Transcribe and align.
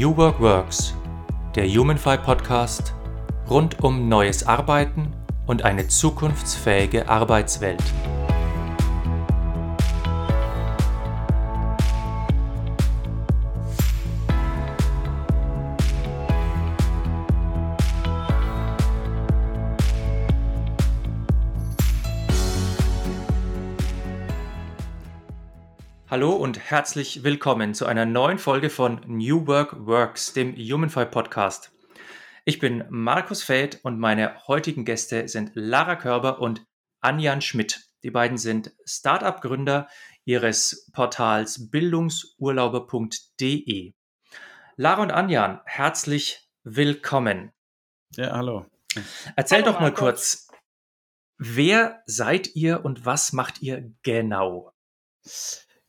New 0.00 0.16
Work 0.16 0.40
Works, 0.40 0.94
der 1.54 1.68
Humanfy 1.68 2.16
Podcast 2.16 2.94
rund 3.50 3.84
um 3.84 4.08
neues 4.08 4.46
Arbeiten 4.46 5.12
und 5.46 5.66
eine 5.66 5.88
zukunftsfähige 5.88 7.06
Arbeitswelt. 7.06 7.82
Und 26.50 26.58
herzlich 26.58 27.22
willkommen 27.22 27.74
zu 27.74 27.86
einer 27.86 28.04
neuen 28.04 28.40
Folge 28.40 28.70
von 28.70 29.02
New 29.06 29.46
Work 29.46 29.86
Works, 29.86 30.32
dem 30.32 30.56
Humanfy 30.56 31.06
Podcast. 31.06 31.70
Ich 32.44 32.58
bin 32.58 32.84
Markus 32.90 33.44
Feld 33.44 33.78
und 33.84 34.00
meine 34.00 34.48
heutigen 34.48 34.84
Gäste 34.84 35.28
sind 35.28 35.52
Lara 35.54 35.94
Körber 35.94 36.40
und 36.40 36.66
Anjan 37.00 37.40
Schmidt. 37.40 37.84
Die 38.02 38.10
beiden 38.10 38.36
sind 38.36 38.72
Startup-Gründer 38.84 39.86
ihres 40.24 40.90
Portals 40.92 41.70
bildungsurlauber.de. 41.70 43.92
Lara 44.74 45.02
und 45.02 45.12
Anjan, 45.12 45.60
herzlich 45.66 46.50
willkommen. 46.64 47.52
Ja, 48.16 48.32
hallo. 48.32 48.66
Erzähl 49.36 49.58
hallo, 49.58 49.70
doch 49.70 49.78
mal 49.78 49.92
Markus. 49.92 50.00
kurz, 50.00 50.48
wer 51.38 52.02
seid 52.06 52.56
ihr 52.56 52.84
und 52.84 53.06
was 53.06 53.32
macht 53.32 53.62
ihr 53.62 53.92
genau? 54.02 54.72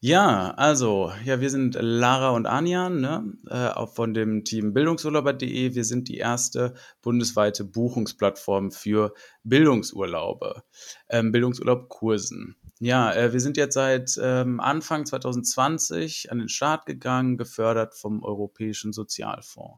Ja, 0.03 0.55
also, 0.57 1.11
ja, 1.25 1.41
wir 1.41 1.51
sind 1.51 1.77
Lara 1.79 2.31
und 2.31 2.47
Anjan, 2.47 3.01
ne, 3.01 3.33
äh, 3.47 3.85
von 3.85 4.15
dem 4.15 4.43
Team 4.43 4.73
Bildungsurlauber.de. 4.73 5.75
Wir 5.75 5.83
sind 5.83 6.09
die 6.09 6.17
erste 6.17 6.73
bundesweite 7.03 7.63
Buchungsplattform 7.63 8.71
für 8.71 9.13
Bildungsurlaube, 9.43 10.63
ähm, 11.07 11.31
Bildungsurlaubkursen. 11.31 12.55
Ja, 12.79 13.13
äh, 13.13 13.31
wir 13.31 13.39
sind 13.39 13.57
jetzt 13.57 13.75
seit 13.75 14.17
ähm, 14.19 14.59
Anfang 14.59 15.05
2020 15.05 16.31
an 16.31 16.39
den 16.39 16.49
Start 16.49 16.87
gegangen, 16.87 17.37
gefördert 17.37 17.93
vom 17.93 18.23
Europäischen 18.23 18.93
Sozialfonds. 18.93 19.77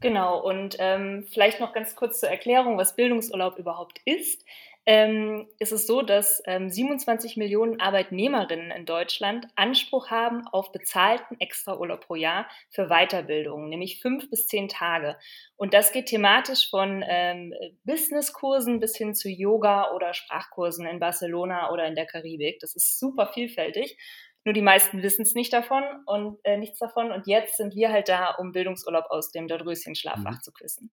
Genau, 0.00 0.40
und 0.42 0.74
ähm, 0.80 1.24
vielleicht 1.30 1.60
noch 1.60 1.72
ganz 1.72 1.94
kurz 1.94 2.18
zur 2.18 2.30
Erklärung, 2.30 2.78
was 2.78 2.96
Bildungsurlaub 2.96 3.58
überhaupt 3.58 4.00
ist 4.04 4.44
ähm, 4.84 5.48
ist 5.60 5.70
es 5.70 5.86
so, 5.86 6.02
dass 6.02 6.42
ähm, 6.46 6.68
27 6.68 7.36
Millionen 7.36 7.80
Arbeitnehmerinnen 7.80 8.72
in 8.72 8.84
Deutschland 8.84 9.46
Anspruch 9.54 10.10
haben 10.10 10.46
auf 10.48 10.72
bezahlten 10.72 11.38
Extraurlaub 11.38 12.00
pro 12.00 12.16
Jahr 12.16 12.48
für 12.70 12.88
Weiterbildung, 12.88 13.68
nämlich 13.68 14.00
fünf 14.00 14.28
bis 14.28 14.48
zehn 14.48 14.68
Tage. 14.68 15.16
Und 15.56 15.72
das 15.72 15.92
geht 15.92 16.06
thematisch 16.06 16.68
von 16.68 17.04
ähm, 17.06 17.54
Businesskursen 17.84 18.80
bis 18.80 18.96
hin 18.96 19.14
zu 19.14 19.28
Yoga 19.28 19.92
oder 19.92 20.14
Sprachkursen 20.14 20.86
in 20.86 20.98
Barcelona 20.98 21.70
oder 21.70 21.86
in 21.86 21.94
der 21.94 22.06
Karibik. 22.06 22.58
Das 22.58 22.74
ist 22.74 22.98
super 22.98 23.28
vielfältig. 23.28 23.96
Nur 24.44 24.52
die 24.52 24.62
meisten 24.62 25.02
wissen 25.02 25.22
es 25.22 25.34
nicht 25.34 25.52
davon 25.52 25.84
und 26.06 26.40
äh, 26.42 26.56
nichts 26.56 26.80
davon. 26.80 27.12
Und 27.12 27.28
jetzt 27.28 27.56
sind 27.56 27.76
wir 27.76 27.92
halt 27.92 28.08
da, 28.08 28.34
um 28.34 28.50
Bildungsurlaub 28.50 29.04
aus 29.10 29.30
dem 29.30 29.46
Dornröschen-Schlaf 29.46 30.18
mhm. 30.18 30.40
zu 30.42 30.52
küssen. 30.52 30.90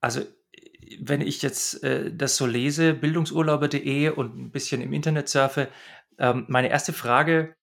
Also 0.00 0.22
wenn 1.00 1.20
ich 1.20 1.42
jetzt 1.42 1.82
äh, 1.84 2.12
das 2.12 2.36
so 2.36 2.46
lese, 2.46 2.94
bildungsurlauber.de 2.94 4.10
und 4.10 4.38
ein 4.38 4.50
bisschen 4.50 4.80
im 4.80 4.92
Internet 4.92 5.28
surfe, 5.28 5.68
ähm, 6.18 6.46
meine 6.48 6.70
erste 6.70 6.92
Frage, 6.92 7.56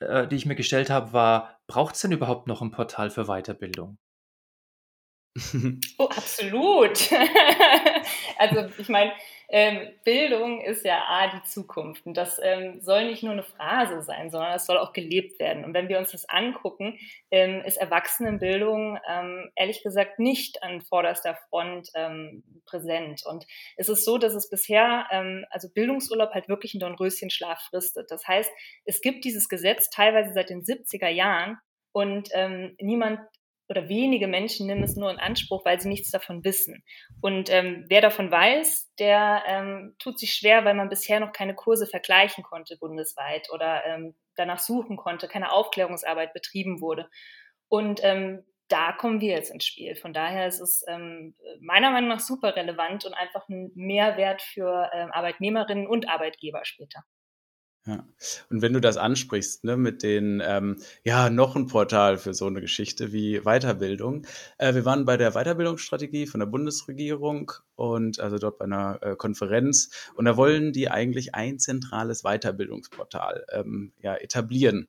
äh, 0.00 0.26
die 0.26 0.36
ich 0.36 0.46
mir 0.46 0.56
gestellt 0.56 0.90
habe, 0.90 1.12
war, 1.12 1.60
braucht 1.66 1.94
es 1.94 2.02
denn 2.02 2.12
überhaupt 2.12 2.46
noch 2.46 2.62
ein 2.62 2.70
Portal 2.70 3.10
für 3.10 3.26
Weiterbildung? 3.26 3.98
Oh, 5.98 6.04
absolut. 6.04 7.10
also 8.38 8.68
ich 8.78 8.88
meine, 8.88 9.12
ähm, 9.48 9.90
Bildung 10.04 10.62
ist 10.62 10.84
ja 10.84 11.04
A, 11.06 11.28
die 11.28 11.42
Zukunft. 11.44 12.06
Und 12.06 12.16
das 12.16 12.40
ähm, 12.42 12.80
soll 12.80 13.06
nicht 13.06 13.22
nur 13.22 13.32
eine 13.32 13.42
Phrase 13.42 14.02
sein, 14.02 14.30
sondern 14.30 14.54
es 14.54 14.66
soll 14.66 14.78
auch 14.78 14.92
gelebt 14.92 15.38
werden. 15.38 15.64
Und 15.64 15.74
wenn 15.74 15.88
wir 15.88 15.98
uns 15.98 16.12
das 16.12 16.28
angucken, 16.28 16.98
ähm, 17.30 17.62
ist 17.64 17.76
Erwachsenenbildung 17.76 18.98
ähm, 19.08 19.50
ehrlich 19.54 19.82
gesagt 19.82 20.18
nicht 20.18 20.62
an 20.62 20.80
vorderster 20.80 21.38
Front 21.48 21.90
ähm, 21.94 22.42
präsent. 22.64 23.24
Und 23.26 23.46
es 23.76 23.90
ist 23.90 24.04
so, 24.04 24.16
dass 24.18 24.34
es 24.34 24.48
bisher, 24.48 25.06
ähm, 25.10 25.44
also 25.50 25.68
Bildungsurlaub 25.68 26.32
halt 26.32 26.48
wirklich 26.48 26.74
einen 26.74 26.80
Dornröschenschlaf 26.80 27.60
fristet. 27.68 28.10
Das 28.10 28.26
heißt, 28.26 28.50
es 28.86 29.02
gibt 29.02 29.24
dieses 29.24 29.48
Gesetz 29.50 29.90
teilweise 29.90 30.32
seit 30.32 30.48
den 30.48 30.62
70er 30.62 31.08
Jahren 31.08 31.58
und 31.92 32.30
ähm, 32.32 32.74
niemand 32.80 33.20
oder 33.72 33.88
wenige 33.88 34.26
Menschen 34.28 34.66
nehmen 34.66 34.82
es 34.82 34.96
nur 34.96 35.10
in 35.10 35.18
Anspruch, 35.18 35.64
weil 35.64 35.80
sie 35.80 35.88
nichts 35.88 36.10
davon 36.10 36.44
wissen. 36.44 36.84
Und 37.22 37.50
ähm, 37.50 37.86
wer 37.88 38.02
davon 38.02 38.30
weiß, 38.30 38.92
der 38.98 39.42
ähm, 39.46 39.96
tut 39.98 40.18
sich 40.18 40.34
schwer, 40.34 40.66
weil 40.66 40.74
man 40.74 40.90
bisher 40.90 41.20
noch 41.20 41.32
keine 41.32 41.54
Kurse 41.54 41.86
vergleichen 41.86 42.44
konnte 42.44 42.76
bundesweit 42.76 43.48
oder 43.50 43.82
ähm, 43.86 44.14
danach 44.36 44.58
suchen 44.58 44.98
konnte, 44.98 45.26
keine 45.26 45.52
Aufklärungsarbeit 45.52 46.34
betrieben 46.34 46.82
wurde. 46.82 47.08
Und 47.68 48.00
ähm, 48.02 48.44
da 48.68 48.92
kommen 48.92 49.22
wir 49.22 49.32
jetzt 49.32 49.50
ins 49.50 49.64
Spiel. 49.64 49.96
Von 49.96 50.12
daher 50.12 50.46
ist 50.46 50.60
es 50.60 50.84
ähm, 50.86 51.34
meiner 51.60 51.90
Meinung 51.90 52.10
nach 52.10 52.20
super 52.20 52.54
relevant 52.54 53.06
und 53.06 53.14
einfach 53.14 53.48
ein 53.48 53.72
Mehrwert 53.74 54.42
für 54.42 54.90
ähm, 54.92 55.10
Arbeitnehmerinnen 55.12 55.86
und 55.86 56.10
Arbeitgeber 56.10 56.66
später. 56.66 57.04
Ja. 57.84 58.06
Und 58.48 58.62
wenn 58.62 58.72
du 58.72 58.80
das 58.80 58.96
ansprichst, 58.96 59.64
ne, 59.64 59.76
mit 59.76 60.04
den, 60.04 60.40
ähm, 60.44 60.76
ja, 61.02 61.30
noch 61.30 61.56
ein 61.56 61.66
Portal 61.66 62.16
für 62.16 62.32
so 62.32 62.46
eine 62.46 62.60
Geschichte 62.60 63.12
wie 63.12 63.40
Weiterbildung. 63.40 64.24
Äh, 64.58 64.74
wir 64.74 64.84
waren 64.84 65.04
bei 65.04 65.16
der 65.16 65.32
Weiterbildungsstrategie 65.32 66.28
von 66.28 66.38
der 66.38 66.46
Bundesregierung 66.46 67.50
und 67.74 68.20
also 68.20 68.38
dort 68.38 68.58
bei 68.58 68.66
einer 68.66 69.00
äh, 69.02 69.16
Konferenz 69.16 69.90
und 70.14 70.26
da 70.26 70.36
wollen 70.36 70.72
die 70.72 70.90
eigentlich 70.90 71.34
ein 71.34 71.58
zentrales 71.58 72.22
Weiterbildungsportal 72.22 73.46
ähm, 73.50 73.92
ja, 74.00 74.14
etablieren. 74.14 74.86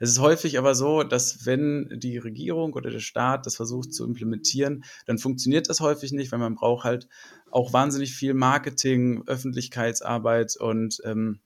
Es 0.00 0.10
ist 0.10 0.18
häufig 0.18 0.58
aber 0.58 0.74
so, 0.74 1.04
dass 1.04 1.46
wenn 1.46 1.88
die 1.92 2.18
Regierung 2.18 2.72
oder 2.72 2.90
der 2.90 2.98
Staat 2.98 3.46
das 3.46 3.54
versucht 3.54 3.94
zu 3.94 4.04
implementieren, 4.04 4.84
dann 5.06 5.18
funktioniert 5.18 5.68
das 5.68 5.80
häufig 5.80 6.10
nicht, 6.10 6.32
weil 6.32 6.40
man 6.40 6.56
braucht 6.56 6.82
halt 6.82 7.08
auch 7.52 7.72
wahnsinnig 7.72 8.12
viel 8.14 8.34
Marketing, 8.34 9.22
Öffentlichkeitsarbeit 9.26 10.56
und 10.56 11.00
ähm, 11.04 11.40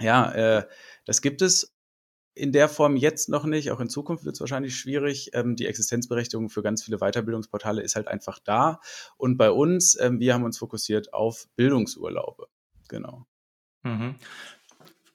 ja, 0.00 0.32
äh, 0.32 0.66
das 1.04 1.22
gibt 1.22 1.42
es 1.42 1.76
in 2.34 2.52
der 2.52 2.68
Form 2.68 2.96
jetzt 2.96 3.28
noch 3.28 3.44
nicht. 3.44 3.70
Auch 3.70 3.80
in 3.80 3.88
Zukunft 3.88 4.24
wird 4.24 4.34
es 4.34 4.40
wahrscheinlich 4.40 4.76
schwierig. 4.76 5.30
Ähm, 5.32 5.56
die 5.56 5.66
Existenzberechtigung 5.66 6.50
für 6.50 6.62
ganz 6.62 6.84
viele 6.84 6.98
Weiterbildungsportale 6.98 7.82
ist 7.82 7.96
halt 7.96 8.08
einfach 8.08 8.38
da. 8.38 8.80
Und 9.16 9.38
bei 9.38 9.50
uns, 9.50 9.98
ähm, 9.98 10.20
wir 10.20 10.34
haben 10.34 10.44
uns 10.44 10.58
fokussiert 10.58 11.14
auf 11.14 11.48
Bildungsurlaube. 11.56 12.46
Genau. 12.88 13.26
Mhm. 13.82 14.16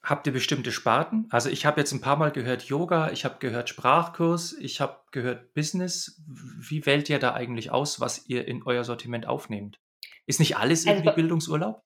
Habt 0.03 0.25
ihr 0.25 0.33
bestimmte 0.33 0.71
Sparten? 0.71 1.27
Also 1.29 1.49
ich 1.49 1.67
habe 1.67 1.79
jetzt 1.79 1.91
ein 1.91 2.01
paar 2.01 2.15
Mal 2.17 2.31
gehört 2.31 2.63
Yoga, 2.63 3.11
ich 3.11 3.23
habe 3.23 3.35
gehört 3.37 3.69
Sprachkurs, 3.69 4.53
ich 4.53 4.81
habe 4.81 4.97
gehört 5.11 5.53
Business. 5.53 6.19
Wie 6.25 6.87
wählt 6.87 7.07
ihr 7.07 7.19
da 7.19 7.33
eigentlich 7.33 7.69
aus, 7.69 7.99
was 7.99 8.27
ihr 8.27 8.47
in 8.47 8.63
euer 8.63 8.83
Sortiment 8.83 9.27
aufnehmt? 9.27 9.79
Ist 10.25 10.39
nicht 10.39 10.57
alles 10.57 10.81
also 10.81 10.89
irgendwie 10.89 11.09
also, 11.09 11.15
Bildungsurlaub? 11.17 11.83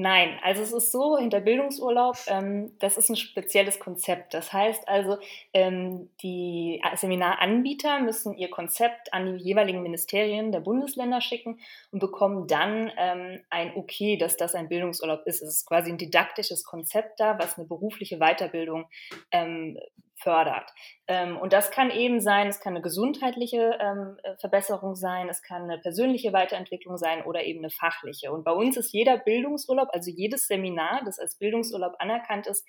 Nein, 0.00 0.38
also 0.44 0.62
es 0.62 0.72
ist 0.72 0.92
so, 0.92 1.18
hinter 1.18 1.40
Bildungsurlaub, 1.40 2.16
ähm, 2.28 2.70
das 2.78 2.96
ist 2.96 3.08
ein 3.08 3.16
spezielles 3.16 3.80
Konzept. 3.80 4.32
Das 4.32 4.52
heißt 4.52 4.86
also, 4.86 5.18
ähm, 5.52 6.08
die 6.22 6.80
Seminaranbieter 6.94 7.98
müssen 7.98 8.36
ihr 8.36 8.48
Konzept 8.48 9.12
an 9.12 9.26
die 9.26 9.42
jeweiligen 9.42 9.82
Ministerien 9.82 10.52
der 10.52 10.60
Bundesländer 10.60 11.20
schicken 11.20 11.58
und 11.90 11.98
bekommen 11.98 12.46
dann 12.46 12.92
ähm, 12.96 13.40
ein 13.50 13.72
Okay, 13.74 14.16
dass 14.16 14.36
das 14.36 14.54
ein 14.54 14.68
Bildungsurlaub 14.68 15.26
ist. 15.26 15.42
Es 15.42 15.48
ist 15.48 15.66
quasi 15.66 15.90
ein 15.90 15.98
didaktisches 15.98 16.62
Konzept 16.62 17.18
da, 17.18 17.36
was 17.40 17.58
eine 17.58 17.66
berufliche 17.66 18.18
Weiterbildung 18.18 18.86
ähm, 19.32 19.80
fördert. 20.20 20.70
Ähm, 21.06 21.36
und 21.36 21.52
das 21.52 21.70
kann 21.70 21.90
eben 21.90 22.20
sein, 22.20 22.48
es 22.48 22.60
kann 22.60 22.74
eine 22.74 22.82
gesundheitliche 22.82 23.78
ähm, 23.80 24.16
äh, 24.22 24.36
Verbesserung 24.40 24.94
sein, 24.94 25.28
es 25.28 25.42
kann 25.42 25.62
eine 25.62 25.78
persönliche 25.78 26.32
Weiterentwicklung 26.32 26.96
sein 26.96 27.24
oder 27.24 27.44
eben 27.44 27.60
eine 27.60 27.70
fachliche. 27.70 28.32
Und 28.32 28.44
bei 28.44 28.52
uns 28.52 28.76
ist 28.76 28.92
jeder 28.92 29.18
Bildungsurlaub, 29.18 29.88
also 29.92 30.10
jedes 30.10 30.46
Seminar, 30.46 31.02
das 31.04 31.18
als 31.18 31.36
Bildungsurlaub 31.38 31.94
anerkannt 31.98 32.46
ist, 32.46 32.66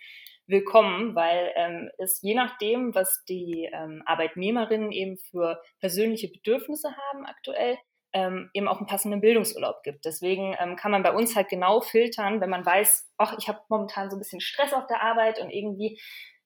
willkommen, 0.48 1.16
weil 1.16 1.52
ähm, 1.56 1.90
es 2.00 2.22
je 2.24 2.34
nachdem, 2.34 2.96
was 2.96 3.24
die 3.26 3.70
Arbeitnehmerinnen 4.06 4.92
eben 4.92 5.18
für 5.30 5.62
persönliche 5.80 6.28
Bedürfnisse 6.28 6.90
haben 6.98 7.26
aktuell, 7.26 7.78
ähm, 8.14 8.50
eben 8.54 8.68
auch 8.68 8.78
einen 8.78 8.88
passenden 8.88 9.22
Bildungsurlaub 9.22 9.84
gibt. 9.84 10.06
Deswegen 10.06 10.56
ähm, 10.60 10.76
kann 10.76 10.92
man 10.92 11.04
bei 11.04 11.14
uns 11.14 11.36
halt 11.36 11.50
genau 11.50 11.82
filtern, 11.82 12.42
wenn 12.42 12.50
man 12.50 12.66
weiß, 12.66 13.12
ach, 13.18 13.36
ich 13.38 13.48
habe 13.48 13.60
momentan 13.70 14.10
so 14.10 14.16
ein 14.16 14.20
bisschen 14.20 14.42
Stress 14.42 14.74
auf 14.74 14.88
der 14.88 15.04
Arbeit 15.04 15.40
und 15.40 15.50
irgendwie 15.50 16.00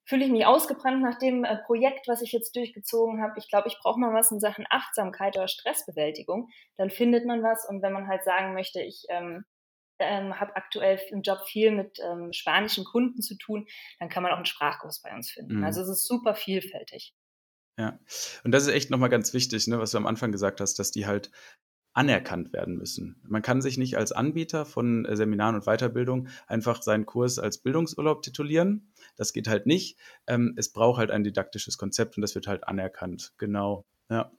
fühle 0.06 0.26
ich 0.26 0.32
mich 0.32 0.46
ausgebrannt 0.46 1.02
nach 1.02 1.18
dem 1.18 1.44
äh, 1.44 1.58
Projekt, 1.66 2.08
was 2.08 2.22
ich 2.22 2.32
jetzt 2.32 2.56
durchgezogen 2.56 3.22
habe. 3.22 3.34
Ich 3.38 3.50
glaube, 3.50 3.68
ich 3.68 3.78
brauche 3.82 4.00
mal 4.00 4.14
was 4.14 4.32
in 4.32 4.40
Sachen 4.40 4.66
Achtsamkeit 4.70 5.38
oder 5.38 5.48
Stressbewältigung. 5.48 6.50
Dann 6.76 6.90
findet 6.90 7.26
man 7.26 7.44
was. 7.44 7.68
Und 7.68 7.82
wenn 7.82 7.94
man 7.94 8.08
halt 8.08 8.24
sagen 8.24 8.54
möchte, 8.54 8.82
ich 8.82 9.06
ähm, 9.10 9.46
ähm, 10.00 10.40
habe 10.40 10.56
aktuell 10.56 11.00
im 11.10 11.22
Job 11.22 11.40
viel 11.48 11.72
mit 11.72 12.00
ähm, 12.04 12.34
spanischen 12.34 12.84
Kunden 12.84 13.22
zu 13.22 13.38
tun, 13.38 13.68
dann 14.00 14.10
kann 14.10 14.24
man 14.24 14.32
auch 14.32 14.38
einen 14.38 14.46
Sprachkurs 14.46 15.02
bei 15.02 15.14
uns 15.14 15.32
finden. 15.32 15.58
Mhm. 15.58 15.64
Also 15.64 15.82
es 15.82 15.90
ist 15.90 16.08
super 16.08 16.36
vielfältig. 16.36 17.14
Ja, 17.80 18.00
und 18.44 18.52
das 18.52 18.64
ist 18.64 18.74
echt 18.74 18.92
nochmal 18.92 19.10
ganz 19.10 19.34
wichtig, 19.34 19.68
ne, 19.68 19.80
was 19.80 19.92
du 19.92 19.98
am 19.98 20.06
Anfang 20.06 20.32
gesagt 20.32 20.62
hast, 20.62 20.78
dass 20.78 20.92
die 20.92 21.08
halt 21.08 21.32
anerkannt 21.94 22.54
werden 22.54 22.75
müssen. 22.75 23.16
Man 23.28 23.42
kann 23.42 23.62
sich 23.62 23.78
nicht 23.78 23.98
als 23.98 24.12
Anbieter 24.12 24.66
von 24.66 25.06
äh, 25.06 25.16
Seminaren 25.16 25.56
und 25.56 25.66
Weiterbildung 25.66 26.28
einfach 26.48 26.81
seinen 26.81 27.06
Kurs 27.06 27.40
als 27.40 27.60
Bildungsurlaub 27.60 28.24
titulieren. 28.24 28.92
Das 29.16 29.31
geht 29.31 29.48
halt 29.48 29.68
nicht. 29.68 29.98
Ähm, 30.25 30.54
es 30.57 30.72
braucht 30.72 30.98
halt 30.98 31.12
ein 31.12 31.24
didaktisches 31.24 31.78
Konzept 31.78 32.18
und 32.18 32.22
das 32.22 32.36
wird 32.36 32.48
halt 32.48 32.68
anerkannt. 32.68 33.34
Genau. 33.38 33.86
Ja. 34.10 34.31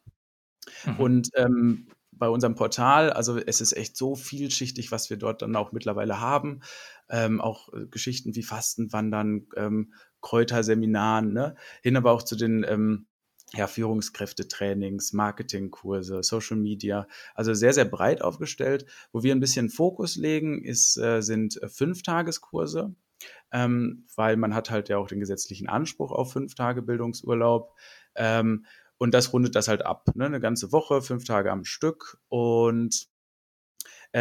Mhm. 0.85 0.97
Und 0.97 1.31
ähm, 1.35 1.87
bei 2.11 2.29
unserem 2.29 2.55
Portal, 2.55 3.11
also 3.11 3.39
es 3.39 3.61
ist 3.61 3.77
echt 3.77 3.97
so 3.97 4.15
vielschichtig, 4.15 4.91
was 4.91 5.11
wir 5.11 5.17
dort 5.17 5.43
dann 5.43 5.56
auch 5.56 5.73
mittlerweile 5.73 6.21
haben. 6.21 6.61
Ähm, 7.09 7.41
auch 7.41 7.73
äh, 7.73 7.87
Geschichten 7.87 8.35
wie 8.35 8.43
Fastenwandern, 8.43 9.47
ähm, 9.56 9.93
Kräuterseminaren, 10.21 11.33
ne? 11.33 11.55
hin 11.83 11.97
aber 11.97 12.12
auch 12.12 12.23
zu 12.23 12.35
den 12.35 12.65
ähm, 12.69 13.06
ja, 13.52 13.67
Führungskräftetrainings, 13.67 15.12
Marketingkurse, 15.12 16.23
Social 16.23 16.56
Media, 16.56 17.06
also 17.35 17.55
sehr, 17.55 17.73
sehr 17.73 17.85
breit 17.85 18.23
aufgestellt. 18.23 18.87
Wo 19.12 19.23
wir 19.23 19.35
ein 19.35 19.41
bisschen 19.41 19.69
Fokus 19.69 20.17
legen, 20.17 20.64
ist, 20.64 20.96
äh, 20.96 21.20
sind 21.20 21.62
äh, 21.62 21.69
Fünftageskurse, 21.69 22.94
ähm, 23.52 24.06
weil 24.17 24.37
man 24.37 24.55
hat 24.55 24.70
halt 24.70 24.88
ja 24.88 24.99
auch 24.99 25.08
den 25.08 25.20
gesetzlichen 25.20 25.69
Anspruch 25.69 26.11
auf 26.11 26.32
fünf 26.32 26.55
Tage 26.55 26.82
Bildungsurlaub. 26.82 27.73
Ähm, 28.17 28.64
und 28.96 29.12
das 29.12 29.32
rundet 29.32 29.55
das 29.55 29.69
halt 29.69 29.85
ab. 29.85 30.08
Ne? 30.14 30.26
Eine 30.26 30.41
ganze 30.41 30.73
Woche, 30.73 31.02
fünf 31.02 31.25
Tage 31.25 31.50
am 31.52 31.64
Stück. 31.64 32.19
Und 32.29 33.08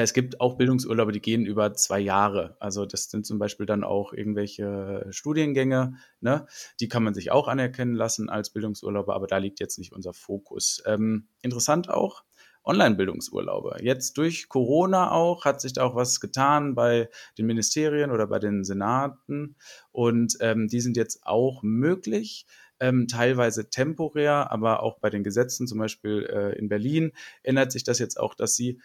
es 0.02 0.14
gibt 0.14 0.42
auch 0.42 0.58
Bildungsurlaube, 0.58 1.12
die 1.12 1.22
gehen 1.22 1.46
über 1.46 1.76
zwei 1.76 2.00
Jahre. 2.00 2.58
Also 2.60 2.86
das 2.88 3.12
sind 3.12 3.28
zum 3.28 3.38
Beispiel 3.38 3.68
dann 3.68 3.84
auch 3.84 4.12
irgendwelche 4.12 5.06
Studiengänge, 5.12 5.98
ne? 6.20 6.48
die 6.80 6.88
kann 6.88 7.04
man 7.04 7.14
sich 7.14 7.30
auch 7.30 7.48
anerkennen 7.48 7.94
lassen 7.94 8.28
als 8.28 8.50
Bildungsurlaube, 8.50 9.14
aber 9.14 9.28
da 9.28 9.38
liegt 9.38 9.60
jetzt 9.60 9.78
nicht 9.78 9.94
unser 9.94 10.14
Fokus. 10.14 10.82
Ähm, 10.88 11.28
interessant 11.44 11.92
auch, 11.92 12.24
Online-Bildungsurlaube. 12.64 13.78
Jetzt 13.82 14.18
durch 14.18 14.50
Corona 14.50 15.12
auch 15.12 15.46
hat 15.46 15.62
sich 15.62 15.74
da 15.74 15.84
auch 15.84 15.96
was 15.96 16.20
getan 16.20 16.74
bei 16.74 17.08
den 17.38 17.46
Ministerien 17.46 18.10
oder 18.10 18.26
bei 18.26 18.40
den 18.40 18.64
Senaten 18.64 19.58
und 19.92 20.38
ähm, 20.40 20.70
die 20.70 20.82
sind 20.82 20.98
jetzt 20.98 21.28
auch 21.28 21.62
möglich. 21.62 22.48
Ähm, 22.80 23.08
teilweise 23.08 23.70
temporär, 23.70 24.52
aber 24.52 24.82
auch 24.82 24.98
bei 25.00 25.12
den 25.12 25.24
Gesetzen, 25.24 25.68
zum 25.68 25.78
Beispiel 25.78 26.24
äh, 26.24 26.58
in 26.58 26.68
Berlin, 26.68 27.12
ändert 27.44 27.72
sich 27.72 27.84
das 27.84 28.00
jetzt 28.00 28.20
auch, 28.20 28.34
dass 28.34 28.56
sie 28.56 28.82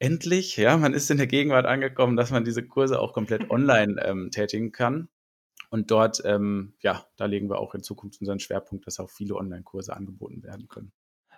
endlich, 0.00 0.56
ja, 0.56 0.76
man 0.76 0.94
ist 0.94 1.10
in 1.10 1.18
der 1.18 1.28
Gegenwart 1.28 1.66
angekommen, 1.66 2.16
dass 2.16 2.30
man 2.30 2.44
diese 2.44 2.66
Kurse 2.66 2.98
auch 2.98 3.12
komplett 3.12 3.50
online 3.50 4.02
ähm, 4.04 4.30
tätigen 4.30 4.72
kann. 4.72 5.08
Und 5.70 5.92
dort, 5.92 6.20
ähm, 6.24 6.74
ja, 6.80 7.06
da 7.16 7.26
legen 7.26 7.48
wir 7.48 7.58
auch 7.58 7.74
in 7.74 7.82
Zukunft 7.82 8.20
unseren 8.20 8.40
Schwerpunkt, 8.40 8.86
dass 8.86 8.98
auch 8.98 9.10
viele 9.10 9.36
Online-Kurse 9.36 9.94
angeboten 9.94 10.42
werden 10.42 10.66
können. 10.66 10.92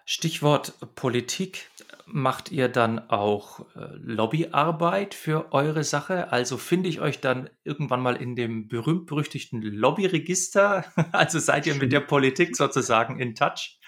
Stichwort 0.05 0.75
Politik. 0.95 1.69
Macht 2.07 2.51
ihr 2.51 2.69
dann 2.69 3.11
auch 3.11 3.61
äh, 3.77 3.95
Lobbyarbeit 3.99 5.15
für 5.15 5.53
eure 5.53 5.85
Sache? 5.85 6.33
Also 6.33 6.57
finde 6.57 6.89
ich 6.89 7.01
euch 7.01 7.21
dann 7.21 7.49
irgendwann 7.63 8.01
mal 8.01 8.17
in 8.17 8.35
dem 8.35 8.69
berühmt-berüchtigten 8.69 9.63
Lobbyregister? 9.63 10.85
Also 11.13 11.39
seid 11.39 11.67
ihr 11.67 11.75
mit 11.75 11.93
der 11.93 12.01
Politik 12.01 12.57
sozusagen 12.57 13.21
in 13.21 13.35
Touch? 13.35 13.79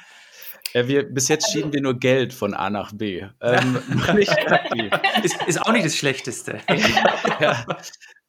Ja, 0.72 0.88
wir, 0.88 1.04
bis 1.04 1.28
jetzt 1.28 1.52
schieben 1.52 1.72
wir 1.72 1.80
nur 1.80 1.98
Geld 1.98 2.32
von 2.32 2.54
A 2.54 2.70
nach 2.70 2.92
B. 2.92 3.24
Ähm, 3.40 3.78
nicht 4.14 4.32
ist, 5.22 5.42
ist, 5.46 5.62
auch 5.62 5.72
nicht 5.72 5.84
das 5.84 5.96
Schlechteste. 5.96 6.60
ja. 7.40 7.64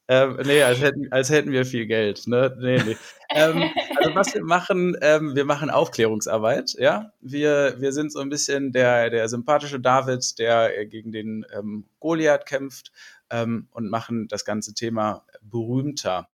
Ähm, 0.08 0.38
nee, 0.44 0.62
als 0.62 0.80
hätten, 0.80 1.10
als 1.10 1.30
hätten 1.30 1.50
wir 1.50 1.66
viel 1.66 1.86
Geld. 1.86 2.28
Ne? 2.28 2.56
Nee, 2.60 2.80
nee. 2.84 2.96
ähm, 3.30 3.64
also 3.96 4.14
was 4.14 4.34
wir 4.34 4.44
machen, 4.44 4.96
ähm, 5.00 5.34
wir 5.34 5.44
machen 5.44 5.68
Aufklärungsarbeit, 5.68 6.76
ja. 6.78 7.12
Wir, 7.20 7.74
wir 7.78 7.92
sind 7.92 8.12
so 8.12 8.20
ein 8.20 8.28
bisschen 8.28 8.70
der, 8.70 9.10
der 9.10 9.28
sympathische 9.28 9.80
David, 9.80 10.38
der 10.38 10.86
gegen 10.86 11.10
den 11.10 11.44
ähm, 11.52 11.86
Goliath 11.98 12.46
kämpft 12.46 12.92
ähm, 13.30 13.66
und 13.72 13.90
machen 13.90 14.28
das 14.28 14.44
ganze 14.44 14.74
Thema 14.74 15.24
berühmter. 15.42 16.28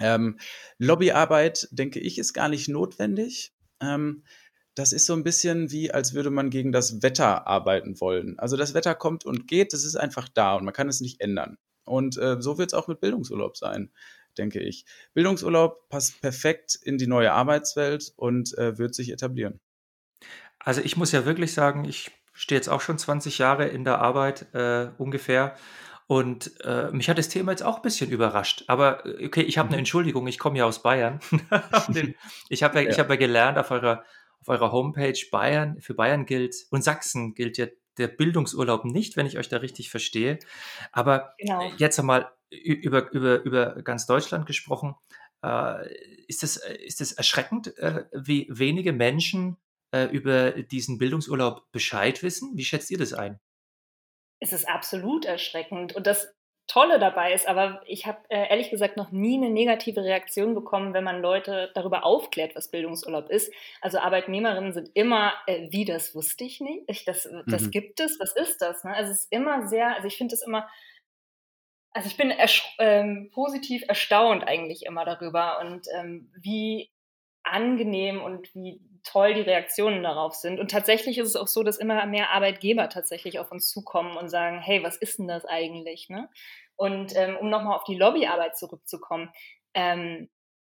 Ähm, 0.00 0.38
Lobbyarbeit, 0.78 1.68
denke 1.72 2.00
ich, 2.00 2.18
ist 2.18 2.32
gar 2.32 2.48
nicht 2.48 2.68
notwendig. 2.68 3.52
Ähm, 3.82 4.24
das 4.74 4.92
ist 4.92 5.06
so 5.06 5.14
ein 5.14 5.24
bisschen 5.24 5.70
wie, 5.70 5.92
als 5.92 6.14
würde 6.14 6.30
man 6.30 6.50
gegen 6.50 6.72
das 6.72 7.02
Wetter 7.02 7.46
arbeiten 7.46 8.00
wollen. 8.00 8.38
Also 8.38 8.56
das 8.56 8.74
Wetter 8.74 8.94
kommt 8.94 9.24
und 9.24 9.48
geht, 9.48 9.72
das 9.72 9.84
ist 9.84 9.96
einfach 9.96 10.28
da 10.28 10.54
und 10.54 10.64
man 10.64 10.74
kann 10.74 10.88
es 10.88 11.00
nicht 11.00 11.20
ändern. 11.20 11.58
Und 11.84 12.16
äh, 12.18 12.36
so 12.40 12.58
wird 12.58 12.72
es 12.72 12.74
auch 12.74 12.88
mit 12.88 13.00
Bildungsurlaub 13.00 13.56
sein, 13.56 13.90
denke 14.38 14.60
ich. 14.60 14.84
Bildungsurlaub 15.12 15.88
passt 15.88 16.20
perfekt 16.20 16.78
in 16.82 16.98
die 16.98 17.08
neue 17.08 17.32
Arbeitswelt 17.32 18.12
und 18.16 18.56
äh, 18.58 18.78
wird 18.78 18.94
sich 18.94 19.10
etablieren. 19.10 19.60
Also 20.58 20.82
ich 20.82 20.96
muss 20.96 21.12
ja 21.12 21.24
wirklich 21.24 21.52
sagen, 21.52 21.84
ich 21.84 22.10
stehe 22.32 22.58
jetzt 22.58 22.68
auch 22.68 22.80
schon 22.80 22.98
20 22.98 23.38
Jahre 23.38 23.66
in 23.66 23.84
der 23.84 23.98
Arbeit 23.98 24.54
äh, 24.54 24.90
ungefähr. 24.98 25.56
Und 26.06 26.60
äh, 26.64 26.90
mich 26.90 27.08
hat 27.08 27.18
das 27.18 27.28
Thema 27.28 27.52
jetzt 27.52 27.62
auch 27.62 27.76
ein 27.76 27.82
bisschen 27.82 28.10
überrascht. 28.10 28.64
Aber 28.66 29.06
äh, 29.06 29.26
okay, 29.26 29.42
ich 29.42 29.58
habe 29.58 29.68
eine 29.68 29.76
mhm. 29.76 29.80
Entschuldigung, 29.80 30.26
ich 30.26 30.38
komme 30.38 30.58
ja 30.58 30.64
aus 30.64 30.82
Bayern. 30.82 31.20
ich 32.48 32.62
habe 32.62 32.82
ja, 32.82 32.90
ja. 32.90 32.98
hab 32.98 33.10
ja 33.10 33.16
gelernt 33.16 33.58
auf 33.58 33.70
eurer 33.70 34.04
auf 34.40 34.48
eurer 34.48 34.72
Homepage 34.72 35.18
Bayern, 35.30 35.80
für 35.80 35.94
Bayern 35.94 36.26
gilt 36.26 36.54
und 36.70 36.82
Sachsen 36.82 37.34
gilt 37.34 37.58
ja 37.58 37.66
der 37.98 38.08
Bildungsurlaub 38.08 38.84
nicht, 38.84 39.16
wenn 39.16 39.26
ich 39.26 39.38
euch 39.38 39.48
da 39.48 39.58
richtig 39.58 39.90
verstehe. 39.90 40.38
Aber 40.92 41.34
genau. 41.38 41.70
jetzt 41.76 41.98
einmal 41.98 42.32
über, 42.50 43.10
über, 43.12 43.42
über 43.42 43.82
ganz 43.82 44.06
Deutschland 44.06 44.46
gesprochen. 44.46 44.94
Äh, 45.44 45.88
ist, 46.26 46.42
es, 46.42 46.56
ist 46.56 47.00
es 47.00 47.12
erschreckend, 47.12 47.76
äh, 47.78 48.04
wie 48.12 48.46
wenige 48.50 48.92
Menschen 48.92 49.56
äh, 49.92 50.04
über 50.04 50.52
diesen 50.52 50.98
Bildungsurlaub 50.98 51.70
Bescheid 51.72 52.22
wissen? 52.22 52.56
Wie 52.56 52.64
schätzt 52.64 52.90
ihr 52.90 52.98
das 52.98 53.12
ein? 53.12 53.38
Es 54.40 54.52
ist 54.52 54.68
absolut 54.68 55.26
erschreckend. 55.26 55.94
Und 55.94 56.06
das 56.06 56.32
Tolle 56.70 57.00
dabei 57.00 57.32
ist, 57.32 57.48
aber 57.48 57.82
ich 57.84 58.06
habe 58.06 58.18
äh, 58.28 58.48
ehrlich 58.48 58.70
gesagt 58.70 58.96
noch 58.96 59.10
nie 59.10 59.36
eine 59.36 59.50
negative 59.50 60.04
Reaktion 60.04 60.54
bekommen, 60.54 60.94
wenn 60.94 61.02
man 61.02 61.20
Leute 61.20 61.72
darüber 61.74 62.06
aufklärt, 62.06 62.54
was 62.54 62.70
Bildungsurlaub 62.70 63.28
ist. 63.28 63.52
Also 63.80 63.98
Arbeitnehmerinnen 63.98 64.72
sind 64.72 64.88
immer, 64.94 65.32
äh, 65.48 65.66
wie 65.70 65.84
das 65.84 66.14
wusste 66.14 66.44
ich 66.44 66.60
nicht, 66.60 66.84
ich, 66.86 67.04
das, 67.04 67.28
das 67.46 67.62
mhm. 67.62 67.70
gibt 67.72 67.98
es, 67.98 68.20
was 68.20 68.36
ist 68.36 68.62
das? 68.62 68.84
Ne? 68.84 68.94
Also 68.94 69.10
es 69.10 69.24
ist 69.24 69.32
immer 69.32 69.66
sehr, 69.66 69.96
also 69.96 70.06
ich 70.06 70.16
finde 70.16 70.36
es 70.36 70.42
immer, 70.42 70.68
also 71.90 72.06
ich 72.06 72.16
bin 72.16 72.32
ähm, 72.78 73.30
positiv 73.32 73.82
erstaunt 73.88 74.46
eigentlich 74.46 74.86
immer 74.86 75.04
darüber 75.04 75.58
und 75.58 75.88
ähm, 75.98 76.30
wie 76.40 76.88
angenehm 77.42 78.22
und 78.22 78.54
wie 78.54 78.80
toll 79.02 79.34
die 79.34 79.40
Reaktionen 79.40 80.02
darauf 80.02 80.34
sind. 80.34 80.60
Und 80.60 80.70
tatsächlich 80.70 81.18
ist 81.18 81.28
es 81.28 81.36
auch 81.36 81.46
so, 81.46 81.62
dass 81.62 81.78
immer 81.78 82.04
mehr 82.06 82.30
Arbeitgeber 82.30 82.88
tatsächlich 82.88 83.38
auf 83.38 83.50
uns 83.50 83.68
zukommen 83.68 84.16
und 84.16 84.28
sagen, 84.28 84.60
hey, 84.60 84.82
was 84.82 84.96
ist 84.96 85.18
denn 85.18 85.28
das 85.28 85.44
eigentlich? 85.44 86.08
Ne? 86.08 86.28
Und 86.76 87.16
ähm, 87.16 87.36
um 87.36 87.50
nochmal 87.50 87.76
auf 87.76 87.84
die 87.84 87.96
Lobbyarbeit 87.96 88.56
zurückzukommen, 88.56 89.30
ähm, 89.74 90.28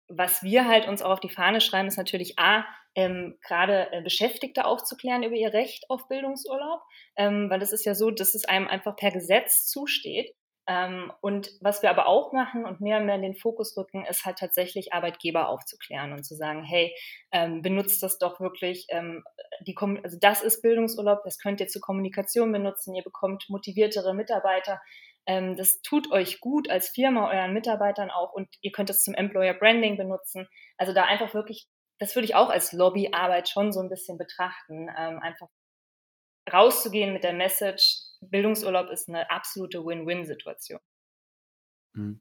was 0.08 0.42
wir 0.42 0.68
halt 0.68 0.88
uns 0.88 1.02
auch 1.02 1.12
auf 1.12 1.20
die 1.20 1.30
Fahne 1.30 1.62
schreiben, 1.62 1.88
ist 1.88 1.98
natürlich 1.98 2.40
A, 2.40 2.66
ähm, 2.96 3.38
gerade 3.46 3.92
äh, 3.92 4.02
Beschäftigte 4.02 4.66
aufzuklären 4.66 5.24
über 5.24 5.36
ihr 5.36 5.54
Recht 5.54 5.90
auf 5.90 6.08
Bildungsurlaub, 6.08 6.82
ähm, 7.16 7.50
weil 7.50 7.62
es 7.62 7.72
ist 7.72 7.86
ja 7.86 7.94
so, 7.94 8.10
dass 8.10 8.34
es 8.34 8.46
einem 8.46 8.68
einfach 8.68 8.96
per 8.96 9.12
Gesetz 9.12 9.68
zusteht. 9.68 10.36
Ähm, 10.70 11.12
und 11.22 11.50
was 11.62 11.82
wir 11.82 11.90
aber 11.90 12.06
auch 12.06 12.32
machen 12.32 12.64
und 12.64 12.80
mehr 12.80 13.00
und 13.00 13.08
mehr 13.08 13.16
in 13.16 13.24
den 13.24 13.36
Fokus 13.36 13.76
rücken, 13.76 14.06
ist 14.06 14.24
halt 14.24 14.38
tatsächlich 14.38 14.94
Arbeitgeber 14.94 15.50
aufzuklären 15.50 16.14
und 16.14 16.24
zu 16.24 16.36
sagen, 16.36 16.64
hey, 16.64 16.96
ähm, 17.32 17.64
benutzt 17.64 18.04
das 18.04 18.20
doch 18.20 18.40
wirklich, 18.40 18.86
ähm, 18.90 19.24
die, 19.62 19.76
also 20.04 20.18
das 20.22 20.44
ist 20.44 20.62
Bildungsurlaub, 20.62 21.24
das 21.24 21.40
könnt 21.40 21.60
ihr 21.60 21.68
zur 21.68 21.82
Kommunikation 21.82 22.52
benutzen, 22.52 22.94
ihr 22.94 23.04
bekommt 23.04 23.50
motiviertere 23.50 24.14
Mitarbeiter, 24.14 24.80
das 25.26 25.82
tut 25.84 26.12
euch 26.12 26.40
gut 26.40 26.72
als 26.72 26.90
Firma, 26.90 27.30
euren 27.30 27.54
Mitarbeitern 27.54 28.10
auch 28.10 28.34
und 28.34 28.48
ihr 28.62 28.72
könnt 28.72 28.90
es 28.90 29.04
zum 29.04 29.14
Employer 29.14 29.54
Branding 29.54 29.96
benutzen. 29.96 30.48
Also 30.76 30.92
da 30.92 31.04
einfach 31.04 31.36
wirklich, 31.36 31.68
das 32.00 32.16
würde 32.16 32.26
ich 32.26 32.34
auch 32.34 32.50
als 32.50 32.74
Lobbyarbeit 32.74 33.48
schon 33.48 33.72
so 33.72 33.80
ein 33.80 33.90
bisschen 33.90 34.18
betrachten, 34.18 34.90
einfach 34.90 35.48
rauszugehen 36.52 37.14
mit 37.14 37.24
der 37.24 37.34
Message, 37.34 38.09
Bildungsurlaub 38.22 38.90
ist 38.90 39.10
eine 39.10 39.30
absolute 39.30 39.86
Win-Win-Situation. 39.86 40.80
Mhm. 41.94 42.20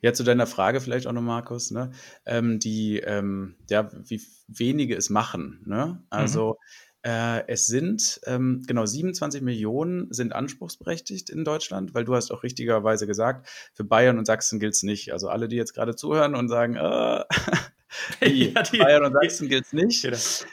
Ja, 0.00 0.12
zu 0.12 0.22
deiner 0.22 0.46
Frage 0.46 0.82
vielleicht 0.82 1.06
auch 1.06 1.12
noch, 1.12 1.22
Markus, 1.22 1.70
ne? 1.70 1.92
Ähm, 2.26 2.58
die, 2.58 2.98
ähm, 2.98 3.56
ja, 3.70 3.90
wie 4.06 4.20
wenige 4.48 4.94
es 4.96 5.08
machen. 5.08 5.62
Ne? 5.64 6.04
Also 6.10 6.58
mhm. 7.02 7.10
äh, 7.10 7.48
es 7.48 7.66
sind, 7.66 8.20
ähm, 8.26 8.62
genau, 8.66 8.84
27 8.84 9.40
Millionen 9.40 10.12
sind 10.12 10.34
anspruchsberechtigt 10.34 11.30
in 11.30 11.42
Deutschland, 11.42 11.94
weil 11.94 12.04
du 12.04 12.14
hast 12.14 12.32
auch 12.32 12.42
richtigerweise 12.42 13.06
gesagt, 13.06 13.48
für 13.72 13.84
Bayern 13.84 14.18
und 14.18 14.26
Sachsen 14.26 14.60
gilt 14.60 14.74
es 14.74 14.82
nicht. 14.82 15.10
Also 15.10 15.30
alle, 15.30 15.48
die 15.48 15.56
jetzt 15.56 15.72
gerade 15.72 15.96
zuhören 15.96 16.34
und 16.34 16.50
sagen, 16.50 16.76
äh, 16.76 17.24
die, 18.22 18.52
ja, 18.52 18.62
die, 18.62 18.76
Bayern 18.76 19.04
und 19.04 19.12
Sachsen 19.14 19.48
gilt 19.48 19.64
es 19.64 19.72
nicht. 19.72 20.06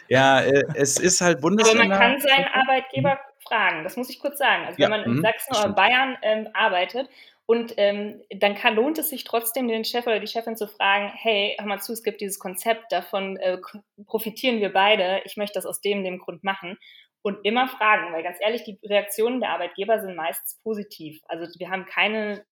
Ja, 0.08 0.40
äh, 0.40 0.64
es 0.76 0.98
ist 0.98 1.20
halt 1.20 1.42
Bundesländer. 1.42 1.84
Aber 1.84 1.90
man 1.90 2.00
kann 2.00 2.22
seinen 2.22 2.46
Arbeitgeber 2.46 3.20
fragen. 3.52 3.84
Das 3.84 3.98
muss 3.98 4.10
ich 4.10 4.20
kurz 4.20 4.38
sagen. 4.38 4.66
Also 4.66 4.80
wenn 4.80 4.90
man 4.90 5.04
in 5.04 5.16
mhm, 5.16 5.22
Sachsen 5.22 5.56
oder 5.56 5.74
Bayern 5.74 6.18
ähm, 6.22 6.48
arbeitet 6.54 7.10
Und 7.46 7.74
ähm, 7.76 8.22
dann 8.30 8.56
kann, 8.56 8.76
lohnt 8.76 8.98
es 8.98 9.10
sich 9.10 9.26
trotzdem, 9.26 9.68
den 9.68 9.84
Chef 9.84 10.08
oder 10.08 10.20
die 10.22 10.28
Chefin 10.28 10.56
zu 10.56 10.68
fragen, 10.68 11.12
hey, 11.16 11.56
hör 11.60 11.68
mal 11.68 11.82
zu, 11.82 11.92
es 11.92 12.04
gibt 12.04 12.22
dieses 12.22 12.40
Konzept, 12.40 12.92
davon 12.92 13.36
äh, 13.38 13.58
profitieren 14.06 14.62
wir 14.62 14.72
beide, 14.72 15.22
ich 15.26 15.36
möchte 15.36 15.56
das 15.56 15.66
aus 15.66 15.82
dem, 15.82 16.04
dem 16.04 16.20
Grund 16.20 16.44
machen. 16.44 16.78
Und 17.24 17.44
immer 17.44 17.68
fragen, 17.68 18.14
weil 18.14 18.24
ganz 18.24 18.38
ehrlich, 18.40 18.64
die 18.64 18.80
Reaktionen 18.84 19.42
der 19.42 19.50
Arbeitgeber 19.50 20.00
sind 20.00 20.16
meistens 20.16 20.60
positiv. 20.64 21.22
Also 21.28 21.46
wir 21.60 21.70
haben 21.70 21.86
keine, 21.86 22.46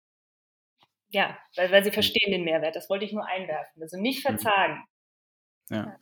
ja, 1.10 1.38
weil, 1.56 1.72
weil 1.72 1.84
sie 1.84 1.92
verstehen 1.92 2.32
den 2.32 2.44
Mehrwert. 2.44 2.76
Das 2.76 2.90
wollte 2.90 3.06
ich 3.06 3.14
nur 3.14 3.26
einwerfen. 3.26 3.82
Also 3.82 3.98
nicht 3.98 4.20
mhm. 4.20 4.38
verzagen. 4.38 4.84
Ja. 5.70 5.98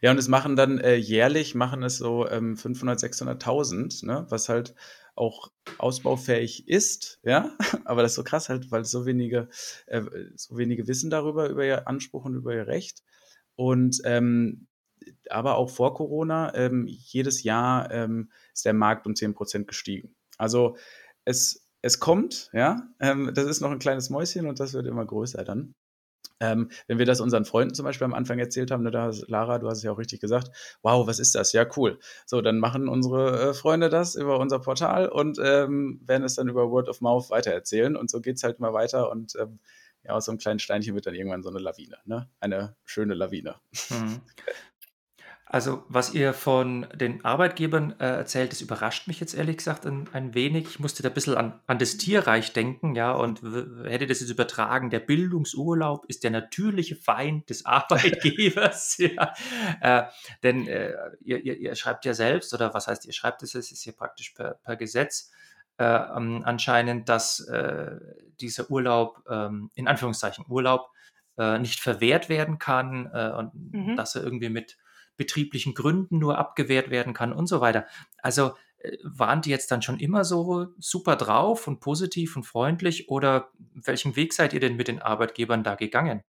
ja, 0.00 0.10
und 0.10 0.18
es 0.18 0.26
machen 0.26 0.56
dann 0.56 0.78
äh, 0.78 0.96
jährlich, 0.96 1.54
machen 1.54 1.82
es 1.84 1.96
so 1.96 2.28
ähm, 2.28 2.56
500, 2.56 2.98
600.000, 2.98 4.04
ne? 4.04 4.26
was 4.28 4.48
halt 4.48 4.74
auch 5.14 5.52
ausbaufähig 5.78 6.68
ist, 6.68 7.20
ja, 7.22 7.56
aber 7.84 8.02
das 8.02 8.12
ist 8.12 8.16
so 8.16 8.24
krass 8.24 8.48
halt, 8.48 8.70
weil 8.70 8.84
so 8.84 9.06
wenige, 9.06 9.48
äh, 9.86 10.02
so 10.34 10.56
wenige 10.56 10.88
wissen 10.88 11.10
darüber, 11.10 11.48
über 11.48 11.64
ihr 11.64 11.86
Anspruch 11.86 12.24
und 12.24 12.34
über 12.34 12.54
ihr 12.54 12.66
Recht. 12.66 13.02
Und 13.54 14.00
ähm, 14.04 14.66
aber 15.30 15.56
auch 15.56 15.70
vor 15.70 15.94
Corona, 15.94 16.54
ähm, 16.54 16.86
jedes 16.86 17.42
Jahr 17.42 17.90
ähm, 17.90 18.30
ist 18.54 18.64
der 18.64 18.72
Markt 18.72 19.06
um 19.06 19.14
10% 19.14 19.64
gestiegen. 19.64 20.14
Also 20.38 20.76
es, 21.24 21.68
es 21.82 21.98
kommt, 21.98 22.50
ja, 22.52 22.88
ähm, 23.00 23.32
das 23.34 23.46
ist 23.46 23.60
noch 23.60 23.70
ein 23.70 23.78
kleines 23.78 24.10
Mäuschen 24.10 24.46
und 24.46 24.60
das 24.60 24.72
wird 24.72 24.86
immer 24.86 25.04
größer 25.04 25.44
dann. 25.44 25.74
Ähm, 26.40 26.70
wenn 26.88 26.98
wir 26.98 27.06
das 27.06 27.20
unseren 27.20 27.44
Freunden 27.44 27.74
zum 27.74 27.84
Beispiel 27.84 28.04
am 28.04 28.14
Anfang 28.14 28.38
erzählt 28.38 28.70
haben, 28.70 28.82
ne, 28.82 28.90
da, 28.90 29.12
Lara, 29.28 29.58
du 29.58 29.68
hast 29.68 29.78
es 29.78 29.84
ja 29.84 29.92
auch 29.92 29.98
richtig 29.98 30.20
gesagt, 30.20 30.50
wow, 30.82 31.06
was 31.06 31.20
ist 31.20 31.34
das? 31.34 31.52
Ja, 31.52 31.64
cool. 31.76 31.98
So, 32.26 32.40
dann 32.40 32.58
machen 32.58 32.88
unsere 32.88 33.50
äh, 33.50 33.54
Freunde 33.54 33.88
das 33.88 34.16
über 34.16 34.38
unser 34.40 34.58
Portal 34.58 35.08
und 35.08 35.38
ähm, 35.42 36.00
werden 36.04 36.24
es 36.24 36.34
dann 36.34 36.48
über 36.48 36.70
Word 36.70 36.88
of 36.88 37.00
Mouth 37.00 37.30
weitererzählen. 37.30 37.96
Und 37.96 38.10
so 38.10 38.20
geht 38.20 38.36
es 38.36 38.42
halt 38.42 38.58
immer 38.58 38.72
weiter 38.72 39.10
und 39.10 39.34
ähm, 39.38 39.60
ja, 40.04 40.14
aus 40.14 40.24
so 40.24 40.32
einem 40.32 40.38
kleinen 40.38 40.58
Steinchen 40.58 40.94
wird 40.96 41.06
dann 41.06 41.14
irgendwann 41.14 41.44
so 41.44 41.48
eine 41.48 41.60
Lawine, 41.60 41.96
ne? 42.06 42.28
Eine 42.40 42.74
schöne 42.84 43.14
Lawine. 43.14 43.54
Mhm. 43.90 44.20
Also, 45.52 45.84
was 45.88 46.14
ihr 46.14 46.32
von 46.32 46.86
den 46.94 47.26
Arbeitgebern 47.26 48.00
äh, 48.00 48.06
erzählt, 48.06 48.52
das 48.52 48.62
überrascht 48.62 49.06
mich 49.06 49.20
jetzt 49.20 49.34
ehrlich 49.34 49.58
gesagt 49.58 49.84
ein, 49.84 50.08
ein 50.14 50.32
wenig. 50.32 50.64
Ich 50.66 50.80
musste 50.80 51.02
da 51.02 51.10
ein 51.10 51.14
bisschen 51.14 51.36
an, 51.36 51.60
an 51.66 51.78
das 51.78 51.98
Tierreich 51.98 52.54
denken, 52.54 52.94
ja, 52.94 53.12
und 53.12 53.42
hätte 53.84 54.06
das 54.06 54.20
jetzt 54.20 54.30
übertragen, 54.30 54.88
der 54.88 55.00
Bildungsurlaub 55.00 56.06
ist 56.06 56.24
der 56.24 56.30
natürliche 56.30 56.96
Feind 56.96 57.50
des 57.50 57.66
Arbeitgebers, 57.66 58.96
ja. 58.96 59.34
Äh, 59.82 60.04
denn 60.42 60.66
äh, 60.66 60.94
ihr, 61.20 61.44
ihr, 61.44 61.58
ihr, 61.58 61.74
schreibt 61.74 62.06
ja 62.06 62.14
selbst, 62.14 62.54
oder 62.54 62.72
was 62.72 62.86
heißt, 62.86 63.04
ihr 63.04 63.12
schreibt 63.12 63.42
es, 63.42 63.54
es 63.54 63.70
ist 63.70 63.82
hier 63.82 63.92
praktisch 63.92 64.30
per, 64.30 64.54
per 64.54 64.76
Gesetz 64.76 65.32
äh, 65.76 65.84
anscheinend, 65.84 67.10
dass 67.10 67.40
äh, 67.40 67.96
dieser 68.40 68.70
Urlaub, 68.70 69.22
ähm, 69.28 69.70
in 69.74 69.86
Anführungszeichen 69.86 70.46
Urlaub, 70.48 70.88
äh, 71.36 71.58
nicht 71.58 71.80
verwehrt 71.80 72.30
werden 72.30 72.58
kann 72.58 73.06
und 73.06 73.52
mhm. 73.54 73.96
dass 73.96 74.14
er 74.14 74.22
irgendwie 74.22 74.48
mit 74.48 74.78
betrieblichen 75.16 75.74
Gründen 75.74 76.18
nur 76.18 76.38
abgewehrt 76.38 76.90
werden 76.90 77.14
kann 77.14 77.32
und 77.32 77.46
so 77.46 77.60
weiter. 77.60 77.86
Also 78.18 78.52
äh, 78.78 78.96
waren 79.02 79.42
die 79.42 79.50
jetzt 79.50 79.70
dann 79.70 79.82
schon 79.82 79.98
immer 80.00 80.24
so 80.24 80.68
super 80.78 81.16
drauf 81.16 81.66
und 81.66 81.80
positiv 81.80 82.36
und 82.36 82.44
freundlich 82.44 83.08
oder 83.08 83.50
welchen 83.74 84.16
Weg 84.16 84.32
seid 84.32 84.52
ihr 84.52 84.60
denn 84.60 84.76
mit 84.76 84.88
den 84.88 85.00
Arbeitgebern 85.00 85.64
da 85.64 85.74
gegangen? 85.74 86.22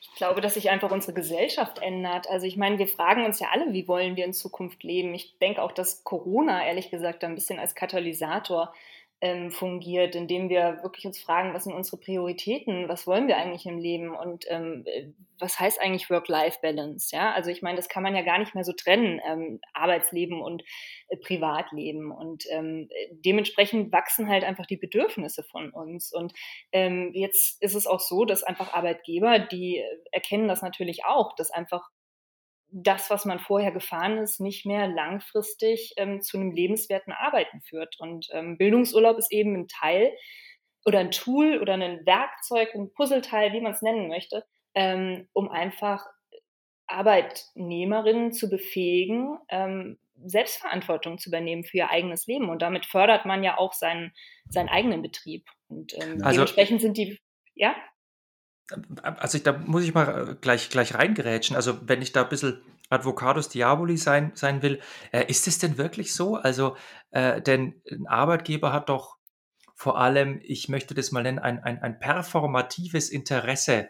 Ich 0.00 0.16
glaube, 0.16 0.40
dass 0.40 0.54
sich 0.54 0.70
einfach 0.70 0.90
unsere 0.90 1.14
Gesellschaft 1.14 1.80
ändert. 1.80 2.28
Also 2.28 2.46
ich 2.46 2.56
meine, 2.56 2.78
wir 2.78 2.86
fragen 2.86 3.24
uns 3.24 3.40
ja 3.40 3.48
alle, 3.50 3.72
wie 3.72 3.88
wollen 3.88 4.14
wir 4.14 4.24
in 4.24 4.34
Zukunft 4.34 4.82
leben. 4.82 5.14
Ich 5.14 5.38
denke 5.38 5.62
auch, 5.62 5.72
dass 5.72 6.04
Corona, 6.04 6.64
ehrlich 6.64 6.90
gesagt, 6.90 7.24
ein 7.24 7.34
bisschen 7.34 7.58
als 7.58 7.74
Katalysator 7.74 8.72
ähm, 9.22 9.52
fungiert, 9.52 10.16
indem 10.16 10.48
wir 10.48 10.80
wirklich 10.82 11.06
uns 11.06 11.20
fragen, 11.20 11.54
was 11.54 11.62
sind 11.62 11.74
unsere 11.74 11.96
Prioritäten, 11.96 12.88
was 12.88 13.06
wollen 13.06 13.28
wir 13.28 13.36
eigentlich 13.36 13.66
im 13.66 13.78
Leben 13.78 14.16
und 14.16 14.46
ähm, 14.48 14.82
äh, 14.84 15.12
was 15.38 15.60
heißt 15.60 15.80
eigentlich 15.80 16.10
Work-Life-Balance? 16.10 17.14
Ja, 17.14 17.32
also 17.32 17.48
ich 17.48 17.62
meine, 17.62 17.76
das 17.76 17.88
kann 17.88 18.02
man 18.02 18.16
ja 18.16 18.22
gar 18.22 18.38
nicht 18.40 18.56
mehr 18.56 18.64
so 18.64 18.72
trennen, 18.72 19.20
ähm, 19.24 19.60
Arbeitsleben 19.74 20.42
und 20.42 20.64
äh, 21.06 21.16
Privatleben 21.16 22.10
und 22.10 22.46
ähm, 22.50 22.88
dementsprechend 23.12 23.92
wachsen 23.92 24.28
halt 24.28 24.42
einfach 24.42 24.66
die 24.66 24.76
Bedürfnisse 24.76 25.44
von 25.44 25.70
uns 25.70 26.12
und 26.12 26.32
ähm, 26.72 27.12
jetzt 27.14 27.62
ist 27.62 27.76
es 27.76 27.86
auch 27.86 28.00
so, 28.00 28.24
dass 28.24 28.42
einfach 28.42 28.74
Arbeitgeber, 28.74 29.38
die 29.38 29.84
erkennen 30.10 30.48
das 30.48 30.62
natürlich 30.62 31.04
auch, 31.04 31.36
dass 31.36 31.52
einfach 31.52 31.88
das, 32.72 33.10
was 33.10 33.24
man 33.24 33.38
vorher 33.38 33.70
gefahren 33.70 34.18
ist, 34.18 34.40
nicht 34.40 34.64
mehr 34.64 34.88
langfristig 34.88 35.92
ähm, 35.98 36.22
zu 36.22 36.38
einem 36.38 36.50
lebenswerten 36.50 37.12
Arbeiten 37.12 37.60
führt. 37.60 38.00
Und 38.00 38.28
ähm, 38.32 38.56
Bildungsurlaub 38.56 39.18
ist 39.18 39.30
eben 39.30 39.54
ein 39.54 39.68
Teil 39.68 40.12
oder 40.84 40.98
ein 40.98 41.10
Tool 41.10 41.58
oder 41.60 41.74
ein 41.74 42.04
Werkzeug, 42.06 42.74
ein 42.74 42.92
Puzzleteil, 42.92 43.52
wie 43.52 43.60
man 43.60 43.72
es 43.72 43.82
nennen 43.82 44.08
möchte, 44.08 44.44
ähm, 44.74 45.28
um 45.34 45.50
einfach 45.50 46.06
Arbeitnehmerinnen 46.86 48.32
zu 48.32 48.48
befähigen, 48.48 49.38
ähm, 49.48 49.98
Selbstverantwortung 50.24 51.18
zu 51.18 51.28
übernehmen 51.28 51.64
für 51.64 51.78
ihr 51.78 51.90
eigenes 51.90 52.26
Leben. 52.26 52.48
Und 52.48 52.62
damit 52.62 52.86
fördert 52.86 53.26
man 53.26 53.44
ja 53.44 53.58
auch 53.58 53.72
seinen, 53.72 54.12
seinen 54.48 54.68
eigenen 54.68 55.02
Betrieb. 55.02 55.46
Und 55.68 55.94
ähm, 55.94 56.22
also, 56.22 56.32
dementsprechend 56.32 56.80
sind 56.80 56.96
die, 56.96 57.18
ja? 57.54 57.74
Also 59.02 59.38
ich, 59.38 59.44
da 59.44 59.52
muss 59.52 59.84
ich 59.84 59.94
mal 59.94 60.30
äh, 60.30 60.34
gleich, 60.40 60.70
gleich 60.70 60.94
reingerätschen. 60.94 61.56
Also 61.56 61.78
wenn 61.82 62.02
ich 62.02 62.12
da 62.12 62.22
ein 62.22 62.28
bisschen 62.28 62.62
Advocatus 62.90 63.48
Diaboli 63.48 63.96
sein, 63.96 64.32
sein 64.34 64.62
will, 64.62 64.80
äh, 65.12 65.24
ist 65.26 65.46
es 65.48 65.58
denn 65.58 65.78
wirklich 65.78 66.14
so? 66.14 66.36
Also, 66.36 66.76
äh, 67.10 67.40
denn 67.40 67.80
ein 67.90 68.06
Arbeitgeber 68.06 68.72
hat 68.72 68.88
doch 68.88 69.16
vor 69.74 69.98
allem, 69.98 70.40
ich 70.44 70.68
möchte 70.68 70.94
das 70.94 71.10
mal 71.10 71.22
nennen, 71.22 71.38
ein, 71.38 71.62
ein, 71.62 71.82
ein 71.82 71.98
performatives 71.98 73.08
Interesse 73.08 73.88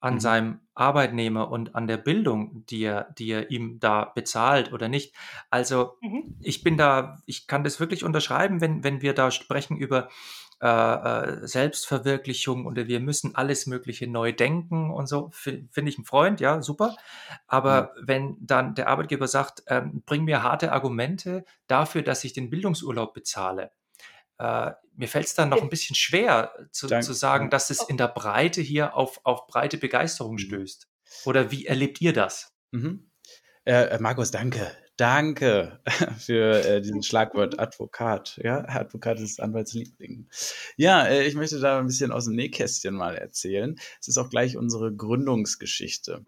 an 0.00 0.14
mhm. 0.14 0.20
seinem 0.20 0.60
Arbeitnehmer 0.74 1.50
und 1.50 1.74
an 1.74 1.86
der 1.86 1.96
Bildung, 1.96 2.64
die 2.66 2.84
er, 2.84 3.12
die 3.18 3.30
er 3.30 3.50
ihm 3.50 3.80
da 3.80 4.04
bezahlt 4.04 4.72
oder 4.72 4.88
nicht. 4.88 5.14
Also 5.50 5.96
mhm. 6.02 6.36
ich 6.40 6.62
bin 6.62 6.76
da, 6.76 7.18
ich 7.26 7.46
kann 7.46 7.64
das 7.64 7.80
wirklich 7.80 8.04
unterschreiben, 8.04 8.60
wenn, 8.60 8.84
wenn 8.84 9.02
wir 9.02 9.14
da 9.14 9.30
sprechen 9.30 9.76
über 9.76 10.08
äh, 10.60 10.66
äh, 10.66 11.46
Selbstverwirklichung 11.46 12.66
und 12.66 12.76
wir 12.76 13.00
müssen 13.00 13.34
alles 13.34 13.66
Mögliche 13.66 14.06
neu 14.06 14.32
denken 14.32 14.90
und 14.90 15.08
so, 15.08 15.30
finde 15.32 15.88
ich 15.88 15.98
ein 15.98 16.04
Freund, 16.04 16.40
ja, 16.40 16.62
super. 16.62 16.96
Aber 17.46 17.92
mhm. 17.96 18.06
wenn 18.06 18.36
dann 18.40 18.74
der 18.74 18.88
Arbeitgeber 18.88 19.28
sagt, 19.28 19.62
ähm, 19.66 20.02
bring 20.06 20.24
mir 20.24 20.42
harte 20.42 20.72
Argumente 20.72 21.44
dafür, 21.66 22.02
dass 22.02 22.24
ich 22.24 22.32
den 22.32 22.50
Bildungsurlaub 22.50 23.14
bezahle, 23.14 23.72
äh, 24.38 24.72
mir 24.96 25.08
fällt 25.08 25.26
es 25.26 25.34
dann 25.34 25.48
noch 25.48 25.62
ein 25.62 25.68
bisschen 25.68 25.96
schwer 25.96 26.52
zu, 26.70 26.88
zu, 26.88 27.12
sagen, 27.12 27.50
dass 27.50 27.70
es 27.70 27.82
in 27.82 27.96
der 27.96 28.08
Breite 28.08 28.60
hier 28.60 28.96
auf, 28.96 29.20
auf 29.24 29.46
breite 29.46 29.78
Begeisterung 29.78 30.34
mhm. 30.34 30.38
stößt. 30.38 30.88
Oder 31.24 31.50
wie 31.50 31.66
erlebt 31.66 32.00
ihr 32.00 32.12
das? 32.12 32.52
Mhm. 32.70 33.10
Äh, 33.64 33.98
Markus, 33.98 34.30
danke. 34.30 34.70
Danke 34.96 35.80
für 36.18 36.64
äh, 36.64 36.80
diesen 36.80 37.02
Schlagwort 37.02 37.58
Advokat. 37.58 38.38
Ja, 38.42 38.64
Advokat 38.68 39.18
ist 39.18 39.40
Anwaltsliebling. 39.40 40.28
Ja, 40.76 41.04
äh, 41.06 41.26
ich 41.26 41.34
möchte 41.34 41.58
da 41.58 41.80
ein 41.80 41.86
bisschen 41.86 42.12
aus 42.12 42.26
dem 42.26 42.36
Nähkästchen 42.36 42.94
mal 42.94 43.16
erzählen. 43.16 43.76
Es 44.00 44.06
ist 44.06 44.18
auch 44.18 44.30
gleich 44.30 44.56
unsere 44.56 44.94
Gründungsgeschichte. 44.94 46.24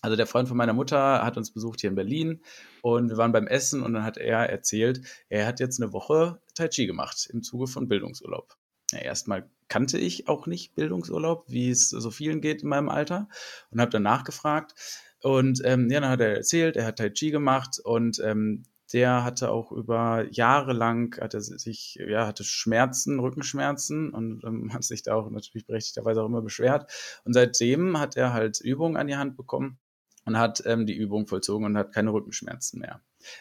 Also 0.00 0.16
der 0.16 0.26
Freund 0.26 0.48
von 0.48 0.56
meiner 0.56 0.72
Mutter 0.72 1.24
hat 1.24 1.36
uns 1.36 1.52
besucht 1.52 1.80
hier 1.80 1.90
in 1.90 1.96
Berlin 1.96 2.42
und 2.82 3.10
wir 3.10 3.16
waren 3.16 3.32
beim 3.32 3.46
Essen 3.46 3.82
und 3.82 3.92
dann 3.92 4.04
hat 4.04 4.16
er 4.16 4.48
erzählt, 4.48 5.00
er 5.28 5.46
hat 5.46 5.60
jetzt 5.60 5.80
eine 5.82 5.92
Woche 5.92 6.40
Tai 6.54 6.68
Chi 6.68 6.86
gemacht 6.86 7.28
im 7.32 7.42
Zuge 7.42 7.66
von 7.66 7.88
Bildungsurlaub. 7.88 8.56
Ja, 8.92 8.98
erstmal 8.98 9.48
kannte 9.68 9.98
ich 9.98 10.28
auch 10.28 10.46
nicht 10.46 10.74
Bildungsurlaub, 10.74 11.44
wie 11.48 11.70
es 11.70 11.90
so 11.90 12.10
vielen 12.10 12.40
geht 12.40 12.62
in 12.62 12.68
meinem 12.68 12.88
Alter 12.88 13.28
und 13.70 13.80
habe 13.80 13.90
dann 13.90 14.02
nachgefragt 14.04 14.74
und 15.22 15.60
ähm, 15.64 15.90
ja, 15.90 16.00
dann 16.00 16.10
hat 16.10 16.20
er 16.20 16.36
erzählt, 16.36 16.76
er 16.76 16.86
hat 16.86 16.98
Tai 16.98 17.10
Chi 17.10 17.30
gemacht 17.30 17.80
und 17.82 18.20
ähm, 18.20 18.62
der 18.92 19.24
hatte 19.24 19.50
auch 19.50 19.72
über 19.72 20.24
Jahre 20.30 20.72
lang, 20.72 21.20
hatte 21.20 21.40
sich, 21.40 21.98
ja, 22.06 22.26
hatte 22.26 22.44
Schmerzen, 22.44 23.18
Rückenschmerzen 23.18 24.10
und 24.10 24.44
ähm, 24.44 24.72
hat 24.72 24.84
sich 24.84 25.02
da 25.02 25.14
auch 25.16 25.28
natürlich 25.30 25.66
berechtigterweise 25.66 26.22
auch 26.22 26.26
immer 26.26 26.42
beschwert. 26.42 26.92
Und 27.24 27.32
seitdem 27.32 27.98
hat 27.98 28.16
er 28.16 28.32
halt 28.32 28.60
Übungen 28.60 28.96
an 28.96 29.08
die 29.08 29.16
Hand 29.16 29.36
bekommen 29.36 29.78
und 30.24 30.38
hat 30.38 30.62
ähm, 30.66 30.86
die 30.86 30.96
Übung 30.96 31.26
vollzogen 31.26 31.66
und 31.66 31.76
hat 31.76 31.92
keine 31.92 32.12
Rückenschmerzen 32.12 32.78
mehr. 32.78 33.00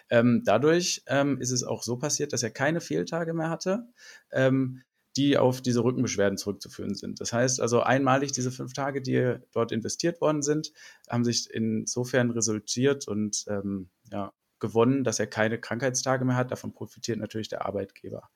Ähm, 0.10 0.42
dadurch 0.44 1.04
ähm, 1.06 1.40
ist 1.40 1.52
es 1.52 1.64
auch 1.64 1.84
so 1.84 1.98
passiert, 1.98 2.34
dass 2.34 2.42
er 2.42 2.50
keine 2.50 2.82
Fehltage 2.82 3.34
mehr 3.34 3.52
hatte. 3.52 3.88
Ähm, 4.32 4.82
die 5.18 5.38
auf 5.38 5.62
diese 5.62 5.84
Rückenbeschwerden 5.84 6.38
zurückzuführen 6.38 6.96
sind. 6.96 7.22
Das 7.22 7.32
heißt 7.32 7.62
also 7.62 7.82
einmalig 7.82 8.32
diese 8.32 8.52
fünf 8.52 8.74
Tage, 8.74 9.02
die 9.02 9.36
dort 9.52 9.72
investiert 9.72 10.22
worden 10.22 10.42
sind, 10.42 10.74
haben 11.10 11.24
sich 11.24 11.50
insofern 11.52 12.32
resultiert 12.32 13.08
und 13.08 13.46
ähm, 13.48 13.90
ja, 14.12 14.34
gewonnen, 14.60 15.04
dass 15.04 15.20
er 15.20 15.28
keine 15.28 15.60
Krankheitstage 15.60 16.26
mehr 16.26 16.36
hat. 16.36 16.52
Davon 16.52 16.74
profitiert 16.74 17.20
natürlich 17.20 17.50
der 17.50 17.66
Arbeitgeber. 17.66 18.30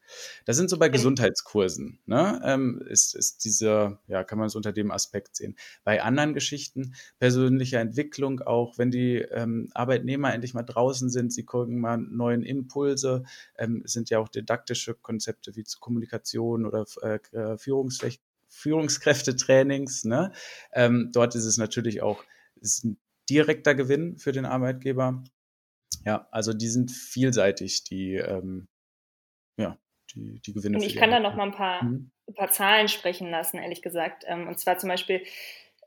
Das 0.45 0.57
sind 0.57 0.69
so 0.69 0.77
bei 0.77 0.89
Gesundheitskursen, 0.89 1.99
ne? 2.05 2.41
Ähm, 2.43 2.81
ist, 2.87 3.15
ist 3.15 3.45
diese, 3.45 3.99
ja, 4.07 4.23
kann 4.23 4.37
man 4.37 4.47
es 4.47 4.55
unter 4.55 4.71
dem 4.71 4.91
Aspekt 4.91 5.35
sehen. 5.35 5.55
Bei 5.83 6.03
anderen 6.03 6.33
Geschichten, 6.33 6.95
persönlicher 7.19 7.79
Entwicklung, 7.79 8.41
auch 8.41 8.77
wenn 8.77 8.91
die 8.91 9.17
ähm, 9.17 9.69
Arbeitnehmer 9.73 10.33
endlich 10.33 10.53
mal 10.53 10.63
draußen 10.63 11.09
sind, 11.09 11.33
sie 11.33 11.45
gucken 11.45 11.79
mal 11.79 11.97
neuen 11.97 12.43
Impulse, 12.43 13.23
ähm, 13.57 13.81
sind 13.85 14.09
ja 14.09 14.19
auch 14.19 14.29
didaktische 14.29 14.93
Konzepte 14.95 15.55
wie 15.55 15.63
Kommunikation 15.79 16.65
oder 16.65 16.85
äh, 17.01 17.19
äh 17.35 17.57
Führungsflächen. 17.57 18.21
Führungskräftetrainings. 18.51 20.05
Ne? 20.05 20.31
Ähm, 20.73 21.11
dort 21.13 21.35
ist 21.35 21.45
es 21.45 21.57
natürlich 21.57 22.01
auch 22.01 22.23
ist 22.61 22.83
ein 22.83 22.97
direkter 23.29 23.75
Gewinn 23.75 24.17
für 24.17 24.31
den 24.31 24.45
Arbeitgeber. 24.45 25.23
Ja, 26.05 26.27
also 26.31 26.53
die 26.53 26.67
sind 26.67 26.91
vielseitig, 26.91 27.83
die, 27.83 28.15
ähm, 28.15 28.67
ja, 29.57 29.77
die, 30.13 30.39
die 30.41 30.53
Gewinne. 30.53 30.77
Und 30.77 30.83
ich 30.83 30.95
kann 30.95 31.11
da 31.11 31.19
noch 31.19 31.35
mal 31.35 31.43
ein 31.43 31.51
paar, 31.51 31.83
mhm. 31.83 32.11
ein 32.27 32.33
paar 32.33 32.51
Zahlen 32.51 32.87
sprechen 32.87 33.29
lassen, 33.29 33.57
ehrlich 33.57 33.81
gesagt. 33.81 34.23
Ähm, 34.27 34.47
und 34.47 34.59
zwar 34.59 34.77
zum 34.77 34.89
Beispiel 34.89 35.23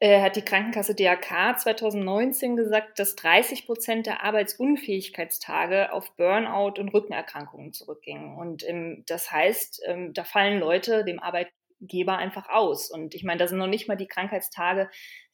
äh, 0.02 0.20
hat 0.20 0.34
die 0.34 0.42
Krankenkasse 0.42 0.96
DAK 0.96 1.60
2019 1.60 2.56
gesagt, 2.56 2.98
dass 2.98 3.14
30 3.14 3.66
Prozent 3.66 4.06
der 4.06 4.24
Arbeitsunfähigkeitstage 4.24 5.92
auf 5.92 6.16
Burnout 6.16 6.80
und 6.80 6.88
Rückenerkrankungen 6.88 7.72
zurückgingen. 7.72 8.36
Und 8.36 8.68
ähm, 8.68 9.04
das 9.06 9.30
heißt, 9.30 9.82
ähm, 9.86 10.12
da 10.12 10.24
fallen 10.24 10.58
Leute 10.58 11.04
dem 11.04 11.20
Arbeitgeber 11.20 12.16
einfach 12.16 12.48
aus. 12.48 12.90
Und 12.90 13.14
ich 13.14 13.22
meine, 13.22 13.38
da 13.38 13.46
sind 13.46 13.58
noch 13.58 13.68
nicht 13.68 13.86
mal 13.86 13.96
die 13.96 14.08
Krankheitstage 14.08 14.90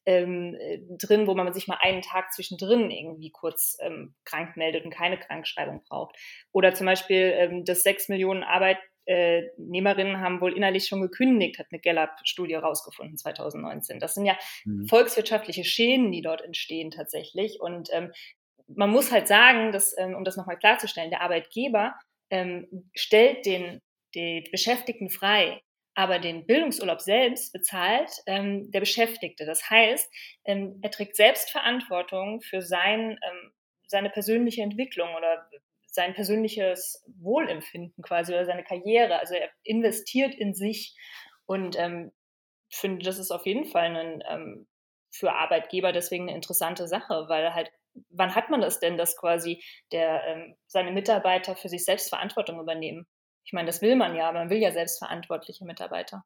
ähm, 0.09 0.57
äh, 0.59 0.79
drin, 0.88 1.27
wo 1.27 1.35
man 1.35 1.53
sich 1.53 1.69
mal 1.69 1.79
einen 1.83 2.00
Tag 2.00 2.33
zwischendrin 2.33 2.91
irgendwie 2.91 3.31
kurz 3.31 3.77
ähm, 3.81 4.15
krank 4.25 4.57
meldet 4.57 4.87
und 4.87 4.91
keine 4.91 5.19
Krankschreibung 5.19 5.83
braucht. 5.87 6.17
Oder 6.50 6.73
zum 6.73 6.87
Beispiel, 6.87 7.35
ähm, 7.37 7.67
dass 7.67 7.83
sechs 7.83 8.09
Millionen 8.09 8.43
Arbeitnehmerinnen 8.43 10.21
haben 10.21 10.41
wohl 10.41 10.57
innerlich 10.57 10.87
schon 10.87 11.03
gekündigt, 11.03 11.59
hat 11.59 11.67
eine 11.71 11.81
Gallup-Studie 11.83 12.55
rausgefunden 12.55 13.19
2019. 13.19 14.00
Das 14.00 14.15
sind 14.15 14.25
ja 14.25 14.38
mhm. 14.65 14.88
volkswirtschaftliche 14.88 15.65
Schäden, 15.65 16.11
die 16.11 16.23
dort 16.23 16.41
entstehen 16.41 16.91
tatsächlich. 16.91 17.61
Und 17.61 17.91
ähm, 17.93 18.11
man 18.67 18.88
muss 18.88 19.12
halt 19.12 19.29
sagen, 19.29 19.73
dass, 19.73 19.95
ähm, 19.99 20.15
um 20.15 20.25
das 20.25 20.38
nochmal 20.38 20.59
klarzustellen, 20.59 21.11
der 21.11 21.21
Arbeitgeber 21.21 21.95
ähm, 22.31 22.88
stellt 22.95 23.45
den, 23.45 23.83
den 24.15 24.45
Beschäftigten 24.50 25.11
frei, 25.11 25.61
aber 25.99 26.21
den 26.21 26.47
Bildungsurlaub 26.47 27.00
selbst 27.00 27.52
bezahlt 27.52 28.09
ähm, 28.26 28.71
der 28.71 28.78
Beschäftigte. 28.78 29.45
Das 29.45 29.69
heißt, 29.69 30.09
ähm, 30.45 30.78
er 30.81 30.93
trägt 30.93 31.17
selbst 31.17 31.50
Verantwortung 31.50 32.40
für 32.40 32.62
sein, 32.62 33.19
ähm, 33.28 33.52
seine 33.88 34.09
persönliche 34.09 34.62
Entwicklung 34.62 35.12
oder 35.17 35.50
sein 35.88 36.14
persönliches 36.14 37.05
Wohlempfinden 37.21 38.00
quasi 38.00 38.33
oder 38.33 38.45
seine 38.45 38.62
Karriere. 38.62 39.19
Also 39.19 39.35
er 39.35 39.50
investiert 39.64 40.37
in 40.37 40.55
sich 40.55 40.97
und 41.47 41.76
ähm, 41.76 42.12
finde, 42.71 43.05
das 43.05 43.19
ist 43.19 43.33
auf 43.33 43.45
jeden 43.45 43.64
Fall 43.64 43.97
ein, 43.97 44.23
ähm, 44.31 44.69
für 45.11 45.33
Arbeitgeber 45.33 45.90
deswegen 45.90 46.28
eine 46.28 46.37
interessante 46.37 46.87
Sache, 46.87 47.25
weil 47.28 47.55
halt 47.55 47.73
wann 48.11 48.37
hat 48.37 48.50
man 48.50 48.61
das 48.61 48.78
denn, 48.78 48.99
dass 48.99 49.17
quasi 49.17 49.64
der, 49.90 50.23
ähm, 50.28 50.55
seine 50.69 50.93
Mitarbeiter 50.93 51.57
für 51.57 51.69
sich 51.69 51.85
selbst 51.85 52.09
Verantwortung 52.09 52.61
übernehmen? 52.61 53.09
Ich 53.49 53.55
meine, 53.55 53.64
das 53.64 53.81
will 53.81 53.97
man 53.97 54.14
ja, 54.14 54.28
aber 54.28 54.40
man 54.40 54.50
will 54.50 54.59
ja 54.59 54.73
selbstverantwortliche 54.73 55.64
Mitarbeiter. 55.64 56.23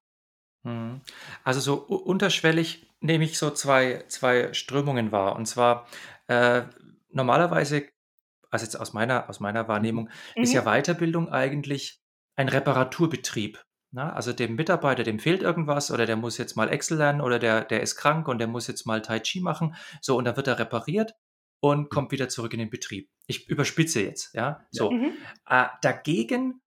Mhm. 0.64 1.02
Also 1.44 1.60
so 1.60 1.74
unterschwellig 1.76 2.90
nehme 2.98 3.22
ich 3.22 3.38
so 3.38 3.50
zwei, 3.52 4.02
zwei 4.08 4.52
Strömungen 4.52 5.12
wahr. 5.12 5.36
Und 5.36 5.46
zwar 5.46 5.86
äh, 6.26 6.62
normalerweise, 7.10 7.88
also 8.50 8.64
jetzt 8.64 8.74
aus 8.74 8.92
meiner, 8.92 9.30
aus 9.30 9.38
meiner 9.38 9.68
Wahrnehmung, 9.68 10.10
mhm. 10.34 10.42
ist 10.42 10.52
ja 10.52 10.62
Weiterbildung 10.62 11.28
eigentlich 11.30 12.02
ein 12.34 12.48
Reparaturbetrieb. 12.48 13.62
Na, 13.92 14.06
ne? 14.06 14.12
also 14.14 14.32
dem 14.32 14.56
Mitarbeiter, 14.56 15.04
dem 15.04 15.20
fehlt 15.20 15.42
irgendwas 15.42 15.92
oder 15.92 16.06
der 16.06 16.16
muss 16.16 16.38
jetzt 16.38 16.56
mal 16.56 16.70
Excel 16.70 16.98
lernen 16.98 17.20
oder 17.20 17.38
der, 17.38 17.64
der 17.64 17.82
ist 17.82 17.94
krank 17.94 18.26
und 18.26 18.38
der 18.38 18.48
muss 18.48 18.66
jetzt 18.66 18.84
mal 18.84 19.00
Tai 19.00 19.20
Chi 19.20 19.40
machen. 19.40 19.76
So, 20.00 20.16
und 20.16 20.24
dann 20.24 20.36
wird 20.36 20.48
er 20.48 20.58
repariert 20.58 21.14
und 21.60 21.88
kommt 21.88 22.10
wieder 22.10 22.28
zurück 22.28 22.52
in 22.52 22.58
den 22.58 22.70
Betrieb. 22.70 23.08
Ich 23.28 23.48
überspitze 23.48 24.02
jetzt, 24.02 24.34
ja. 24.34 24.66
So. 24.72 24.90
Mhm. 24.90 25.12
Äh, 25.46 25.66
dagegen 25.82 26.60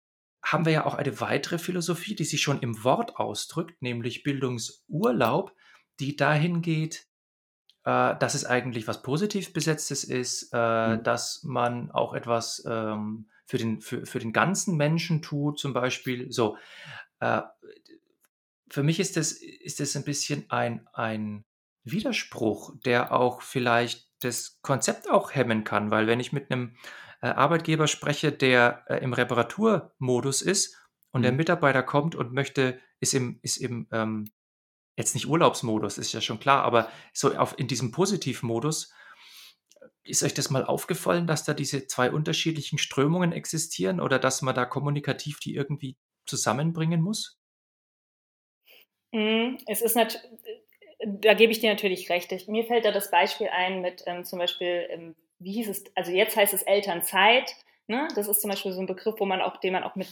haben 0.45 0.65
wir 0.65 0.71
ja 0.71 0.85
auch 0.85 0.93
eine 0.93 1.19
weitere 1.19 1.57
Philosophie, 1.57 2.15
die 2.15 2.23
sich 2.23 2.41
schon 2.41 2.59
im 2.59 2.83
Wort 2.83 3.17
ausdrückt, 3.17 3.81
nämlich 3.81 4.23
Bildungsurlaub, 4.23 5.51
die 5.99 6.15
dahin 6.15 6.61
geht, 6.61 7.07
äh, 7.83 8.15
dass 8.17 8.35
es 8.35 8.45
eigentlich 8.45 8.87
was 8.87 9.01
positiv 9.01 9.53
besetztes 9.53 10.03
ist, 10.03 10.51
äh, 10.53 10.97
mhm. 10.97 11.03
dass 11.03 11.43
man 11.43 11.89
auch 11.91 12.13
etwas 12.13 12.63
ähm, 12.69 13.27
für, 13.47 13.57
den, 13.57 13.81
für, 13.81 14.05
für 14.05 14.19
den 14.19 14.33
ganzen 14.33 14.77
Menschen 14.77 15.23
tut, 15.23 15.59
zum 15.59 15.73
Beispiel. 15.73 16.31
So, 16.31 16.57
äh, 17.19 17.41
für 18.69 18.83
mich 18.83 18.99
ist 18.99 19.17
das, 19.17 19.31
ist 19.31 19.79
das 19.79 19.95
ein 19.95 20.03
bisschen 20.03 20.45
ein, 20.49 20.87
ein 20.93 21.43
Widerspruch, 21.83 22.75
der 22.85 23.11
auch 23.11 23.41
vielleicht 23.41 24.09
das 24.19 24.59
Konzept 24.61 25.09
auch 25.09 25.33
hemmen 25.33 25.63
kann, 25.63 25.89
weil 25.91 26.07
wenn 26.07 26.19
ich 26.19 26.33
mit 26.33 26.51
einem 26.51 26.75
Arbeitgeber 27.29 27.87
spreche, 27.87 28.31
der 28.31 28.85
äh, 28.87 28.97
im 28.97 29.13
Reparaturmodus 29.13 30.41
ist 30.41 30.77
und 31.11 31.23
der 31.23 31.31
mhm. 31.31 31.37
Mitarbeiter 31.37 31.83
kommt 31.83 32.15
und 32.15 32.33
möchte, 32.33 32.79
ist 32.99 33.13
im, 33.13 33.39
ist 33.41 33.57
im 33.57 33.87
ähm, 33.91 34.25
jetzt 34.97 35.13
nicht 35.13 35.27
Urlaubsmodus, 35.27 35.97
ist 35.97 36.13
ja 36.13 36.21
schon 36.21 36.39
klar, 36.39 36.63
aber 36.63 36.89
so 37.13 37.35
auf, 37.35 37.57
in 37.57 37.67
diesem 37.67 37.91
Positivmodus, 37.91 38.93
ist 40.03 40.23
euch 40.23 40.33
das 40.33 40.49
mal 40.49 40.63
aufgefallen, 40.63 41.25
dass 41.25 41.43
da 41.43 41.53
diese 41.53 41.87
zwei 41.87 42.11
unterschiedlichen 42.11 42.77
Strömungen 42.77 43.31
existieren 43.31 43.99
oder 43.99 44.19
dass 44.19 44.41
man 44.41 44.55
da 44.55 44.65
kommunikativ 44.65 45.39
die 45.39 45.55
irgendwie 45.55 45.97
zusammenbringen 46.25 47.01
muss? 47.01 47.39
Mhm, 49.11 49.57
es 49.67 49.81
ist 49.81 49.95
natürlich, 49.95 50.29
da 50.99 51.33
gebe 51.33 51.51
ich 51.51 51.59
dir 51.59 51.71
natürlich 51.71 52.09
recht. 52.09 52.31
Mir 52.47 52.65
fällt 52.65 52.85
da 52.85 52.91
das 52.91 53.09
Beispiel 53.09 53.47
ein 53.47 53.81
mit 53.81 54.03
ähm, 54.05 54.23
zum 54.23 54.39
Beispiel 54.39 54.87
ähm, 54.89 55.15
wie 55.39 55.53
hieß 55.53 55.69
es, 55.69 55.83
also 55.95 56.11
jetzt 56.11 56.35
heißt 56.35 56.53
es 56.53 56.63
Elternzeit. 56.63 57.55
Ne? 57.87 58.07
Das 58.15 58.27
ist 58.27 58.41
zum 58.41 58.49
Beispiel 58.49 58.71
so 58.73 58.81
ein 58.81 58.87
Begriff, 58.87 59.15
wo 59.19 59.25
man 59.25 59.41
auch, 59.41 59.57
den 59.57 59.73
man 59.73 59.83
auch 59.83 59.95
mit 59.95 60.07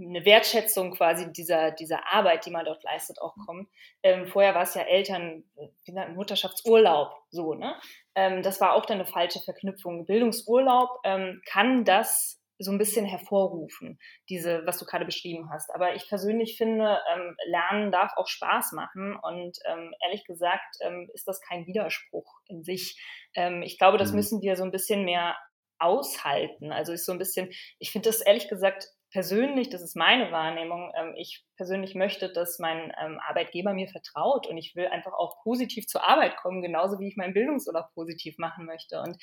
eine 0.00 0.24
Wertschätzung 0.24 0.92
quasi 0.92 1.32
dieser, 1.32 1.72
dieser 1.72 2.12
Arbeit, 2.12 2.46
die 2.46 2.50
man 2.50 2.64
dort 2.64 2.82
leistet, 2.84 3.20
auch 3.20 3.34
kommt. 3.46 3.68
Ähm, 4.02 4.26
vorher 4.28 4.54
war 4.54 4.62
es 4.62 4.74
ja 4.74 4.82
Eltern, 4.82 5.44
wie 5.56 5.92
gesagt, 5.92 6.14
Mutterschaftsurlaub, 6.14 7.12
so, 7.30 7.54
ne? 7.54 7.74
Ähm, 8.14 8.42
das 8.42 8.60
war 8.60 8.74
auch 8.74 8.86
dann 8.86 8.98
eine 8.98 9.06
falsche 9.06 9.40
Verknüpfung. 9.40 10.06
Bildungsurlaub 10.06 11.00
ähm, 11.04 11.42
kann 11.46 11.84
das 11.84 12.40
so 12.60 12.72
ein 12.72 12.78
bisschen 12.78 13.06
hervorrufen, 13.06 13.98
diese, 14.28 14.66
was 14.66 14.78
du 14.78 14.84
gerade 14.84 15.04
beschrieben 15.04 15.48
hast. 15.50 15.72
Aber 15.74 15.94
ich 15.94 16.08
persönlich 16.08 16.56
finde, 16.56 17.00
ähm, 17.14 17.36
Lernen 17.46 17.92
darf 17.92 18.12
auch 18.16 18.26
Spaß 18.26 18.72
machen 18.72 19.16
und 19.22 19.58
ähm, 19.66 19.94
ehrlich 20.04 20.24
gesagt 20.24 20.76
ähm, 20.80 21.08
ist 21.14 21.28
das 21.28 21.40
kein 21.40 21.66
Widerspruch 21.66 22.40
in 22.46 22.64
sich. 22.64 23.00
Ähm, 23.38 23.62
ich 23.62 23.78
glaube, 23.78 23.98
das 23.98 24.10
mhm. 24.10 24.16
müssen 24.16 24.42
wir 24.42 24.56
so 24.56 24.64
ein 24.64 24.72
bisschen 24.72 25.04
mehr 25.04 25.36
aushalten. 25.78 26.72
Also 26.72 26.92
ist 26.92 27.06
so 27.06 27.12
ein 27.12 27.18
bisschen, 27.18 27.50
ich 27.78 27.92
finde 27.92 28.08
das 28.08 28.20
ehrlich 28.20 28.48
gesagt 28.48 28.88
persönlich, 29.10 29.70
das 29.70 29.80
ist 29.80 29.96
meine 29.96 30.32
Wahrnehmung, 30.32 30.92
ähm, 30.98 31.14
ich 31.16 31.44
persönlich 31.56 31.94
möchte, 31.94 32.30
dass 32.30 32.58
mein 32.58 32.92
ähm, 33.00 33.18
Arbeitgeber 33.26 33.72
mir 33.72 33.88
vertraut 33.88 34.46
und 34.46 34.58
ich 34.58 34.74
will 34.74 34.86
einfach 34.88 35.12
auch 35.12 35.42
positiv 35.44 35.86
zur 35.86 36.06
Arbeit 36.06 36.36
kommen, 36.36 36.62
genauso 36.62 36.98
wie 36.98 37.08
ich 37.08 37.16
meinen 37.16 37.32
Bildungsurlaub 37.32 37.86
positiv 37.94 38.36
machen 38.38 38.66
möchte. 38.66 39.00
Und 39.00 39.16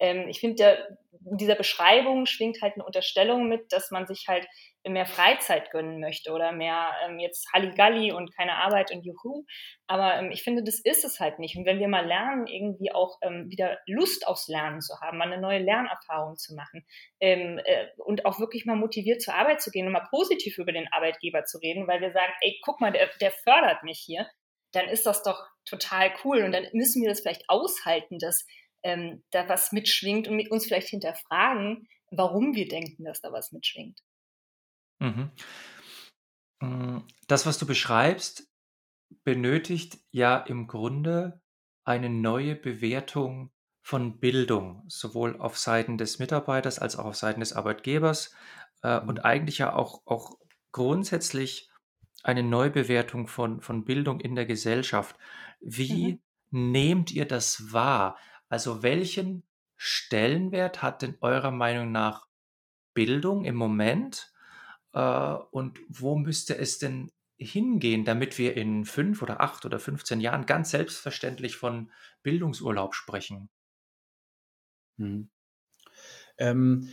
ähm, 0.00 0.28
ich 0.28 0.40
finde, 0.40 0.98
in 1.30 1.36
dieser 1.36 1.54
Beschreibung 1.54 2.26
schwingt 2.26 2.62
halt 2.62 2.74
eine 2.74 2.84
Unterstellung 2.84 3.48
mit, 3.48 3.70
dass 3.72 3.90
man 3.90 4.06
sich 4.06 4.26
halt 4.26 4.46
mehr 4.86 5.06
Freizeit 5.06 5.70
gönnen 5.70 6.00
möchte 6.00 6.32
oder 6.32 6.52
mehr 6.52 6.90
ähm, 7.04 7.18
jetzt 7.18 7.52
Halligalli 7.52 8.12
und 8.12 8.34
keine 8.36 8.54
Arbeit 8.54 8.90
und 8.92 9.04
Juhu. 9.04 9.44
Aber 9.86 10.16
ähm, 10.16 10.30
ich 10.30 10.42
finde, 10.42 10.62
das 10.62 10.80
ist 10.80 11.04
es 11.04 11.20
halt 11.20 11.38
nicht. 11.38 11.56
Und 11.56 11.66
wenn 11.66 11.80
wir 11.80 11.88
mal 11.88 12.06
lernen, 12.06 12.46
irgendwie 12.46 12.92
auch 12.92 13.18
ähm, 13.22 13.50
wieder 13.50 13.78
Lust 13.86 14.26
aufs 14.26 14.48
Lernen 14.48 14.80
zu 14.80 14.98
haben, 15.00 15.18
mal 15.18 15.30
eine 15.30 15.40
neue 15.40 15.58
Lernerfahrung 15.58 16.36
zu 16.36 16.54
machen 16.54 16.86
ähm, 17.20 17.60
äh, 17.64 17.86
und 17.96 18.24
auch 18.24 18.38
wirklich 18.40 18.64
mal 18.64 18.76
motiviert 18.76 19.20
zur 19.20 19.34
Arbeit 19.34 19.60
zu 19.60 19.70
gehen 19.70 19.86
und 19.86 19.92
mal 19.92 20.06
positiv 20.10 20.58
über 20.58 20.72
den 20.72 20.88
Arbeitgeber 20.92 21.44
zu 21.44 21.58
reden, 21.58 21.86
weil 21.86 22.00
wir 22.00 22.12
sagen, 22.12 22.32
ey, 22.40 22.58
guck 22.64 22.80
mal, 22.80 22.92
der, 22.92 23.08
der 23.20 23.32
fördert 23.32 23.82
mich 23.82 23.98
hier, 23.98 24.26
dann 24.72 24.88
ist 24.88 25.06
das 25.06 25.22
doch 25.22 25.46
total 25.64 26.12
cool. 26.24 26.42
Und 26.42 26.52
dann 26.52 26.66
müssen 26.72 27.02
wir 27.02 27.08
das 27.08 27.20
vielleicht 27.20 27.48
aushalten, 27.48 28.18
dass 28.18 28.46
ähm, 28.82 29.24
da 29.30 29.48
was 29.48 29.72
mitschwingt 29.72 30.28
und 30.28 30.36
mit 30.36 30.50
uns 30.50 30.66
vielleicht 30.66 30.88
hinterfragen, 30.88 31.88
warum 32.10 32.54
wir 32.54 32.68
denken, 32.68 33.04
dass 33.04 33.20
da 33.20 33.32
was 33.32 33.52
mitschwingt. 33.52 34.00
Mhm. 35.00 35.30
Mm, 36.60 36.98
das, 37.26 37.46
was 37.46 37.58
du 37.58 37.66
beschreibst, 37.66 38.48
benötigt 39.24 39.98
ja 40.10 40.38
im 40.38 40.66
Grunde 40.66 41.42
eine 41.84 42.10
neue 42.10 42.56
Bewertung 42.56 43.52
von 43.82 44.20
Bildung, 44.20 44.84
sowohl 44.88 45.40
auf 45.40 45.58
Seiten 45.58 45.98
des 45.98 46.18
Mitarbeiters 46.18 46.78
als 46.78 46.96
auch 46.96 47.06
auf 47.06 47.16
Seiten 47.16 47.40
des 47.40 47.54
Arbeitgebers 47.54 48.34
äh, 48.82 49.00
und 49.00 49.24
mhm. 49.24 49.24
eigentlich 49.24 49.58
ja 49.58 49.74
auch, 49.74 50.02
auch 50.06 50.38
grundsätzlich 50.72 51.70
eine 52.22 52.42
Neubewertung 52.42 53.28
von, 53.28 53.62
von 53.62 53.84
Bildung 53.84 54.20
in 54.20 54.34
der 54.34 54.46
Gesellschaft. 54.46 55.16
Wie 55.60 56.20
Mhm. 56.20 56.20
nehmt 56.50 57.12
ihr 57.12 57.26
das 57.26 57.72
wahr? 57.72 58.18
Also 58.48 58.82
welchen 58.82 59.44
Stellenwert 59.76 60.82
hat 60.82 61.02
denn 61.02 61.16
eurer 61.20 61.52
Meinung 61.52 61.92
nach 61.92 62.26
Bildung 62.94 63.44
im 63.44 63.56
Moment? 63.56 64.32
Äh, 64.92 65.34
und 65.50 65.78
wo 65.88 66.16
müsste 66.16 66.56
es 66.56 66.78
denn 66.78 67.10
hingehen, 67.36 68.04
damit 68.04 68.36
wir 68.38 68.56
in 68.56 68.84
fünf 68.84 69.22
oder 69.22 69.40
acht 69.40 69.64
oder 69.64 69.78
15 69.78 70.20
Jahren 70.20 70.46
ganz 70.46 70.70
selbstverständlich 70.70 71.56
von 71.56 71.90
Bildungsurlaub 72.22 72.94
sprechen? 72.94 73.48
Mhm. 74.96 75.30
Ähm, 76.38 76.88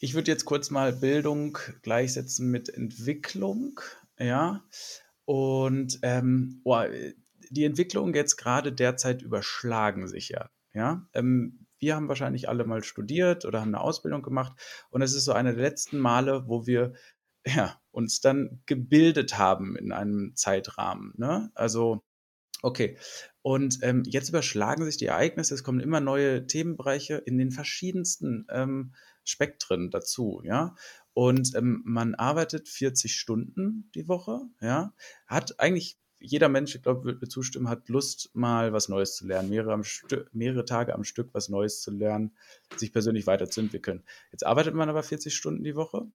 ich 0.00 0.14
würde 0.14 0.30
jetzt 0.30 0.44
kurz 0.44 0.70
mal 0.70 0.92
Bildung 0.92 1.58
gleichsetzen 1.82 2.50
mit 2.50 2.68
Entwicklung, 2.68 3.80
ja. 4.18 4.64
Und 5.24 6.00
ähm, 6.02 6.60
oh, 6.64 6.82
die 7.50 7.64
Entwicklungen 7.64 8.14
jetzt 8.14 8.36
gerade 8.36 8.72
derzeit 8.72 9.22
überschlagen 9.22 10.08
sich 10.08 10.30
ja, 10.30 10.50
ja. 10.74 11.06
Ähm, 11.14 11.66
wir 11.78 11.96
haben 11.96 12.08
wahrscheinlich 12.08 12.48
alle 12.48 12.64
mal 12.64 12.84
studiert 12.84 13.44
oder 13.44 13.60
haben 13.60 13.74
eine 13.74 13.80
Ausbildung 13.80 14.22
gemacht 14.22 14.52
und 14.90 15.02
es 15.02 15.14
ist 15.14 15.24
so 15.24 15.32
eine 15.32 15.54
der 15.54 15.62
letzten 15.62 15.98
Male, 15.98 16.48
wo 16.48 16.66
wir 16.66 16.94
ja, 17.46 17.80
uns 17.90 18.20
dann 18.20 18.62
gebildet 18.66 19.38
haben 19.38 19.76
in 19.76 19.92
einem 19.92 20.36
Zeitrahmen. 20.36 21.12
Ne? 21.16 21.50
Also 21.54 22.02
Okay. 22.62 22.96
Und 23.42 23.80
ähm, 23.82 24.04
jetzt 24.06 24.28
überschlagen 24.28 24.84
sich 24.84 24.96
die 24.96 25.06
Ereignisse, 25.06 25.54
es 25.54 25.64
kommen 25.64 25.80
immer 25.80 26.00
neue 26.00 26.46
Themenbereiche 26.46 27.16
in 27.16 27.36
den 27.36 27.50
verschiedensten 27.50 28.46
ähm, 28.50 28.94
Spektren 29.24 29.90
dazu, 29.90 30.40
ja. 30.44 30.76
Und 31.12 31.54
ähm, 31.56 31.82
man 31.84 32.14
arbeitet 32.14 32.68
40 32.68 33.14
Stunden 33.16 33.90
die 33.96 34.06
Woche, 34.06 34.42
ja. 34.60 34.94
Hat 35.26 35.58
eigentlich 35.58 35.98
jeder 36.20 36.48
Mensch, 36.48 36.76
ich 36.76 36.82
glaube, 36.82 37.04
wird 37.04 37.20
mir 37.20 37.28
zustimmen, 37.28 37.68
hat 37.68 37.88
Lust, 37.88 38.30
mal 38.32 38.72
was 38.72 38.88
Neues 38.88 39.16
zu 39.16 39.26
lernen, 39.26 39.50
mehrere, 39.50 39.82
mehrere 40.32 40.64
Tage 40.64 40.94
am 40.94 41.02
Stück 41.02 41.30
was 41.32 41.48
Neues 41.48 41.80
zu 41.80 41.90
lernen, 41.90 42.36
sich 42.76 42.92
persönlich 42.92 43.26
weiterzuentwickeln. 43.26 44.04
Jetzt 44.30 44.46
arbeitet 44.46 44.74
man 44.74 44.88
aber 44.88 45.02
40 45.02 45.34
Stunden 45.34 45.64
die 45.64 45.74
Woche 45.74 46.06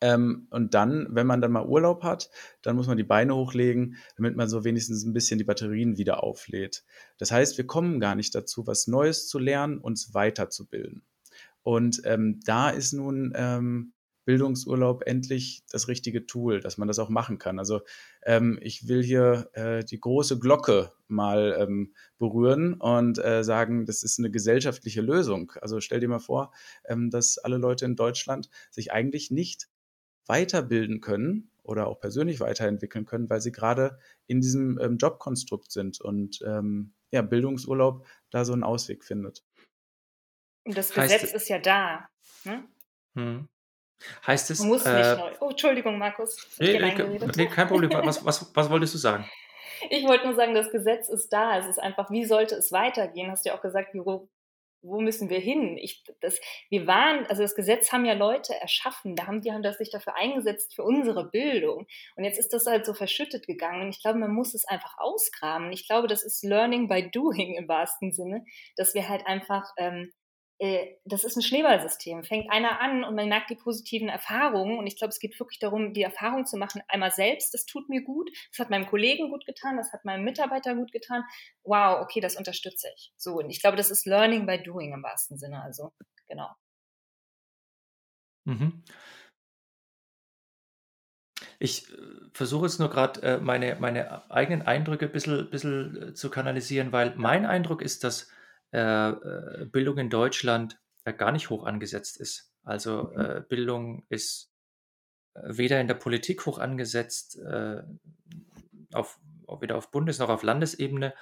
ähm, 0.00 0.46
und 0.50 0.74
dann, 0.74 1.06
wenn 1.10 1.26
man 1.26 1.40
dann 1.40 1.52
mal 1.52 1.66
Urlaub 1.66 2.02
hat, 2.02 2.30
dann 2.62 2.76
muss 2.76 2.86
man 2.86 2.96
die 2.96 3.04
Beine 3.04 3.34
hochlegen, 3.34 3.96
damit 4.16 4.36
man 4.36 4.48
so 4.48 4.64
wenigstens 4.64 5.04
ein 5.04 5.12
bisschen 5.12 5.38
die 5.38 5.44
Batterien 5.44 5.98
wieder 5.98 6.22
auflädt. 6.22 6.84
Das 7.18 7.30
heißt, 7.30 7.58
wir 7.58 7.66
kommen 7.66 8.00
gar 8.00 8.14
nicht 8.14 8.34
dazu, 8.34 8.66
was 8.66 8.86
Neues 8.86 9.28
zu 9.28 9.38
lernen, 9.38 9.78
uns 9.78 10.14
weiterzubilden. 10.14 11.02
Und 11.62 12.02
ähm, 12.04 12.40
da 12.44 12.70
ist 12.70 12.92
nun 12.92 13.32
ähm, 13.36 13.92
Bildungsurlaub 14.24 15.02
endlich 15.06 15.64
das 15.70 15.88
richtige 15.88 16.26
Tool, 16.26 16.60
dass 16.60 16.78
man 16.78 16.88
das 16.88 16.98
auch 16.98 17.08
machen 17.08 17.38
kann. 17.38 17.58
Also 17.58 17.80
ähm, 18.24 18.58
ich 18.62 18.86
will 18.86 19.02
hier 19.02 19.50
äh, 19.54 19.84
die 19.84 19.98
große 19.98 20.38
Glocke 20.38 20.92
mal 21.08 21.56
ähm, 21.58 21.94
berühren 22.18 22.74
und 22.74 23.18
äh, 23.18 23.42
sagen, 23.42 23.86
das 23.86 24.02
ist 24.02 24.18
eine 24.18 24.30
gesellschaftliche 24.30 25.00
Lösung. 25.00 25.52
Also 25.60 25.80
stell 25.80 26.00
dir 26.00 26.08
mal 26.08 26.20
vor, 26.20 26.52
ähm, 26.84 27.10
dass 27.10 27.38
alle 27.38 27.56
Leute 27.56 27.84
in 27.86 27.96
Deutschland 27.96 28.50
sich 28.70 28.92
eigentlich 28.92 29.30
nicht 29.30 29.68
weiterbilden 30.30 31.00
können 31.00 31.50
oder 31.64 31.88
auch 31.88 31.98
persönlich 31.98 32.38
weiterentwickeln 32.38 33.04
können, 33.04 33.28
weil 33.28 33.40
sie 33.40 33.50
gerade 33.50 33.98
in 34.28 34.40
diesem 34.40 34.78
ähm, 34.80 34.96
Jobkonstrukt 34.96 35.72
sind 35.72 36.00
und 36.00 36.40
ähm, 36.46 36.94
ja, 37.10 37.22
Bildungsurlaub 37.22 38.06
da 38.30 38.44
so 38.44 38.52
einen 38.52 38.62
Ausweg 38.62 39.04
findet. 39.04 39.44
Und 40.64 40.78
das 40.78 40.96
heißt, 40.96 41.12
Gesetz 41.12 41.32
ist 41.34 41.48
ja 41.48 41.58
da. 41.58 42.08
Ne? 42.44 42.64
Hm. 43.16 43.48
Heißt 44.24 44.50
es. 44.52 44.60
Man 44.60 44.68
muss 44.68 44.86
äh, 44.86 44.96
nicht 44.96 45.18
neu. 45.18 45.32
Oh, 45.40 45.50
Entschuldigung, 45.50 45.98
Markus. 45.98 46.46
Nee, 46.60 46.78
nee, 47.36 47.46
kein 47.46 47.66
Problem. 47.66 47.90
Was, 48.04 48.24
was, 48.24 48.54
was 48.54 48.70
wolltest 48.70 48.94
du 48.94 48.98
sagen? 48.98 49.28
Ich 49.90 50.04
wollte 50.04 50.26
nur 50.26 50.36
sagen, 50.36 50.54
das 50.54 50.70
Gesetz 50.70 51.08
ist 51.08 51.32
da. 51.32 51.58
Es 51.58 51.66
ist 51.66 51.78
einfach, 51.80 52.08
wie 52.10 52.24
sollte 52.24 52.54
es 52.54 52.70
weitergehen? 52.70 53.32
Hast 53.32 53.44
du 53.44 53.48
ja 53.48 53.56
auch 53.56 53.62
gesagt, 53.62 53.92
Büro, 53.92 54.28
wo 54.82 55.00
müssen 55.00 55.30
wir 55.30 55.38
hin? 55.38 55.76
Ich, 55.78 56.04
das, 56.20 56.40
wir 56.68 56.86
waren, 56.86 57.26
also 57.26 57.42
das 57.42 57.54
Gesetz 57.54 57.92
haben 57.92 58.04
ja 58.04 58.14
Leute 58.14 58.54
erschaffen, 58.54 59.16
da 59.16 59.26
haben 59.26 59.40
die 59.40 59.52
haben 59.52 59.62
das 59.62 59.78
sich 59.78 59.90
dafür 59.90 60.16
eingesetzt 60.16 60.74
für 60.74 60.82
unsere 60.82 61.30
Bildung. 61.30 61.86
Und 62.16 62.24
jetzt 62.24 62.38
ist 62.38 62.52
das 62.52 62.66
halt 62.66 62.86
so 62.86 62.94
verschüttet 62.94 63.46
gegangen. 63.46 63.82
Und 63.82 63.90
ich 63.90 64.02
glaube, 64.02 64.18
man 64.18 64.32
muss 64.32 64.54
es 64.54 64.64
einfach 64.64 64.96
ausgraben. 64.98 65.72
Ich 65.72 65.86
glaube, 65.86 66.08
das 66.08 66.22
ist 66.22 66.44
Learning 66.44 66.88
by 66.88 67.10
Doing 67.10 67.54
im 67.56 67.68
wahrsten 67.68 68.12
Sinne, 68.12 68.44
dass 68.76 68.94
wir 68.94 69.08
halt 69.08 69.26
einfach 69.26 69.70
ähm, 69.76 70.10
äh, 70.12 70.19
das 71.06 71.24
ist 71.24 71.36
ein 71.36 71.42
Schneeballsystem. 71.42 72.22
Fängt 72.22 72.50
einer 72.50 72.80
an 72.82 73.02
und 73.02 73.14
man 73.14 73.28
merkt 73.30 73.48
die 73.48 73.54
positiven 73.54 74.10
Erfahrungen. 74.10 74.78
Und 74.78 74.86
ich 74.86 74.96
glaube, 74.96 75.10
es 75.10 75.18
geht 75.18 75.38
wirklich 75.40 75.58
darum, 75.58 75.94
die 75.94 76.02
Erfahrung 76.02 76.44
zu 76.44 76.58
machen, 76.58 76.82
einmal 76.86 77.12
selbst, 77.12 77.54
das 77.54 77.64
tut 77.64 77.88
mir 77.88 78.02
gut, 78.02 78.30
das 78.50 78.58
hat 78.58 78.70
meinem 78.70 78.86
Kollegen 78.86 79.30
gut 79.30 79.46
getan, 79.46 79.78
das 79.78 79.92
hat 79.92 80.04
meinem 80.04 80.22
Mitarbeiter 80.22 80.74
gut 80.74 80.92
getan. 80.92 81.24
Wow, 81.64 82.02
okay, 82.02 82.20
das 82.20 82.36
unterstütze 82.36 82.88
ich. 82.94 83.12
So, 83.16 83.38
und 83.38 83.48
ich 83.48 83.62
glaube, 83.62 83.78
das 83.78 83.90
ist 83.90 84.06
Learning 84.06 84.44
by 84.44 84.62
Doing 84.62 84.92
im 84.92 85.02
wahrsten 85.02 85.38
Sinne. 85.38 85.62
Also, 85.62 85.92
genau. 86.28 86.50
Mhm. 88.44 88.82
Ich 91.58 91.90
äh, 91.90 91.96
versuche 92.34 92.66
jetzt 92.66 92.80
nur 92.80 92.90
gerade 92.90 93.22
äh, 93.22 93.38
meine, 93.38 93.76
meine 93.80 94.30
eigenen 94.30 94.66
Eindrücke 94.66 95.06
ein 95.06 95.12
bisschen, 95.12 95.48
bisschen 95.48 96.10
äh, 96.10 96.14
zu 96.14 96.28
kanalisieren, 96.30 96.92
weil 96.92 97.14
mein 97.16 97.46
Eindruck 97.46 97.80
ist, 97.80 98.04
dass 98.04 98.24
äh, 98.24 98.26
äh, 98.26 98.34
Bildung 98.72 99.98
in 99.98 100.10
Deutschland 100.10 100.78
äh, 101.04 101.12
gar 101.12 101.32
nicht 101.32 101.50
hoch 101.50 101.64
angesetzt 101.64 102.18
ist. 102.18 102.52
Also 102.62 103.12
mhm. 103.14 103.20
äh, 103.20 103.42
Bildung 103.48 104.04
ist 104.08 104.52
äh, 105.34 105.40
weder 105.44 105.80
in 105.80 105.88
der 105.88 105.94
Politik 105.94 106.46
hoch 106.46 106.58
angesetzt, 106.58 107.38
äh, 107.38 107.82
auf, 108.92 109.18
weder 109.60 109.76
auf 109.76 109.90
Bundes- 109.90 110.18
noch 110.18 110.28
auf 110.28 110.42
Landesebene. 110.42 111.14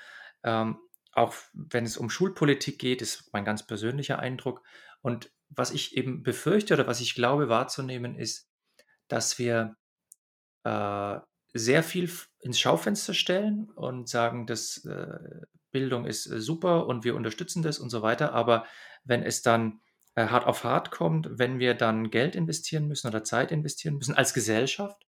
Ähm, 0.42 0.78
auch 1.12 1.34
wenn 1.52 1.84
es 1.84 1.96
um 1.96 2.11
Schulpolitik 2.11 2.78
geht, 2.78 3.02
ist 3.02 3.32
mein 3.32 3.44
ganz 3.44 3.66
persönlicher 3.66 4.18
Eindruck. 4.18 4.62
Und 5.00 5.32
was 5.48 5.70
ich 5.70 5.96
eben 5.96 6.22
befürchte 6.22 6.74
oder 6.74 6.87
was 6.87 7.00
ich 7.00 7.14
glaube 7.14 7.48
wahrzunehmen, 7.48 8.16
ist, 8.16 8.48
dass 9.08 9.38
wir 9.38 9.76
äh, 10.64 11.18
sehr 11.54 11.82
viel 11.82 12.11
ins 12.40 12.61
Schaufenster 12.61 13.14
stellen 13.14 13.70
und 13.70 14.08
sagen, 14.08 14.46
dass 14.46 14.84
äh, 14.84 15.46
Bildung 15.70 16.07
ist 16.07 16.26
äh, 16.26 16.40
super 16.40 16.87
und 16.87 17.04
wir 17.04 17.14
unterstützen 17.14 17.62
das 17.62 17.78
und 17.78 17.90
so 17.90 18.02
weiter. 18.02 18.33
Aber 18.33 18.66
wenn 19.04 19.22
es 19.22 19.42
dann 19.42 19.81
äh, 20.14 20.26
hart 20.26 20.46
auf 20.46 20.64
hart 20.64 20.90
kommt, 20.90 21.28
wenn 21.33 21.59
wir 21.59 21.74
dann 21.74 22.11
Geld 22.11 22.35
investieren 22.37 22.88
müssen 22.88 23.09
oder 23.09 23.24
Zeit 23.24 23.52
investieren 23.52 23.96
müssen 23.96 24.14
als 24.14 24.35
Gesellschaft, 24.35 25.07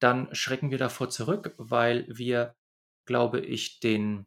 dann 0.00 0.34
schrecken 0.34 0.70
wir 0.70 0.78
davor 0.78 1.08
zurück, 1.08 1.54
weil 1.56 2.06
wir, 2.08 2.54
glaube 3.06 3.40
ich, 3.40 3.80
den 3.80 4.26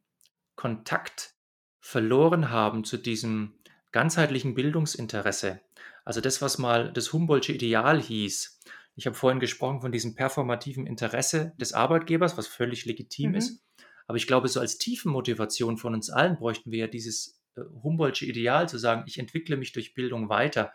Kontakt 0.56 1.36
verloren 1.80 2.50
haben 2.50 2.84
zu 2.84 2.98
diesem 2.98 3.60
ganzheitlichen 3.92 4.56
Bildungsinteresse. 4.56 5.62
Also 6.04 6.22
das, 6.22 6.42
was 6.42 6.58
mal 6.58 6.92
das 6.92 7.14
Humboldtsche 7.14 7.54
Ideal 7.54 8.02
hieß. 8.02 8.60
Ich 8.96 9.06
habe 9.06 9.16
vorhin 9.16 9.40
gesprochen 9.40 9.82
von 9.82 9.92
diesem 9.92 10.16
performativen 10.16 10.88
Interesse 10.88 11.54
des 11.58 11.74
Arbeitgebers, 11.74 12.38
was 12.38 12.48
völlig 12.48 12.86
legitim 12.86 13.32
mhm. 13.32 13.36
ist. 13.36 13.67
Aber 14.08 14.18
ich 14.18 14.28
glaube, 14.28 14.48
so 14.48 14.60
als 14.60 14.78
Tiefenmotivation 14.78 15.78
von 15.78 15.94
uns 15.94 16.10
allen 16.10 16.38
bräuchten 16.38 16.72
wir 16.72 16.80
ja 16.80 16.88
dieses 16.88 17.42
äh, 17.56 17.62
Humboldtsche 17.84 18.26
Ideal 18.26 18.68
zu 18.68 18.78
sagen, 18.78 19.04
ich 19.06 19.20
entwickle 19.20 19.58
mich 19.58 19.74
durch 19.74 19.94
Bildung 19.94 20.30
weiter. 20.30 20.74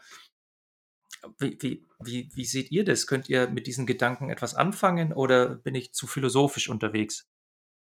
Wie, 1.38 1.56
wie, 1.60 1.86
wie, 2.00 2.30
wie 2.34 2.44
seht 2.44 2.70
ihr 2.70 2.84
das? 2.84 3.06
Könnt 3.06 3.28
ihr 3.28 3.48
mit 3.48 3.66
diesen 3.66 3.86
Gedanken 3.86 4.28
etwas 4.28 4.54
anfangen 4.54 5.12
oder 5.12 5.54
bin 5.54 5.74
ich 5.74 5.92
zu 5.92 6.06
philosophisch 6.06 6.68
unterwegs? 6.68 7.28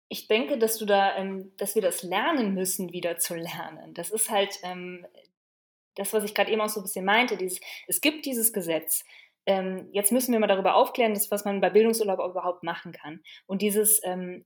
Ich 0.09 0.27
denke, 0.27 0.57
dass 0.57 0.77
du 0.77 0.85
da, 0.85 1.15
ähm, 1.15 1.51
dass 1.57 1.75
wir 1.75 1.83
das 1.83 2.01
lernen 2.01 2.55
müssen, 2.55 2.91
wieder 2.91 3.17
zu 3.17 3.35
lernen. 3.35 3.93
Das 3.93 4.09
ist 4.09 4.31
halt 4.31 4.57
ähm, 4.63 5.05
das, 5.95 6.11
was 6.13 6.23
ich 6.23 6.33
gerade 6.33 6.51
eben 6.51 6.61
auch 6.61 6.69
so 6.69 6.79
ein 6.79 6.83
bisschen 6.83 7.05
meinte. 7.05 7.37
Dieses, 7.37 7.59
es 7.87 8.01
gibt 8.01 8.25
dieses 8.25 8.51
Gesetz. 8.51 9.05
Ähm, 9.45 9.87
jetzt 9.91 10.11
müssen 10.11 10.31
wir 10.31 10.39
mal 10.39 10.47
darüber 10.47 10.75
aufklären, 10.75 11.13
das, 11.13 11.29
was 11.29 11.45
man 11.45 11.61
bei 11.61 11.69
Bildungsurlaub 11.69 12.19
überhaupt 12.19 12.63
machen 12.63 12.91
kann. 12.91 13.21
Und 13.45 13.61
dieses, 13.61 14.01
ähm, 14.03 14.45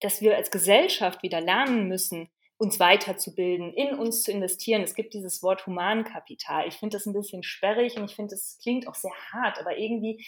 dass 0.00 0.20
wir 0.20 0.36
als 0.36 0.50
Gesellschaft 0.50 1.22
wieder 1.22 1.40
lernen 1.40 1.88
müssen, 1.88 2.28
uns 2.56 2.78
weiterzubilden, 2.78 3.72
in 3.72 3.94
uns 3.98 4.22
zu 4.22 4.30
investieren. 4.30 4.82
Es 4.82 4.94
gibt 4.94 5.14
dieses 5.14 5.42
Wort 5.42 5.66
Humankapital. 5.66 6.68
Ich 6.68 6.74
finde 6.74 6.96
das 6.96 7.06
ein 7.06 7.12
bisschen 7.12 7.42
sperrig 7.42 7.96
und 7.96 8.04
ich 8.04 8.14
finde, 8.14 8.34
das 8.34 8.58
klingt 8.62 8.86
auch 8.86 8.94
sehr 8.94 9.12
hart, 9.32 9.58
aber 9.58 9.76
irgendwie 9.76 10.24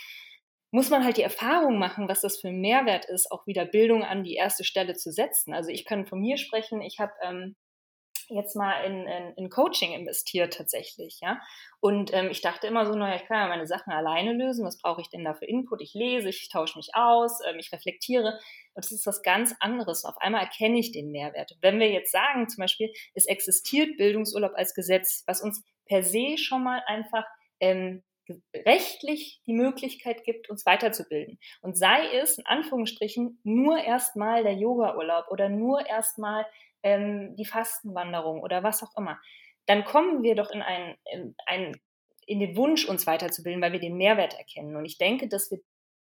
muss 0.72 0.90
man 0.90 1.04
halt 1.04 1.16
die 1.16 1.22
Erfahrung 1.22 1.78
machen, 1.78 2.08
was 2.08 2.20
das 2.20 2.38
für 2.40 2.48
ein 2.48 2.60
Mehrwert 2.60 3.04
ist, 3.06 3.30
auch 3.30 3.46
wieder 3.46 3.64
Bildung 3.64 4.02
an 4.02 4.24
die 4.24 4.34
erste 4.34 4.64
Stelle 4.64 4.94
zu 4.94 5.12
setzen. 5.12 5.54
Also 5.54 5.70
ich 5.70 5.84
kann 5.84 6.06
von 6.06 6.20
mir 6.20 6.36
sprechen, 6.36 6.82
ich 6.82 6.98
habe 6.98 7.12
ähm, 7.22 7.56
jetzt 8.28 8.56
mal 8.56 8.82
in, 8.84 9.06
in, 9.06 9.32
in 9.36 9.50
Coaching 9.50 9.92
investiert 9.92 10.54
tatsächlich, 10.54 11.20
ja. 11.20 11.40
Und 11.80 12.12
ähm, 12.12 12.28
ich 12.30 12.40
dachte 12.40 12.66
immer 12.66 12.86
so, 12.86 12.94
naja, 12.94 13.16
ich 13.16 13.26
kann 13.26 13.38
ja 13.38 13.48
meine 13.48 13.66
Sachen 13.66 13.92
alleine 13.92 14.32
lösen. 14.32 14.64
Was 14.64 14.78
brauche 14.78 15.00
ich 15.00 15.08
denn 15.08 15.24
da 15.24 15.34
für 15.34 15.44
Input? 15.44 15.80
Ich 15.82 15.94
lese, 15.94 16.28
ich 16.28 16.48
tausche 16.48 16.78
mich 16.78 16.90
aus, 16.94 17.40
ähm, 17.48 17.58
ich 17.58 17.72
reflektiere. 17.72 18.38
Und 18.74 18.84
das 18.84 18.92
ist 18.92 19.06
was 19.06 19.22
ganz 19.22 19.54
anderes. 19.60 20.04
Und 20.04 20.10
auf 20.10 20.20
einmal 20.20 20.42
erkenne 20.42 20.78
ich 20.78 20.92
den 20.92 21.10
Mehrwert. 21.10 21.56
Wenn 21.60 21.78
wir 21.78 21.90
jetzt 21.90 22.12
sagen, 22.12 22.48
zum 22.48 22.62
Beispiel, 22.62 22.92
es 23.14 23.26
existiert 23.26 23.96
Bildungsurlaub 23.96 24.52
als 24.54 24.74
Gesetz, 24.74 25.22
was 25.26 25.42
uns 25.42 25.64
per 25.86 26.02
se 26.02 26.36
schon 26.38 26.64
mal 26.64 26.82
einfach 26.86 27.24
ähm, 27.60 28.02
rechtlich 28.54 29.40
die 29.46 29.52
Möglichkeit 29.52 30.24
gibt, 30.24 30.50
uns 30.50 30.66
weiterzubilden. 30.66 31.38
Und 31.60 31.76
sei 31.76 32.12
es 32.16 32.38
in 32.38 32.46
Anführungsstrichen 32.46 33.38
nur 33.44 33.78
erstmal 33.78 34.42
der 34.42 34.54
Yoga-Urlaub 34.54 35.26
oder 35.30 35.48
nur 35.48 35.86
erstmal 35.86 36.46
ähm, 36.86 37.34
die 37.36 37.44
Fastenwanderung 37.44 38.40
oder 38.40 38.62
was 38.62 38.82
auch 38.82 38.96
immer. 38.96 39.20
dann 39.66 39.84
kommen 39.84 40.22
wir 40.22 40.36
doch 40.36 40.50
in 40.50 40.62
einen, 40.62 40.94
in 41.12 41.34
einen 41.44 41.80
in 42.26 42.40
den 42.40 42.56
Wunsch, 42.56 42.84
uns 42.84 43.06
weiterzubilden, 43.06 43.62
weil 43.62 43.72
wir 43.72 43.80
den 43.80 43.96
Mehrwert 43.96 44.34
erkennen. 44.34 44.76
Und 44.76 44.84
ich 44.84 44.98
denke, 44.98 45.28
dass 45.28 45.50
wir 45.50 45.60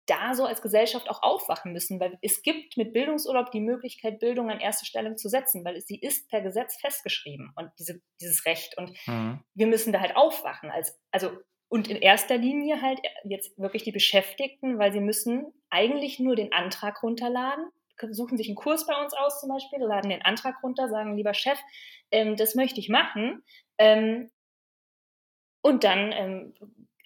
da 0.05 0.33
so 0.33 0.45
als 0.45 0.61
Gesellschaft 0.61 1.09
auch 1.09 1.21
aufwachen 1.21 1.73
müssen, 1.73 1.99
weil 1.99 2.17
es 2.21 2.41
gibt 2.41 2.77
mit 2.77 2.93
Bildungsurlaub 2.93 3.51
die 3.51 3.59
Möglichkeit, 3.59 4.19
Bildung 4.19 4.49
an 4.49 4.61
erste 4.61 4.85
Stelle 4.85 5.15
zu 5.15 5.27
setzen, 5.27 5.65
weil 5.65 5.81
sie 5.81 5.99
ist 5.99 6.29
per 6.29 6.41
Gesetz 6.41 6.77
festgeschrieben 6.79 7.51
und 7.55 7.69
diese, 7.77 8.01
dieses 8.21 8.45
Recht. 8.45 8.77
Und 8.77 8.93
mhm. 9.05 9.43
wir 9.53 9.67
müssen 9.67 9.91
da 9.91 9.99
halt 9.99 10.15
aufwachen. 10.15 10.71
Als, 10.71 10.97
also, 11.11 11.31
und 11.67 11.89
in 11.89 11.97
erster 11.97 12.37
Linie 12.37 12.81
halt 12.81 12.99
jetzt 13.25 13.57
wirklich 13.59 13.83
die 13.83 13.91
Beschäftigten, 13.91 14.79
weil 14.79 14.93
sie 14.93 15.01
müssen 15.01 15.51
eigentlich 15.69 16.19
nur 16.19 16.37
den 16.37 16.53
Antrag 16.53 17.03
runterladen, 17.03 17.65
suchen 18.11 18.37
sich 18.37 18.47
einen 18.47 18.55
Kurs 18.55 18.85
bei 18.85 18.95
uns 19.01 19.13
aus 19.13 19.39
zum 19.39 19.49
Beispiel, 19.49 19.79
laden 19.79 20.09
den 20.09 20.21
Antrag 20.21 20.61
runter, 20.63 20.89
sagen, 20.89 21.15
lieber 21.15 21.33
Chef, 21.33 21.59
ähm, 22.11 22.35
das 22.35 22.55
möchte 22.55 22.79
ich 22.79 22.89
machen. 22.89 23.43
Ähm, 23.77 24.31
und 25.61 25.83
dann 25.83 26.11
ähm, 26.11 26.53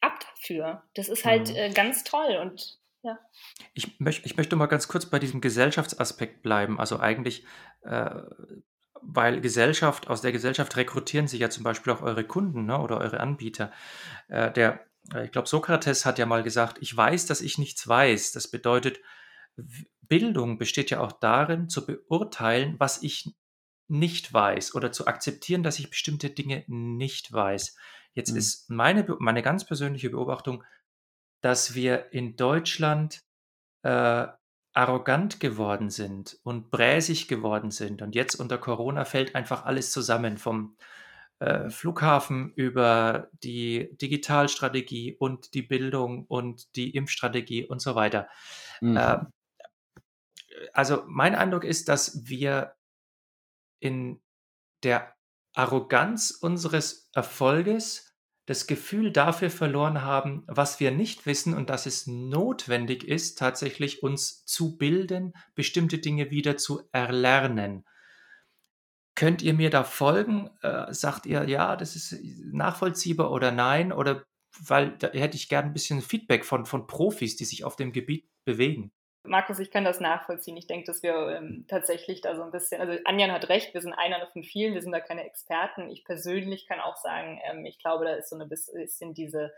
ab 0.02 0.20
dafür. 0.20 0.84
Das 0.94 1.10
ist 1.10 1.26
halt 1.26 1.50
mhm. 1.50 1.56
äh, 1.56 1.70
ganz 1.72 2.04
toll 2.04 2.38
und 2.42 2.80
ja. 3.04 3.18
Ich, 3.74 4.00
möch, 4.00 4.22
ich 4.26 4.38
möchte 4.38 4.56
mal 4.56 4.68
ganz 4.68 4.88
kurz 4.88 5.08
bei 5.08 5.18
diesem 5.18 5.42
Gesellschaftsaspekt 5.42 6.44
bleiben. 6.44 6.80
Also 6.80 7.00
eigentlich, 7.00 7.46
äh, 7.82 8.22
weil 9.02 9.42
Gesellschaft, 9.42 10.08
aus 10.08 10.22
der 10.22 10.32
Gesellschaft 10.32 10.76
rekrutieren 10.78 11.28
sich 11.28 11.40
ja 11.40 11.50
zum 11.50 11.64
Beispiel 11.64 11.94
auch 11.94 12.04
eure 12.04 12.24
Kunden 12.24 12.66
ne, 12.66 12.80
oder 12.80 13.00
eure 13.00 13.20
Anbieter. 13.20 13.72
Äh, 14.28 14.52
der, 14.52 14.86
äh, 15.14 15.26
ich 15.26 15.32
glaube, 15.32 15.48
Sokrates 15.48 16.06
hat 16.06 16.20
ja 16.20 16.28
mal 16.28 16.44
gesagt, 16.44 16.78
ich 16.80 16.96
weiß, 16.96 17.26
dass 17.26 17.42
ich 17.42 17.58
nichts 17.58 17.88
weiß. 17.88 18.34
Das 18.34 18.50
bedeutet, 18.50 19.00
Bildung 20.02 20.58
besteht 20.58 20.90
ja 20.90 21.00
auch 21.00 21.14
darin, 21.14 21.70
zu 21.70 21.86
beurteilen, 21.86 22.76
was 22.80 23.02
ich 23.02 23.34
nicht 23.88 24.34
weiß 24.34 24.76
oder 24.76 24.92
zu 24.92 25.08
akzeptieren, 25.08 25.64
dass 25.64 25.80
ich 25.80 25.90
bestimmte 25.90 26.30
Dinge 26.30 26.64
nicht 26.68 27.32
weiß. 27.32 27.76
Jetzt 28.14 28.32
mhm. 28.32 28.38
ist 28.38 28.70
meine, 28.70 29.06
meine 29.20 29.42
ganz 29.42 29.66
persönliche 29.66 30.10
Beobachtung, 30.10 30.64
dass 31.42 31.76
wir 31.76 32.12
in 32.14 32.36
Deutschland 32.36 33.22
äh, 33.84 34.28
arrogant 34.74 35.40
geworden 35.40 35.90
sind 35.90 36.40
und 36.44 36.72
bräsig 36.72 37.28
geworden 37.28 37.72
sind. 37.72 38.02
Und 38.02 38.16
jetzt 38.16 38.36
unter 38.36 38.58
Corona 38.58 39.06
fällt 39.06 39.36
einfach 39.36 39.66
alles 39.66 39.92
zusammen, 39.92 40.38
vom 40.38 40.78
äh, 41.40 41.70
Flughafen 41.70 42.54
über 42.56 43.30
die 43.44 43.90
Digitalstrategie 44.02 45.16
und 45.18 45.54
die 45.54 45.64
Bildung 45.64 46.26
und 46.28 46.76
die 46.76 46.92
Impfstrategie 46.92 47.66
und 47.66 47.82
so 47.82 47.96
weiter. 47.96 48.30
Mhm. 48.80 48.96
Äh, 48.96 49.18
also 50.74 51.04
mein 51.08 51.36
Eindruck 51.36 51.64
ist, 51.64 51.90
dass 51.90 52.28
wir 52.28 52.76
in 53.80 54.22
der 54.84 55.16
Arroganz 55.54 56.32
unseres 56.32 57.10
Erfolges 57.14 58.12
das 58.46 58.68
Gefühl 58.68 59.12
dafür 59.12 59.50
verloren 59.50 60.02
haben, 60.02 60.44
was 60.48 60.80
wir 60.80 60.92
nicht 60.92 61.26
wissen 61.26 61.54
und 61.54 61.70
dass 61.70 61.86
es 61.86 62.08
notwendig 62.08 63.04
ist, 63.04 63.38
tatsächlich 63.38 64.04
uns 64.04 64.46
zu 64.46 64.78
bilden, 64.78 65.34
bestimmte 65.56 66.00
Dinge 66.00 66.32
wieder 66.32 66.58
zu 66.58 66.82
erlernen. 66.92 67.86
Könnt 69.16 69.42
ihr 69.42 69.54
mir 69.54 69.70
da 69.70 69.84
folgen? 69.84 70.50
Äh, 70.62 70.94
sagt 70.94 71.26
ihr, 71.26 71.48
ja, 71.48 71.76
das 71.76 71.96
ist 71.96 72.16
nachvollziehbar 72.52 73.32
oder 73.32 73.52
nein? 73.52 73.92
Oder 73.92 74.26
weil 74.60 74.98
da 74.98 75.10
hätte 75.10 75.38
ich 75.38 75.50
gerne 75.50 75.70
ein 75.70 75.74
bisschen 75.74 76.02
Feedback 76.02 76.44
von, 76.44 76.66
von 76.66 76.88
Profis, 76.88 77.36
die 77.36 77.46
sich 77.46 77.64
auf 77.64 77.76
dem 77.76 77.92
Gebiet 77.92 78.30
bewegen. 78.46 78.92
Markus, 79.24 79.60
ich 79.60 79.70
kann 79.70 79.86
das 79.86 80.00
nachvollziehen. 80.00 80.58
Ich 80.58 80.68
denke, 80.68 80.86
dass 80.86 81.04
wir 81.04 81.14
ähm, 81.38 81.66
tatsächlich 81.68 82.22
da 82.22 82.36
so 82.36 82.42
ein 82.42 82.52
bisschen, 82.52 82.82
also 82.82 82.98
Anjan 83.06 83.32
hat 83.32 83.50
recht, 83.50 83.74
wir 83.74 83.82
sind 83.82 83.94
einer 83.94 84.26
von 84.34 84.44
vielen, 84.44 84.74
wir 84.74 84.82
sind 84.82 84.92
da 84.92 85.00
keine 85.00 85.26
Experten. 85.26 85.90
Ich 85.90 86.04
persönlich 86.04 86.68
kann 86.68 86.80
auch 86.80 86.98
sagen, 86.98 87.40
ähm, 87.46 87.66
ich 87.66 87.78
glaube, 87.80 88.06
da 88.06 88.14
ist 88.16 88.30
so 88.30 88.36
ein 88.38 88.50
bisschen 88.50 89.14
diese, 89.14 89.54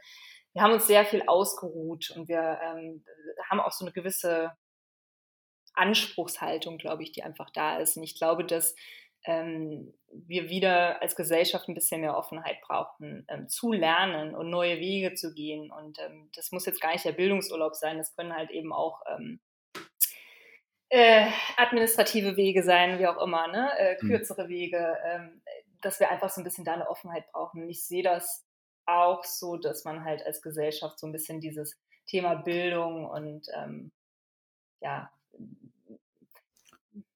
wir 0.51 0.61
haben 0.61 0.73
uns 0.73 0.85
sehr 0.85 1.05
viel 1.05 1.23
ausgeruht 1.27 2.11
und 2.11 2.27
wir 2.27 2.59
ähm, 2.61 3.05
haben 3.49 3.61
auch 3.61 3.71
so 3.71 3.85
eine 3.85 3.93
gewisse 3.93 4.51
Anspruchshaltung, 5.75 6.77
glaube 6.77 7.03
ich, 7.03 7.13
die 7.13 7.23
einfach 7.23 7.49
da 7.49 7.77
ist. 7.77 7.95
Und 7.97 8.03
ich 8.03 8.15
glaube, 8.15 8.45
dass 8.45 8.75
ähm, 9.25 9.93
wir 10.11 10.49
wieder 10.49 11.01
als 11.01 11.15
Gesellschaft 11.15 11.69
ein 11.69 11.73
bisschen 11.73 12.01
mehr 12.01 12.17
Offenheit 12.17 12.57
brauchen, 12.61 13.25
ähm, 13.29 13.47
zu 13.47 13.71
lernen 13.71 14.35
und 14.35 14.49
neue 14.49 14.79
Wege 14.79 15.13
zu 15.13 15.33
gehen. 15.33 15.71
Und 15.71 15.97
ähm, 15.99 16.29
das 16.35 16.51
muss 16.51 16.65
jetzt 16.65 16.81
gar 16.81 16.91
nicht 16.91 17.05
der 17.05 17.13
Bildungsurlaub 17.13 17.75
sein, 17.75 17.97
das 17.97 18.13
können 18.15 18.35
halt 18.35 18.51
eben 18.51 18.73
auch 18.73 19.01
ähm, 19.07 19.39
äh, 20.93 21.25
administrative 21.57 22.37
Wege 22.37 22.61
sein, 22.61 22.99
wie 22.99 23.07
auch 23.07 23.19
immer, 23.19 23.47
ne? 23.47 23.71
äh, 23.79 23.97
mhm. 23.99 24.09
kürzere 24.09 24.47
Wege, 24.47 24.95
ähm, 25.03 25.41
dass 25.81 25.99
wir 25.99 26.11
einfach 26.11 26.29
so 26.29 26.39
ein 26.39 26.43
bisschen 26.43 26.65
da 26.65 26.73
eine 26.73 26.87
Offenheit 26.89 27.31
brauchen. 27.31 27.63
Und 27.63 27.69
ich 27.69 27.83
sehe 27.83 28.03
das 28.03 28.45
auch 28.85 29.23
so, 29.23 29.57
dass 29.57 29.85
man 29.85 30.05
halt 30.05 30.23
als 30.23 30.43
Gesellschaft 30.43 30.99
so 30.99 31.07
ein 31.07 31.11
bisschen 31.11 31.41
dieses 31.41 31.79
Thema 32.05 32.35
Bildung 32.35 33.05
und 33.09 33.47
ähm, 33.55 33.91
ja, 34.81 35.09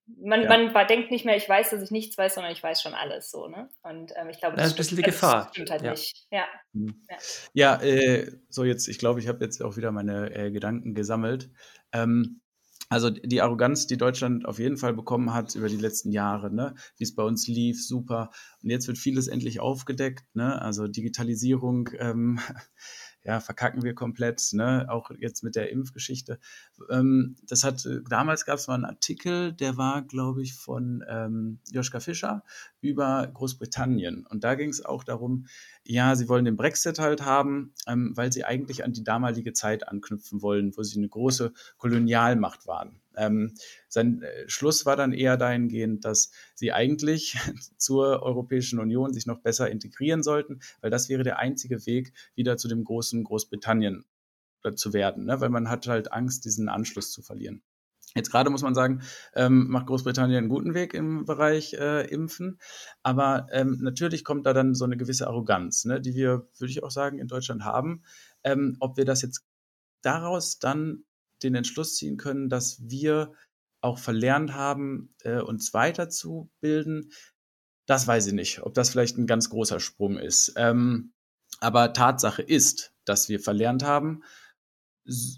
man, 0.08 0.44
ja. 0.44 0.70
man 0.70 0.88
denkt 0.88 1.12
nicht 1.12 1.26
mehr, 1.26 1.36
ich 1.36 1.48
weiß, 1.48 1.70
dass 1.70 1.82
ich 1.84 1.92
nichts 1.92 2.18
weiß, 2.18 2.36
sondern 2.36 2.54
ich 2.54 2.63
weiß 2.63 2.82
schon 2.82 2.94
alles 2.94 3.30
so, 3.30 3.48
ne? 3.48 3.70
Und 3.84 4.12
ähm, 4.16 4.30
ich 4.30 4.40
glaube, 4.40 4.56
das, 4.56 4.63
das 4.63 4.72
ist 4.72 4.74
ein 4.74 4.78
bisschen 4.78 4.98
die 4.98 5.04
Gefahr. 5.04 5.50
Stimmt 5.52 5.70
halt 5.70 5.82
ja. 5.84 5.92
nicht. 5.92 6.28
Ja. 6.32 6.46
Mhm. 6.74 7.06
Ja, 7.54 7.78
ja 7.78 7.82
äh, 7.84 8.32
so 8.50 8.63
jetzt, 8.63 8.88
ich 8.88 8.98
glaube, 8.98 9.20
ich 9.20 9.28
habe 9.28 9.44
jetzt 9.44 9.62
auch 9.62 9.78
wieder 9.78 9.92
meine 9.92 10.34
äh, 10.34 10.50
Gedanken 10.50 10.96
gesammelt. 10.96 11.52
Ähm, 11.92 12.42
also 12.89 13.10
die 13.10 13.41
Arroganz, 13.41 13.88
die 13.88 13.97
Deutschland 13.97 14.45
auf 14.45 14.60
jeden 14.60 14.78
Fall 14.78 14.93
bekommen 14.93 15.34
hat 15.34 15.56
über 15.56 15.67
die 15.67 15.78
letzten 15.78 16.12
Jahre, 16.12 16.54
ne? 16.54 16.76
wie 16.97 17.04
es 17.04 17.15
bei 17.15 17.23
uns 17.23 17.47
lief, 17.47 17.86
super. 17.86 18.32
Und 18.63 18.69
jetzt 18.69 18.88
wird 18.88 18.97
vieles 18.97 19.28
endlich 19.28 19.60
aufgedeckt, 19.60 20.23
ne? 20.36 20.62
also 20.62 20.88
Digitalisierung. 20.88 21.89
Ähm, 22.00 22.39
ja, 23.28 23.42
verkacken 23.42 23.84
wir 23.84 23.94
komplett, 23.94 24.54
ne? 24.54 24.86
auch 24.88 25.12
jetzt 25.20 25.44
mit 25.44 25.58
der 25.58 25.70
Impfgeschichte. 25.70 26.40
Ähm, 26.90 27.36
das 27.44 27.66
hat, 27.66 27.86
äh, 27.86 28.00
damals 28.10 28.46
gab 28.46 28.56
es 28.56 28.68
mal 28.70 28.76
einen 28.76 28.86
Artikel, 28.86 29.52
der 29.52 29.76
war, 29.76 30.02
glaube 30.02 30.42
ich, 30.42 30.56
von 30.56 31.04
ähm, 31.10 31.60
Joschka 31.70 32.00
Fischer 32.00 32.44
über 32.80 33.28
Großbritannien. 33.28 34.26
Und 34.26 34.46
da 34.46 34.56
ging 34.56 34.70
es 34.70 34.84
auch 34.84 35.04
darum, 35.04 35.48
ja, 35.84 36.16
sie 36.16 36.30
wollen 36.30 36.46
den 36.46 36.56
Brexit 36.56 37.00
halt 37.00 37.26
haben, 37.26 37.74
ähm, 37.86 38.13
weil 38.16 38.32
sie 38.32 38.46
eigentlich 38.46 38.86
an 38.86 38.94
die 38.94 39.04
damalige 39.04 39.52
Zeit 39.52 39.90
anknüpfen 39.90 40.42
wollen, 40.42 40.78
wo 40.78 40.84
sie 40.84 40.98
eine 40.98 41.10
große 41.10 41.52
Kolonialmacht 41.78 42.66
waren. 42.66 43.02
Ähm, 43.17 43.56
sein 43.89 44.21
äh, 44.21 44.47
Schluss 44.47 44.86
war 44.86 44.95
dann 44.95 45.12
eher 45.12 45.38
dahingehend, 45.38 46.06
dass 46.06 46.32
sie 46.56 46.71
eigentlich 46.71 47.36
zur 47.77 48.23
Europäischen 48.23 48.80
Union 48.80 49.13
sich 49.13 49.25
noch 49.25 49.39
besser 49.39 49.69
integrieren 49.69 50.23
sollten, 50.23 50.62
weil 50.82 50.91
das 50.91 51.10
wäre 51.10 51.23
der 51.23 51.39
einzige 51.39 51.86
Weg, 51.86 52.13
wieder 52.36 52.58
zu 52.58 52.67
dem 52.67 52.84
großen 52.84 53.23
Großbritannien 53.23 54.06
äh, 54.63 54.73
zu 54.73 54.93
werden, 54.93 55.25
ne? 55.25 55.41
weil 55.41 55.49
man 55.49 55.69
hat 55.69 55.88
halt 55.88 56.12
Angst, 56.13 56.45
diesen 56.45 56.69
Anschluss 56.69 57.12
zu 57.12 57.21
verlieren. 57.21 57.63
Jetzt 58.15 58.32
gerade 58.32 58.49
muss 58.49 58.63
man 58.63 58.73
sagen, 58.73 59.01
ähm, 59.36 59.67
macht 59.67 59.88
Großbritannien 59.88 60.38
einen 60.38 60.49
guten 60.49 60.73
Weg 60.73 60.93
im 60.93 61.25
Bereich 61.25 61.73
äh, 61.73 62.08
Impfen, 62.08 62.60
aber 63.03 63.47
ähm, 63.51 63.80
natürlich 63.82 64.23
kommt 64.23 64.45
da 64.45 64.53
dann 64.53 64.75
so 64.75 64.86
eine 64.86 64.97
gewisse 64.97 65.27
Arroganz, 65.27 65.86
ne, 65.86 66.01
die 66.01 66.15
wir, 66.15 66.47
würde 66.58 66.71
ich 66.71 66.84
auch 66.84 66.91
sagen, 66.91 67.19
in 67.19 67.27
Deutschland 67.27 67.63
haben. 67.63 68.03
Ähm, 68.43 68.77
ob 68.80 68.97
wir 68.97 69.06
das 69.06 69.21
jetzt 69.21 69.45
daraus 70.01 70.58
dann 70.58 71.03
den 71.43 71.56
Entschluss 71.56 71.95
ziehen 71.95 72.17
können, 72.17 72.50
dass 72.50 72.82
wir 72.89 73.34
auch 73.82 74.00
verlernt 74.00 74.54
haben, 74.54 75.13
äh, 75.23 75.39
uns 75.39 75.73
weiterzubilden, 75.73 77.12
das 77.88 78.06
weiß 78.06 78.28
ich 78.28 78.34
nicht, 78.34 78.62
ob 78.63 78.73
das 78.73 78.89
vielleicht 78.89 79.17
ein 79.17 79.28
ganz 79.28 79.50
großer 79.50 79.80
Sprung 79.80 80.17
ist. 80.17 80.54
Ähm, 80.58 81.13
aber 81.60 81.93
Tatsache 81.93 82.41
ist, 82.41 82.93
dass 83.06 83.30
wir 83.30 83.39
verlernt 83.39 83.84
haben, 83.84 84.23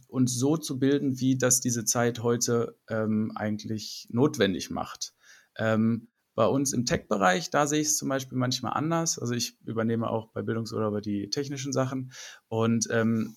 uns 0.07 0.35
so 0.35 0.57
zu 0.57 0.79
bilden, 0.79 1.19
wie 1.19 1.37
das 1.37 1.61
diese 1.61 1.85
Zeit 1.85 2.23
heute 2.23 2.77
ähm, 2.89 3.31
eigentlich 3.35 4.07
notwendig 4.09 4.71
macht. 4.71 5.13
Ähm, 5.55 6.09
bei 6.33 6.47
uns 6.47 6.73
im 6.73 6.85
Tech-Bereich, 6.85 7.51
da 7.51 7.67
sehe 7.67 7.81
ich 7.81 7.89
es 7.89 7.97
zum 7.97 8.09
Beispiel 8.09 8.37
manchmal 8.37 8.73
anders. 8.73 9.19
Also 9.19 9.33
ich 9.33 9.59
übernehme 9.65 10.09
auch 10.09 10.31
bei 10.31 10.41
Bildungsurlauber 10.41 11.01
die 11.01 11.29
technischen 11.29 11.71
Sachen 11.71 12.11
und 12.47 12.87
ähm, 12.89 13.35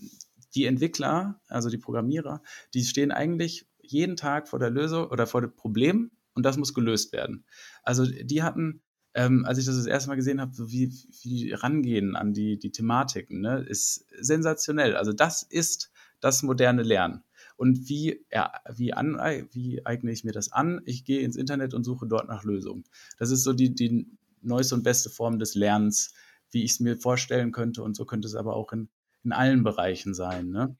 die 0.55 0.67
Entwickler, 0.67 1.41
also 1.49 1.69
die 1.69 1.79
Programmierer, 1.79 2.43
die 2.75 2.85
stehen 2.85 3.13
eigentlich 3.13 3.67
jeden 3.81 4.17
Tag 4.17 4.49
vor 4.49 4.59
der 4.59 4.71
Lösung 4.71 5.07
oder 5.07 5.27
vor 5.27 5.41
dem 5.41 5.55
Problem 5.55 6.11
und 6.35 6.45
das 6.45 6.57
muss 6.57 6.75
gelöst 6.75 7.13
werden. 7.13 7.45
Also 7.83 8.07
die 8.07 8.43
hatten, 8.43 8.83
ähm, 9.15 9.45
als 9.45 9.59
ich 9.59 9.67
das 9.67 9.77
das 9.77 9.87
erste 9.87 10.09
Mal 10.09 10.17
gesehen 10.17 10.41
habe, 10.41 10.53
wie, 10.71 10.93
wie 11.23 11.29
die 11.29 11.53
rangehen 11.53 12.17
an 12.17 12.33
die, 12.33 12.59
die 12.59 12.73
Thematiken, 12.73 13.41
ne, 13.41 13.61
ist 13.61 14.07
sensationell. 14.21 14.97
Also 14.97 15.13
das 15.13 15.43
ist 15.43 15.91
das 16.21 16.43
moderne 16.43 16.83
Lernen. 16.83 17.25
Und 17.57 17.89
wie, 17.89 18.25
ja, 18.33 18.53
wie, 18.75 18.95
an, 18.95 19.17
wie 19.51 19.85
eigne 19.85 20.13
ich 20.13 20.25
mir 20.25 20.33
das 20.33 20.51
an? 20.53 20.81
Ich 20.85 21.05
gehe 21.05 21.21
ins 21.21 21.37
Internet 21.37 21.75
und 21.75 21.85
suche 21.85 22.07
dort 22.07 22.29
nach 22.29 22.45
Lösungen. 22.45 22.85
Das 23.19 23.31
ist 23.31 23.43
so 23.43 23.53
die, 23.53 23.75
die 23.75 24.07
neueste 24.41 24.75
und 24.75 24.85
beste 24.85 25.11
Form 25.11 25.39
des 25.39 25.55
Lernens, 25.55 26.15
wie 26.51 26.65
ich 26.65 26.73
es 26.73 26.81
mir 26.81 26.97
vorstellen 26.97 27.53
könnte. 27.53 27.83
Und 27.83 27.97
so 27.97 28.05
könnte 28.05 28.27
es 28.27 28.35
aber 28.35 28.57
auch 28.57 28.73
in 28.73 28.89
in 29.25 29.33
allen 29.33 29.63
Bereichen 29.65 30.15
sein. 30.15 30.51
Ne? 30.51 30.77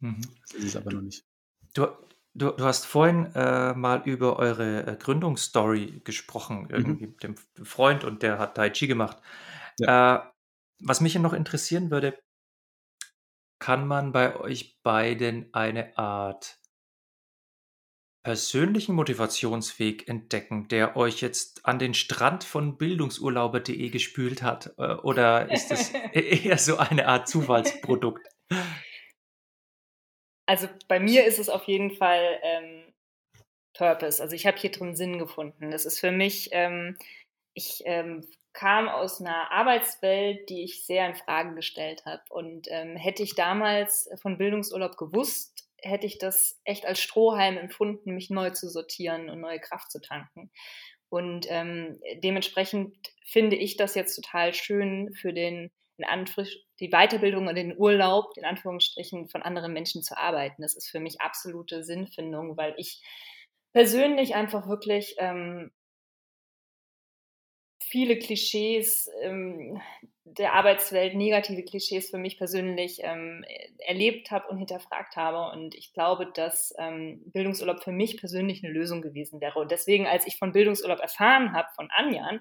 Mhm. 0.00 0.20
Das 0.42 0.54
ist 0.54 0.64
es 0.64 0.76
aber 0.76 0.92
noch 0.92 1.02
nicht. 1.02 1.24
Du, 1.74 1.86
Du, 2.34 2.52
du 2.52 2.64
hast 2.64 2.84
vorhin 2.86 3.34
äh, 3.34 3.74
mal 3.74 4.02
über 4.04 4.38
eure 4.38 4.86
äh, 4.86 4.96
Gründungsstory 4.96 6.02
gesprochen, 6.04 6.64
Mhm. 6.64 6.68
irgendwie 6.70 7.06
mit 7.08 7.22
dem 7.24 7.36
Freund 7.64 8.04
und 8.04 8.22
der 8.22 8.38
hat 8.38 8.54
Tai 8.54 8.70
Chi 8.70 8.86
gemacht. 8.86 9.16
Ja. 9.80 10.16
Äh, 10.18 10.30
was 10.80 11.00
mich 11.00 11.16
noch 11.16 11.32
interessieren 11.32 11.90
würde, 11.90 12.16
kann 13.58 13.88
man 13.88 14.12
bei 14.12 14.36
euch 14.36 14.78
beiden 14.84 15.52
eine 15.52 15.98
Art 15.98 16.57
persönlichen 18.22 18.94
Motivationsweg 18.94 20.08
entdecken, 20.08 20.68
der 20.68 20.96
euch 20.96 21.20
jetzt 21.20 21.64
an 21.64 21.78
den 21.78 21.94
Strand 21.94 22.44
von 22.44 22.76
bildungsurlauber.de 22.76 23.88
gespült 23.90 24.42
hat? 24.42 24.74
Äh, 24.78 24.94
Oder 24.94 25.50
ist 25.50 25.70
es 25.70 25.94
e-, 26.12 26.46
eher 26.46 26.58
so 26.58 26.76
eine 26.76 27.06
Art 27.06 27.28
Zufallsprodukt? 27.28 28.26
Also 30.46 30.68
bei 30.88 30.98
mir 30.98 31.26
ist 31.26 31.38
es 31.38 31.48
auf 31.48 31.64
jeden 31.64 31.90
Fall 31.90 32.40
ähm, 32.42 32.92
Purpose. 33.74 34.22
Also 34.22 34.34
ich 34.34 34.46
habe 34.46 34.58
hier 34.58 34.70
drin 34.70 34.96
Sinn 34.96 35.18
gefunden. 35.18 35.70
Das 35.70 35.84
ist 35.84 36.00
für 36.00 36.10
mich, 36.10 36.48
ähm, 36.52 36.96
ich 37.54 37.82
ähm, 37.84 38.26
kam 38.52 38.88
aus 38.88 39.20
einer 39.20 39.52
Arbeitswelt, 39.52 40.48
die 40.48 40.64
ich 40.64 40.84
sehr 40.84 41.06
in 41.06 41.14
Frage 41.14 41.54
gestellt 41.54 42.04
habe. 42.06 42.22
Und 42.30 42.66
ähm, 42.70 42.96
hätte 42.96 43.22
ich 43.22 43.34
damals 43.34 44.08
von 44.20 44.38
Bildungsurlaub 44.38 44.96
gewusst, 44.96 45.67
hätte 45.82 46.06
ich 46.06 46.18
das 46.18 46.60
echt 46.64 46.86
als 46.86 47.00
Strohhalm 47.00 47.56
empfunden, 47.56 48.14
mich 48.14 48.30
neu 48.30 48.50
zu 48.50 48.68
sortieren 48.68 49.30
und 49.30 49.40
neue 49.40 49.60
Kraft 49.60 49.90
zu 49.90 50.00
tanken. 50.00 50.50
Und 51.08 51.46
ähm, 51.48 52.00
dementsprechend 52.22 52.94
finde 53.24 53.56
ich 53.56 53.76
das 53.76 53.94
jetzt 53.94 54.16
total 54.16 54.52
schön 54.54 55.14
für 55.14 55.32
den 55.32 55.70
in 55.98 56.26
die 56.80 56.90
Weiterbildung 56.90 57.48
und 57.48 57.56
den 57.56 57.76
Urlaub, 57.76 58.36
in 58.36 58.44
Anführungsstrichen, 58.44 59.28
von 59.28 59.42
anderen 59.42 59.72
Menschen 59.72 60.02
zu 60.02 60.16
arbeiten. 60.16 60.62
Das 60.62 60.76
ist 60.76 60.88
für 60.88 61.00
mich 61.00 61.20
absolute 61.20 61.82
Sinnfindung, 61.82 62.56
weil 62.56 62.74
ich 62.76 63.02
persönlich 63.72 64.34
einfach 64.34 64.68
wirklich 64.68 65.16
ähm, 65.18 65.72
viele 67.88 68.18
Klischees 68.18 69.10
ähm, 69.22 69.80
der 70.24 70.52
Arbeitswelt, 70.52 71.14
negative 71.14 71.62
Klischees 71.64 72.10
für 72.10 72.18
mich 72.18 72.38
persönlich 72.38 73.00
ähm, 73.02 73.44
erlebt 73.78 74.30
habe 74.30 74.48
und 74.48 74.58
hinterfragt 74.58 75.16
habe. 75.16 75.50
Und 75.52 75.74
ich 75.74 75.92
glaube, 75.92 76.30
dass 76.32 76.74
ähm, 76.78 77.22
Bildungsurlaub 77.32 77.82
für 77.82 77.92
mich 77.92 78.18
persönlich 78.18 78.62
eine 78.62 78.72
Lösung 78.72 79.02
gewesen 79.02 79.40
wäre. 79.40 79.58
Und 79.58 79.70
deswegen, 79.70 80.06
als 80.06 80.26
ich 80.26 80.36
von 80.36 80.52
Bildungsurlaub 80.52 81.00
erfahren 81.00 81.52
habe 81.52 81.68
von 81.74 81.88
Anjan, 81.90 82.40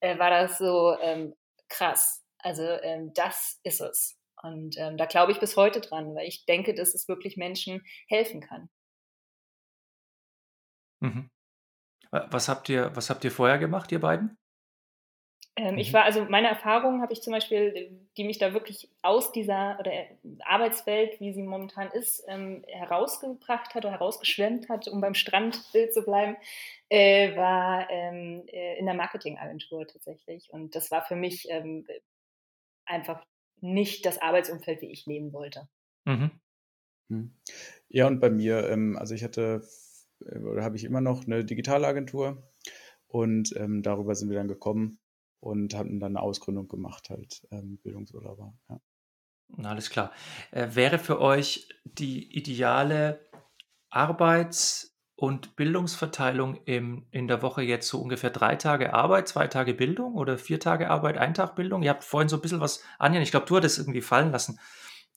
äh, 0.00 0.18
war 0.18 0.30
das 0.30 0.58
so 0.58 0.96
ähm, 1.00 1.34
krass. 1.68 2.24
Also 2.38 2.62
ähm, 2.62 3.12
das 3.14 3.60
ist 3.64 3.80
es. 3.80 4.16
Und 4.42 4.76
ähm, 4.78 4.96
da 4.96 5.06
glaube 5.06 5.32
ich 5.32 5.40
bis 5.40 5.56
heute 5.56 5.80
dran, 5.80 6.14
weil 6.14 6.28
ich 6.28 6.44
denke, 6.44 6.74
dass 6.74 6.94
es 6.94 7.08
wirklich 7.08 7.36
Menschen 7.36 7.82
helfen 8.08 8.40
kann. 8.40 8.68
Mhm. 11.00 11.30
Was 12.10 12.48
habt 12.48 12.68
ihr, 12.68 12.94
was 12.94 13.10
habt 13.10 13.24
ihr 13.24 13.32
vorher 13.32 13.58
gemacht, 13.58 13.90
ihr 13.90 14.00
beiden? 14.00 14.38
Ähm, 15.56 15.78
ich 15.78 15.92
war, 15.92 16.04
also 16.04 16.24
meine 16.24 16.48
Erfahrungen 16.48 17.00
habe 17.00 17.12
ich 17.12 17.22
zum 17.22 17.32
Beispiel, 17.32 17.96
die 18.16 18.24
mich 18.24 18.38
da 18.38 18.52
wirklich 18.52 18.88
aus 19.02 19.30
dieser 19.30 19.78
oder 19.78 19.92
Arbeitswelt, 20.44 21.20
wie 21.20 21.32
sie 21.32 21.42
momentan 21.42 21.90
ist, 21.92 22.24
ähm, 22.26 22.64
herausgebracht 22.66 23.74
hat 23.74 23.84
oder 23.84 23.92
herausgeschwemmt 23.92 24.68
hat, 24.68 24.88
um 24.88 25.00
beim 25.00 25.14
Strandbild 25.14 25.94
zu 25.94 26.02
bleiben, 26.02 26.36
äh, 26.88 27.36
war 27.36 27.88
ähm, 27.88 28.42
äh, 28.48 28.78
in 28.78 28.86
der 28.86 28.94
Marketingagentur 28.94 29.86
tatsächlich. 29.86 30.50
Und 30.50 30.74
das 30.74 30.90
war 30.90 31.04
für 31.04 31.16
mich 31.16 31.46
ähm, 31.48 31.86
einfach 32.84 33.24
nicht 33.60 34.06
das 34.06 34.20
Arbeitsumfeld, 34.20 34.82
wie 34.82 34.90
ich 34.90 35.06
leben 35.06 35.32
wollte. 35.32 35.68
Mhm. 36.04 36.32
Hm. 37.10 37.36
Ja, 37.88 38.08
und 38.08 38.18
bei 38.18 38.30
mir, 38.30 38.68
ähm, 38.68 38.96
also 38.98 39.14
ich 39.14 39.22
hatte, 39.22 39.62
äh, 40.26 40.38
oder 40.38 40.64
habe 40.64 40.76
ich 40.76 40.84
immer 40.84 41.00
noch 41.00 41.26
eine 41.26 41.44
Digitalagentur 41.44 42.42
und 43.06 43.54
ähm, 43.56 43.82
darüber 43.82 44.16
sind 44.16 44.30
wir 44.30 44.36
dann 44.36 44.48
gekommen 44.48 44.98
und 45.44 45.74
hatten 45.74 46.00
dann 46.00 46.16
eine 46.16 46.22
Ausgründung 46.22 46.68
gemacht, 46.68 47.10
halt 47.10 47.46
ähm, 47.50 47.78
Bildungsurlauber. 47.82 48.54
Ja. 48.70 48.80
Alles 49.62 49.90
klar. 49.90 50.12
Äh, 50.50 50.68
wäre 50.72 50.98
für 50.98 51.20
euch 51.20 51.68
die 51.84 52.34
ideale 52.36 53.20
Arbeits- 53.90 54.96
und 55.16 55.54
Bildungsverteilung 55.54 56.56
im, 56.64 57.06
in 57.10 57.28
der 57.28 57.42
Woche 57.42 57.62
jetzt 57.62 57.88
so 57.88 58.00
ungefähr 58.00 58.30
drei 58.30 58.56
Tage 58.56 58.94
Arbeit, 58.94 59.28
zwei 59.28 59.46
Tage 59.46 59.74
Bildung 59.74 60.14
oder 60.14 60.38
vier 60.38 60.58
Tage 60.58 60.90
Arbeit, 60.90 61.18
ein 61.18 61.34
Tag 61.34 61.54
Bildung? 61.54 61.82
Ihr 61.82 61.90
habt 61.90 62.04
vorhin 62.04 62.28
so 62.28 62.36
ein 62.36 62.42
bisschen 62.42 62.60
was, 62.60 62.82
Anja, 62.98 63.20
ich 63.20 63.30
glaube, 63.30 63.46
du 63.46 63.56
hattest 63.56 63.78
irgendwie 63.78 64.02
fallen 64.02 64.32
lassen, 64.32 64.58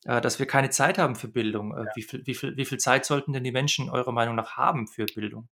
äh, 0.03 0.19
dass 0.19 0.39
wir 0.39 0.45
keine 0.45 0.69
Zeit 0.69 0.97
haben 0.97 1.15
für 1.15 1.29
Bildung. 1.29 1.75
Äh, 1.75 1.85
Ja. 1.85 1.91
wie, 1.95 2.03
viel, 2.03 2.27
wie, 2.27 2.35
viel, 2.35 2.57
wie 2.57 2.65
viel 2.65 2.77
Zeit 2.77 3.05
sollten 3.05 3.31
denn 3.31 3.45
die 3.45 3.51
Menschen 3.53 3.89
eurer 3.89 4.11
Meinung 4.11 4.35
nach 4.35 4.57
haben 4.57 4.87
für 4.87 5.05
Bildung? 5.05 5.47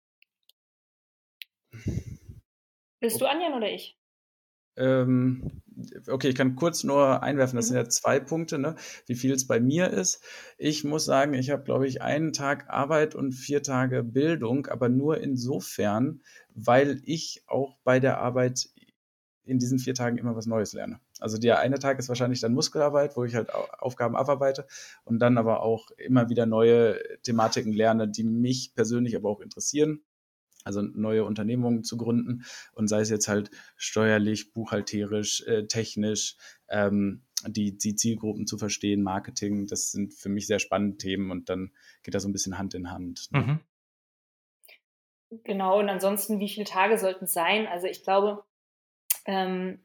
Bist 3.00 3.22
du 3.22 3.26
Anjan 3.26 3.54
oder 3.54 3.72
ich? 3.72 3.98
Ähm, 4.78 5.62
okay, 6.10 6.30
ich 6.30 6.36
kann 6.36 6.56
kurz 6.56 6.84
nur 6.84 7.24
einwerfen, 7.24 7.56
das 7.56 7.66
Mhm. 7.66 7.70
sind 7.70 7.78
ja 7.78 7.90
zwei 7.90 8.20
Punkte, 8.20 8.60
ne? 8.60 8.76
wie 9.08 9.16
viel 9.16 9.34
es 9.34 9.48
bei 9.48 9.60
mir 9.60 9.90
ist. 9.92 10.24
Ich 10.58 10.84
muss 10.84 11.06
sagen, 11.06 11.34
ich 11.34 11.50
habe, 11.50 11.64
glaube 11.64 11.88
ich, 11.88 12.02
einen 12.02 12.34
Tag 12.34 12.70
Arbeit 12.70 13.16
und 13.16 13.32
vier 13.34 13.64
Tage 13.64 14.04
Bildung, 14.04 14.68
aber 14.68 14.90
nur 14.90 15.20
insofern, 15.22 16.22
weil 16.54 17.02
ich 17.06 17.44
auch 17.48 17.78
bei 17.84 18.00
der 18.00 18.20
Arbeit 18.20 18.70
in 19.44 19.60
diesen 19.60 19.78
vier 19.80 19.94
Tagen 19.94 20.18
immer 20.18 20.36
was 20.36 20.48
Neues 20.48 20.74
lerne. 20.74 21.00
Also 21.20 21.38
der 21.38 21.60
eine 21.60 21.78
Tag 21.80 22.00
ist 22.00 22.10
wahrscheinlich 22.10 22.40
dann 22.42 22.54
Muskelarbeit, 22.54 23.16
wo 23.16 23.24
ich 23.26 23.36
halt 23.36 23.54
Au- 23.54 23.68
Aufgaben 23.78 24.16
abarbeite 24.16 24.66
und 25.04 25.20
dann 25.20 25.38
aber 25.38 25.62
auch 25.62 25.92
immer 25.98 26.30
wieder 26.30 26.46
neue 26.48 27.00
Thematiken 27.22 27.72
lerne, 27.72 28.08
die 28.08 28.24
mich 28.24 28.74
persönlich 28.74 29.16
aber 29.16 29.30
auch 29.30 29.42
interessieren. 29.42 30.04
Also 30.66 30.82
neue 30.82 31.24
Unternehmungen 31.24 31.84
zu 31.84 31.96
gründen 31.96 32.44
und 32.74 32.88
sei 32.88 33.00
es 33.00 33.10
jetzt 33.10 33.28
halt 33.28 33.52
steuerlich, 33.78 34.52
buchhalterisch, 34.52 35.42
äh, 35.48 35.68
technisch, 35.68 36.36
ähm, 36.68 37.22
die, 37.48 37.78
die 37.78 37.96
Zielgruppen 37.96 38.48
zu 38.48 38.58
verstehen, 38.58 39.04
Marketing, 39.04 39.68
das 39.68 39.92
sind 39.92 40.14
für 40.14 40.30
mich 40.30 40.48
sehr 40.48 40.60
spannende 40.60 40.98
Themen 40.98 41.32
und 41.32 41.50
dann 41.50 41.72
geht 42.04 42.16
das 42.16 42.24
so 42.24 42.30
ein 42.30 42.34
bisschen 42.34 42.58
Hand 42.58 42.74
in 42.74 42.92
Hand. 42.92 43.30
Ne? 43.32 43.40
Mhm. 43.40 43.60
Genau, 45.44 45.80
und 45.80 45.90
ansonsten, 45.90 46.40
wie 46.40 46.50
viele 46.50 46.66
Tage 46.66 46.98
sollten 46.98 47.26
es 47.26 47.34
sein? 47.34 47.68
Also 47.68 47.88
ich 47.88 48.04
glaube, 48.04 48.44
ähm, 49.26 49.80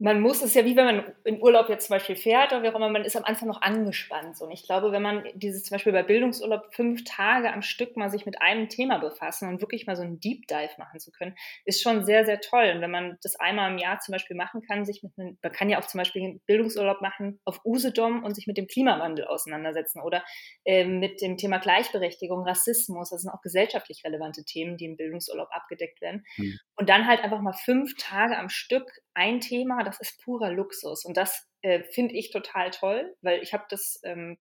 man 0.00 0.20
muss 0.20 0.42
es 0.42 0.54
ja 0.54 0.64
wie 0.64 0.76
wenn 0.76 0.84
man 0.84 1.12
in 1.24 1.42
Urlaub 1.42 1.68
jetzt 1.68 1.88
zum 1.88 1.94
Beispiel 1.94 2.14
fährt 2.14 2.52
oder 2.52 2.62
wie 2.62 2.68
auch 2.68 2.76
immer, 2.76 2.88
man 2.88 3.04
ist 3.04 3.16
am 3.16 3.24
Anfang 3.24 3.48
noch 3.48 3.60
angespannt. 3.60 4.40
Und 4.40 4.52
ich 4.52 4.64
glaube, 4.64 4.92
wenn 4.92 5.02
man 5.02 5.24
dieses 5.34 5.64
zum 5.64 5.74
Beispiel 5.74 5.92
bei 5.92 6.04
Bildungsurlaub 6.04 6.72
fünf 6.72 7.02
Tage 7.04 7.52
am 7.52 7.62
Stück 7.62 7.96
mal 7.96 8.08
sich 8.08 8.24
mit 8.24 8.40
einem 8.40 8.68
Thema 8.68 8.98
befassen 8.98 9.48
und 9.48 9.60
wirklich 9.60 9.86
mal 9.86 9.96
so 9.96 10.02
einen 10.02 10.20
Deep 10.20 10.46
Dive 10.46 10.70
machen 10.78 11.00
zu 11.00 11.10
können, 11.10 11.34
ist 11.64 11.82
schon 11.82 12.04
sehr, 12.04 12.24
sehr 12.24 12.40
toll. 12.40 12.72
Und 12.74 12.80
wenn 12.80 12.92
man 12.92 13.18
das 13.22 13.36
einmal 13.40 13.72
im 13.72 13.78
Jahr 13.78 13.98
zum 13.98 14.12
Beispiel 14.12 14.36
machen 14.36 14.62
kann, 14.62 14.84
sich 14.84 15.02
mit 15.02 15.12
einem, 15.18 15.36
man 15.42 15.52
kann 15.52 15.68
ja 15.68 15.80
auch 15.80 15.86
zum 15.86 15.98
Beispiel 15.98 16.22
einen 16.22 16.40
Bildungsurlaub 16.46 17.00
machen 17.00 17.40
auf 17.44 17.60
Usedom 17.64 18.22
und 18.22 18.34
sich 18.34 18.46
mit 18.46 18.56
dem 18.56 18.68
Klimawandel 18.68 19.26
auseinandersetzen 19.26 20.00
oder 20.00 20.24
äh, 20.64 20.84
mit 20.84 21.20
dem 21.22 21.36
Thema 21.36 21.58
Gleichberechtigung, 21.58 22.46
Rassismus, 22.46 23.10
das 23.10 23.22
sind 23.22 23.30
auch 23.32 23.42
gesellschaftlich 23.42 24.04
relevante 24.04 24.44
Themen, 24.44 24.76
die 24.76 24.84
im 24.84 24.96
Bildungsurlaub 24.96 25.48
abgedeckt 25.50 26.00
werden. 26.00 26.24
Hm. 26.36 26.58
Und 26.78 26.88
dann 26.88 27.06
halt 27.08 27.22
einfach 27.24 27.40
mal 27.40 27.52
fünf 27.52 27.94
Tage 27.98 28.38
am 28.38 28.48
Stück 28.48 28.88
ein 29.14 29.40
Thema, 29.40 29.82
das 29.82 30.00
ist 30.00 30.22
purer 30.22 30.52
Luxus. 30.52 31.04
Und 31.04 31.16
das 31.16 31.48
äh, 31.62 31.82
finde 31.92 32.14
ich 32.14 32.30
total 32.30 32.70
toll, 32.70 33.16
weil 33.20 33.42
ich 33.42 33.52
habe 33.52 33.64
das, 33.68 34.00
ähm, 34.04 34.38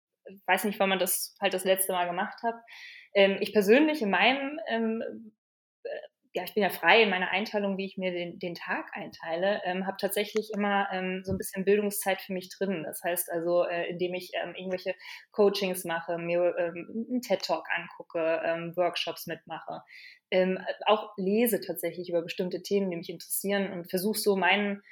weiß 0.46 0.64
nicht, 0.64 0.79
wann 0.79 0.90
man 0.90 0.99
das 0.99 1.35
halt 1.40 1.55
das 1.55 1.64
letzte 1.64 1.92
Mal 1.92 2.07
gemacht 2.07 2.42
hat. 2.42 2.55
Ähm, 3.14 3.38
ich 3.40 3.55
persönlich 3.55 4.03
in 4.03 4.11
meinem, 4.11 4.61
ähm, 4.68 5.33
äh, 5.85 5.88
ja, 6.37 6.44
ich 6.44 6.53
bin 6.53 6.62
ja 6.62 6.68
frei 6.68 7.03
in 7.03 7.09
meiner 7.09 7.31
Einteilung, 7.31 7.79
wie 7.79 7.87
ich 7.87 7.96
mir 7.96 8.12
den, 8.12 8.38
den 8.38 8.55
Tag 8.55 8.90
einteile, 8.92 9.62
ähm, 9.64 9.87
habe 9.87 9.96
tatsächlich 9.99 10.51
immer 10.53 10.87
ähm, 10.92 11.22
so 11.25 11.33
ein 11.33 11.38
bisschen 11.38 11.64
Bildungszeit 11.64 12.20
für 12.20 12.35
mich 12.35 12.51
drin. 12.51 12.83
Das 12.85 13.03
heißt 13.03 13.33
also, 13.33 13.64
äh, 13.64 13.88
indem 13.88 14.12
ich 14.12 14.33
ähm, 14.35 14.55
irgendwelche 14.55 14.94
Coachings 15.33 15.85
mache, 15.85 16.18
mir 16.18 16.55
ähm, 16.59 17.07
einen 17.09 17.22
TED-Talk 17.22 17.64
angucke, 17.75 18.42
ähm, 18.44 18.77
Workshops 18.77 19.27
mitmache, 19.27 19.81
ähm, 20.31 20.59
auch 20.85 21.14
lese 21.16 21.62
tatsächlich 21.62 22.11
über 22.11 22.20
bestimmte 22.20 22.61
Themen, 22.62 22.90
die 22.90 22.99
mich 22.99 23.09
interessieren 23.09 23.72
und 23.72 23.88
versuche 23.88 24.18
so 24.18 24.37
meinen, 24.37 24.83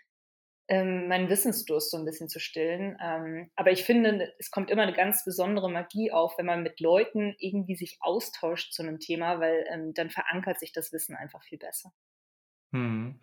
ähm, 0.68 1.08
meinen 1.08 1.28
Wissensdurst 1.28 1.90
so 1.90 1.98
ein 1.98 2.04
bisschen 2.04 2.28
zu 2.28 2.40
stillen. 2.40 2.96
Ähm, 3.02 3.50
aber 3.54 3.70
ich 3.72 3.84
finde, 3.84 4.32
es 4.38 4.50
kommt 4.50 4.70
immer 4.70 4.82
eine 4.82 4.94
ganz 4.94 5.24
besondere 5.24 5.70
Magie 5.70 6.10
auf, 6.10 6.38
wenn 6.38 6.46
man 6.46 6.62
mit 6.62 6.80
Leuten 6.80 7.34
irgendwie 7.38 7.76
sich 7.76 7.98
austauscht 8.00 8.72
zu 8.72 8.82
einem 8.82 8.98
Thema, 8.98 9.40
weil 9.40 9.66
ähm, 9.70 9.92
dann 9.94 10.10
verankert 10.10 10.58
sich 10.58 10.72
das 10.72 10.92
Wissen 10.92 11.16
einfach 11.16 11.42
viel 11.42 11.58
besser. 11.58 11.92
Mhm. 12.70 13.20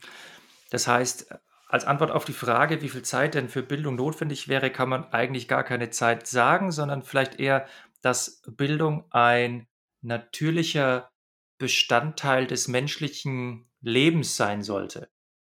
Das 0.69 0.87
heißt, 0.87 1.33
als 1.67 1.85
Antwort 1.85 2.11
auf 2.11 2.25
die 2.25 2.33
Frage, 2.33 2.81
wie 2.81 2.89
viel 2.89 3.01
Zeit 3.01 3.33
denn 3.33 3.49
für 3.49 3.63
Bildung 3.63 3.95
notwendig 3.95 4.47
wäre, 4.47 4.71
kann 4.71 4.89
man 4.89 5.05
eigentlich 5.11 5.47
gar 5.47 5.63
keine 5.63 5.89
Zeit 5.89 6.27
sagen, 6.27 6.71
sondern 6.71 7.01
vielleicht 7.01 7.39
eher, 7.39 7.65
dass 8.01 8.41
Bildung 8.45 9.05
ein 9.11 9.67
natürlicher 10.01 11.11
Bestandteil 11.57 12.47
des 12.47 12.67
menschlichen 12.67 13.69
Lebens 13.81 14.35
sein 14.35 14.63
sollte, 14.63 15.09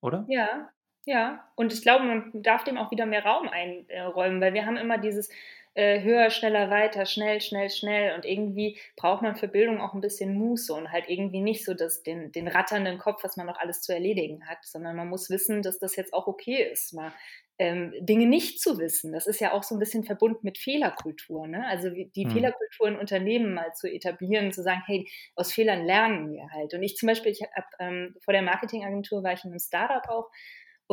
oder? 0.02 0.26
Ja, 0.28 0.70
ja. 1.06 1.48
Und 1.56 1.74
ich 1.74 1.82
glaube, 1.82 2.06
man 2.06 2.32
darf 2.34 2.64
dem 2.64 2.78
auch 2.78 2.92
wieder 2.92 3.06
mehr 3.06 3.26
Raum 3.26 3.48
einräumen, 3.50 4.42
weil 4.42 4.54
wir 4.54 4.66
haben 4.66 4.78
immer 4.78 4.98
dieses, 4.98 5.30
äh, 5.76 6.02
höher, 6.04 6.30
schneller, 6.30 6.70
weiter, 6.70 7.06
schnell, 7.06 7.42
schnell, 7.42 7.70
schnell. 7.70 8.16
Und 8.16 8.26
irgendwie 8.26 8.78
braucht 8.96 9.22
man 9.22 9.36
für 9.36 9.48
Bildung 9.48 9.82
auch 9.82 9.94
ein 9.94 10.02
bisschen 10.02 10.36
Muße 10.36 10.74
und 10.74 10.92
halt 10.92 11.06
irgendwie 11.08 11.42
nicht 11.42 11.66
so 11.66 11.74
das, 11.74 12.04
den, 12.04 12.32
den 12.32 12.48
ratternden 12.48 13.00
Kopf, 13.00 13.24
was 13.24 13.38
man 13.38 13.48
noch 13.48 13.60
alles 13.60 13.82
zu 13.82 13.94
erledigen 13.94 14.48
hat, 14.48 14.60
sondern 14.64 14.96
man 14.96 15.10
muss 15.10 15.30
wissen, 15.30 15.62
dass 15.62 15.80
das 15.80 15.96
jetzt 15.96 16.14
auch 16.14 16.28
okay 16.28 16.70
ist, 16.72 16.94
mal 16.94 17.12
ähm, 17.60 17.94
Dinge 18.00 18.26
nicht 18.26 18.62
zu 18.62 18.78
wissen. 18.78 19.14
Das 19.14 19.28
ist 19.28 19.40
ja 19.40 19.54
auch 19.54 19.64
so 19.64 19.76
ein 19.76 19.80
bisschen 19.80 20.04
verbunden 20.04 20.40
mit 20.44 20.58
Fehlerkultur. 20.58 21.48
Ne? 21.48 21.66
Also 21.68 21.90
die 21.90 22.24
hm. 22.24 22.32
Fehlerkultur 22.32 22.88
in 22.88 22.96
Unternehmen 22.96 23.54
mal 23.54 23.74
zu 23.74 23.88
etablieren, 23.88 24.52
zu 24.52 24.64
sagen, 24.64 24.82
hey, 24.86 25.10
aus 25.36 25.54
Fehlern 25.54 25.86
lernen 25.86 26.32
wir 26.32 26.50
halt. 26.52 26.74
Und 26.74 26.84
ich 26.84 26.98
zum 26.98 27.08
Beispiel, 27.08 27.32
ich 27.32 27.42
hab, 27.42 27.66
ähm, 27.80 28.16
vor 28.22 28.34
der 28.34 28.42
Marketingagentur 28.42 29.24
war 29.24 29.34
ich 29.34 29.44
in 29.44 29.52
einem 29.52 29.60
Startup 29.60 30.08
auch 30.10 30.30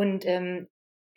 und 0.01 0.25
ähm, 0.25 0.67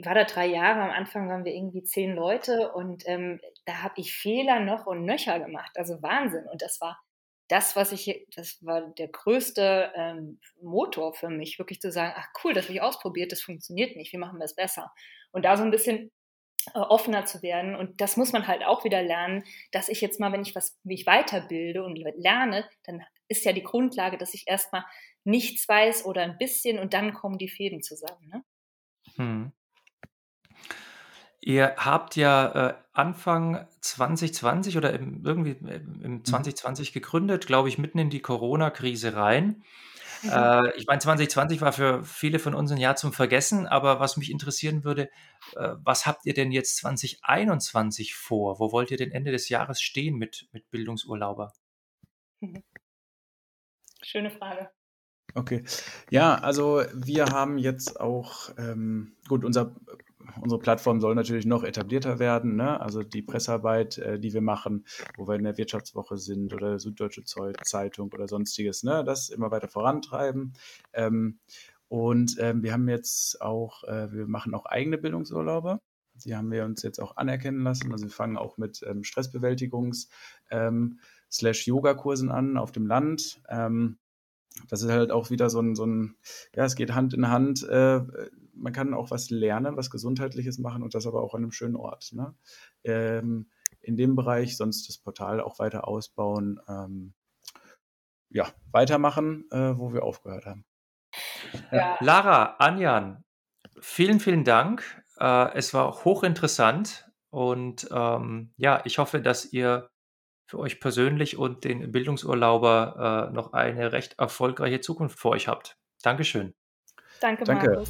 war 0.03 0.13
da 0.13 0.25
drei 0.25 0.47
Jahre. 0.47 0.81
Am 0.81 0.89
Anfang 0.89 1.29
waren 1.29 1.45
wir 1.45 1.53
irgendwie 1.53 1.83
zehn 1.83 2.13
Leute 2.13 2.73
und 2.73 3.03
ähm, 3.05 3.39
da 3.65 3.81
habe 3.81 3.93
ich 3.97 4.13
Fehler 4.13 4.59
noch 4.59 4.87
und 4.87 5.05
nöcher 5.05 5.39
gemacht. 5.39 5.71
Also 5.77 6.01
Wahnsinn. 6.01 6.45
Und 6.51 6.61
das 6.61 6.81
war 6.81 7.01
das, 7.47 7.77
was 7.77 7.93
ich, 7.93 8.27
das 8.35 8.57
war 8.61 8.81
der 8.97 9.07
größte 9.07 9.93
ähm, 9.95 10.39
Motor 10.61 11.13
für 11.13 11.29
mich, 11.29 11.59
wirklich 11.59 11.79
zu 11.79 11.93
sagen, 11.93 12.13
ach 12.17 12.27
cool, 12.43 12.53
das 12.53 12.65
habe 12.65 12.73
ich 12.73 12.81
ausprobiert, 12.81 13.31
das 13.31 13.41
funktioniert 13.41 13.95
nicht, 13.95 14.11
wie 14.11 14.17
machen 14.17 14.37
wir 14.37 14.45
es 14.45 14.55
besser? 14.55 14.91
Und 15.31 15.45
da 15.45 15.55
so 15.55 15.63
ein 15.63 15.71
bisschen 15.71 16.11
äh, 16.73 16.79
offener 16.79 17.25
zu 17.25 17.41
werden. 17.41 17.75
Und 17.75 18.01
das 18.01 18.17
muss 18.17 18.33
man 18.33 18.47
halt 18.47 18.65
auch 18.65 18.83
wieder 18.83 19.01
lernen, 19.01 19.45
dass 19.71 19.87
ich 19.87 20.01
jetzt 20.01 20.19
mal, 20.19 20.33
wenn 20.33 20.41
ich 20.41 20.55
was, 20.55 20.77
wie 20.83 20.95
ich 20.95 21.07
weiterbilde 21.07 21.85
und 21.85 21.95
lerne, 22.17 22.67
dann 22.83 23.01
ist 23.29 23.45
ja 23.45 23.53
die 23.53 23.63
Grundlage, 23.63 24.17
dass 24.17 24.33
ich 24.33 24.43
erstmal 24.45 24.83
nichts 25.23 25.69
weiß 25.69 26.03
oder 26.03 26.23
ein 26.23 26.37
bisschen 26.37 26.79
und 26.79 26.93
dann 26.93 27.13
kommen 27.13 27.37
die 27.37 27.49
Fäden 27.49 27.81
zusammen. 27.81 28.27
Ne? 28.27 28.43
Hm. 29.15 29.51
Ihr 31.45 31.75
habt 31.77 32.15
ja 32.15 32.69
äh, 32.69 32.73
Anfang 32.93 33.67
2020 33.81 34.77
oder 34.77 34.93
im, 34.93 35.25
irgendwie 35.25 35.57
im 35.61 36.23
2020 36.23 36.89
mhm. 36.89 36.93
gegründet, 36.93 37.47
glaube 37.47 37.67
ich, 37.67 37.77
mitten 37.77 37.99
in 37.99 38.09
die 38.09 38.21
Corona-Krise 38.21 39.15
rein. 39.15 39.63
Mhm. 40.21 40.29
Äh, 40.29 40.77
ich 40.77 40.87
meine, 40.87 40.99
2020 40.99 41.59
war 41.59 41.73
für 41.73 42.03
viele 42.03 42.39
von 42.39 42.55
uns 42.55 42.71
ein 42.71 42.77
Jahr 42.77 42.95
zum 42.95 43.11
Vergessen, 43.11 43.67
aber 43.67 43.99
was 43.99 44.15
mich 44.15 44.31
interessieren 44.31 44.85
würde, 44.85 45.09
äh, 45.55 45.75
was 45.83 46.05
habt 46.05 46.25
ihr 46.25 46.33
denn 46.33 46.51
jetzt 46.51 46.77
2021 46.77 48.15
vor? 48.15 48.59
Wo 48.59 48.71
wollt 48.71 48.91
ihr 48.91 48.97
denn 48.97 49.11
Ende 49.11 49.31
des 49.31 49.49
Jahres 49.49 49.81
stehen 49.81 50.15
mit, 50.15 50.47
mit 50.53 50.69
Bildungsurlauber? 50.71 51.51
Mhm. 52.39 52.63
Schöne 54.01 54.31
Frage. 54.31 54.69
Okay. 55.35 55.63
Ja, 56.11 56.35
also 56.35 56.83
wir 56.93 57.25
haben 57.25 57.57
jetzt 57.57 57.99
auch, 57.99 58.51
ähm, 58.57 59.13
gut, 59.27 59.43
unser 59.43 59.75
unsere 60.41 60.59
Plattform 60.59 60.99
soll 60.99 61.15
natürlich 61.15 61.45
noch 61.45 61.63
etablierter 61.63 62.19
werden. 62.19 62.55
Ne? 62.55 62.79
Also 62.79 63.03
die 63.03 63.21
Pressearbeit, 63.21 63.97
äh, 63.97 64.19
die 64.19 64.33
wir 64.33 64.41
machen, 64.41 64.85
wo 65.17 65.27
wir 65.27 65.35
in 65.35 65.43
der 65.43 65.57
Wirtschaftswoche 65.57 66.17
sind 66.17 66.53
oder 66.53 66.79
Süddeutsche 66.79 67.23
Zeitung 67.23 68.11
oder 68.11 68.27
sonstiges, 68.27 68.83
ne? 68.83 69.03
das 69.03 69.29
immer 69.29 69.51
weiter 69.51 69.67
vorantreiben. 69.67 70.53
Ähm, 70.93 71.39
und 71.87 72.37
ähm, 72.39 72.63
wir 72.63 72.73
haben 72.73 72.89
jetzt 72.89 73.41
auch, 73.41 73.83
äh, 73.83 74.11
wir 74.11 74.27
machen 74.27 74.53
auch 74.53 74.65
eigene 74.65 74.97
Bildungsurlaube. 74.97 75.79
Die 76.25 76.35
haben 76.35 76.51
wir 76.51 76.65
uns 76.65 76.83
jetzt 76.83 76.99
auch 76.99 77.17
anerkennen 77.17 77.63
lassen. 77.63 77.91
Also 77.91 78.05
wir 78.05 78.11
fangen 78.11 78.37
auch 78.37 78.57
mit 78.57 78.81
ähm, 78.87 79.01
Stressbewältigungs- 79.01 80.09
ähm, 80.49 80.99
slash 81.31 81.67
Yoga-Kursen 81.67 82.31
an 82.31 82.57
auf 82.57 82.71
dem 82.71 82.85
Land. 82.85 83.41
Ähm, 83.49 83.97
das 84.69 84.81
ist 84.81 84.89
halt 84.89 85.11
auch 85.11 85.29
wieder 85.29 85.49
so 85.49 85.59
ein, 85.59 85.75
so 85.75 85.85
ein, 85.85 86.15
ja, 86.55 86.65
es 86.65 86.75
geht 86.75 86.93
Hand 86.93 87.13
in 87.13 87.29
Hand. 87.29 87.63
Äh, 87.63 88.01
man 88.53 88.73
kann 88.73 88.93
auch 88.93 89.11
was 89.11 89.29
lernen, 89.29 89.77
was 89.77 89.89
Gesundheitliches 89.89 90.59
machen 90.59 90.83
und 90.83 90.93
das 90.93 91.07
aber 91.07 91.21
auch 91.21 91.33
an 91.33 91.43
einem 91.43 91.51
schönen 91.51 91.75
Ort. 91.75 92.11
Ne? 92.13 92.35
Ähm, 92.83 93.49
in 93.81 93.97
dem 93.97 94.15
Bereich 94.15 94.55
sonst 94.57 94.87
das 94.87 94.97
Portal 94.97 95.41
auch 95.41 95.59
weiter 95.59 95.87
ausbauen, 95.87 96.59
ähm, 96.67 97.13
ja, 98.29 98.47
weitermachen, 98.71 99.45
äh, 99.51 99.77
wo 99.77 99.93
wir 99.93 100.03
aufgehört 100.03 100.45
haben. 100.45 100.65
Ja. 101.71 101.97
Lara, 101.99 102.55
Anjan, 102.57 103.23
vielen, 103.79 104.19
vielen 104.19 104.43
Dank. 104.43 105.03
Äh, 105.19 105.53
es 105.53 105.73
war 105.73 106.03
hochinteressant 106.03 107.11
und 107.29 107.87
ähm, 107.91 108.53
ja, 108.57 108.81
ich 108.85 108.97
hoffe, 108.97 109.21
dass 109.21 109.51
ihr 109.51 109.89
für 110.53 110.59
euch 110.59 110.79
persönlich 110.79 111.35
und 111.37 111.63
den 111.63 111.91
Bildungsurlauber 111.91 113.29
äh, 113.31 113.33
noch 113.33 113.53
eine 113.53 113.91
recht 113.91 114.19
erfolgreiche 114.19 114.81
Zukunft 114.81 115.17
vor 115.17 115.31
euch 115.31 115.47
habt. 115.47 115.77
Dankeschön. 116.03 116.53
Danke, 117.19 117.43
Danke. 117.43 117.69
Markus. 117.69 117.89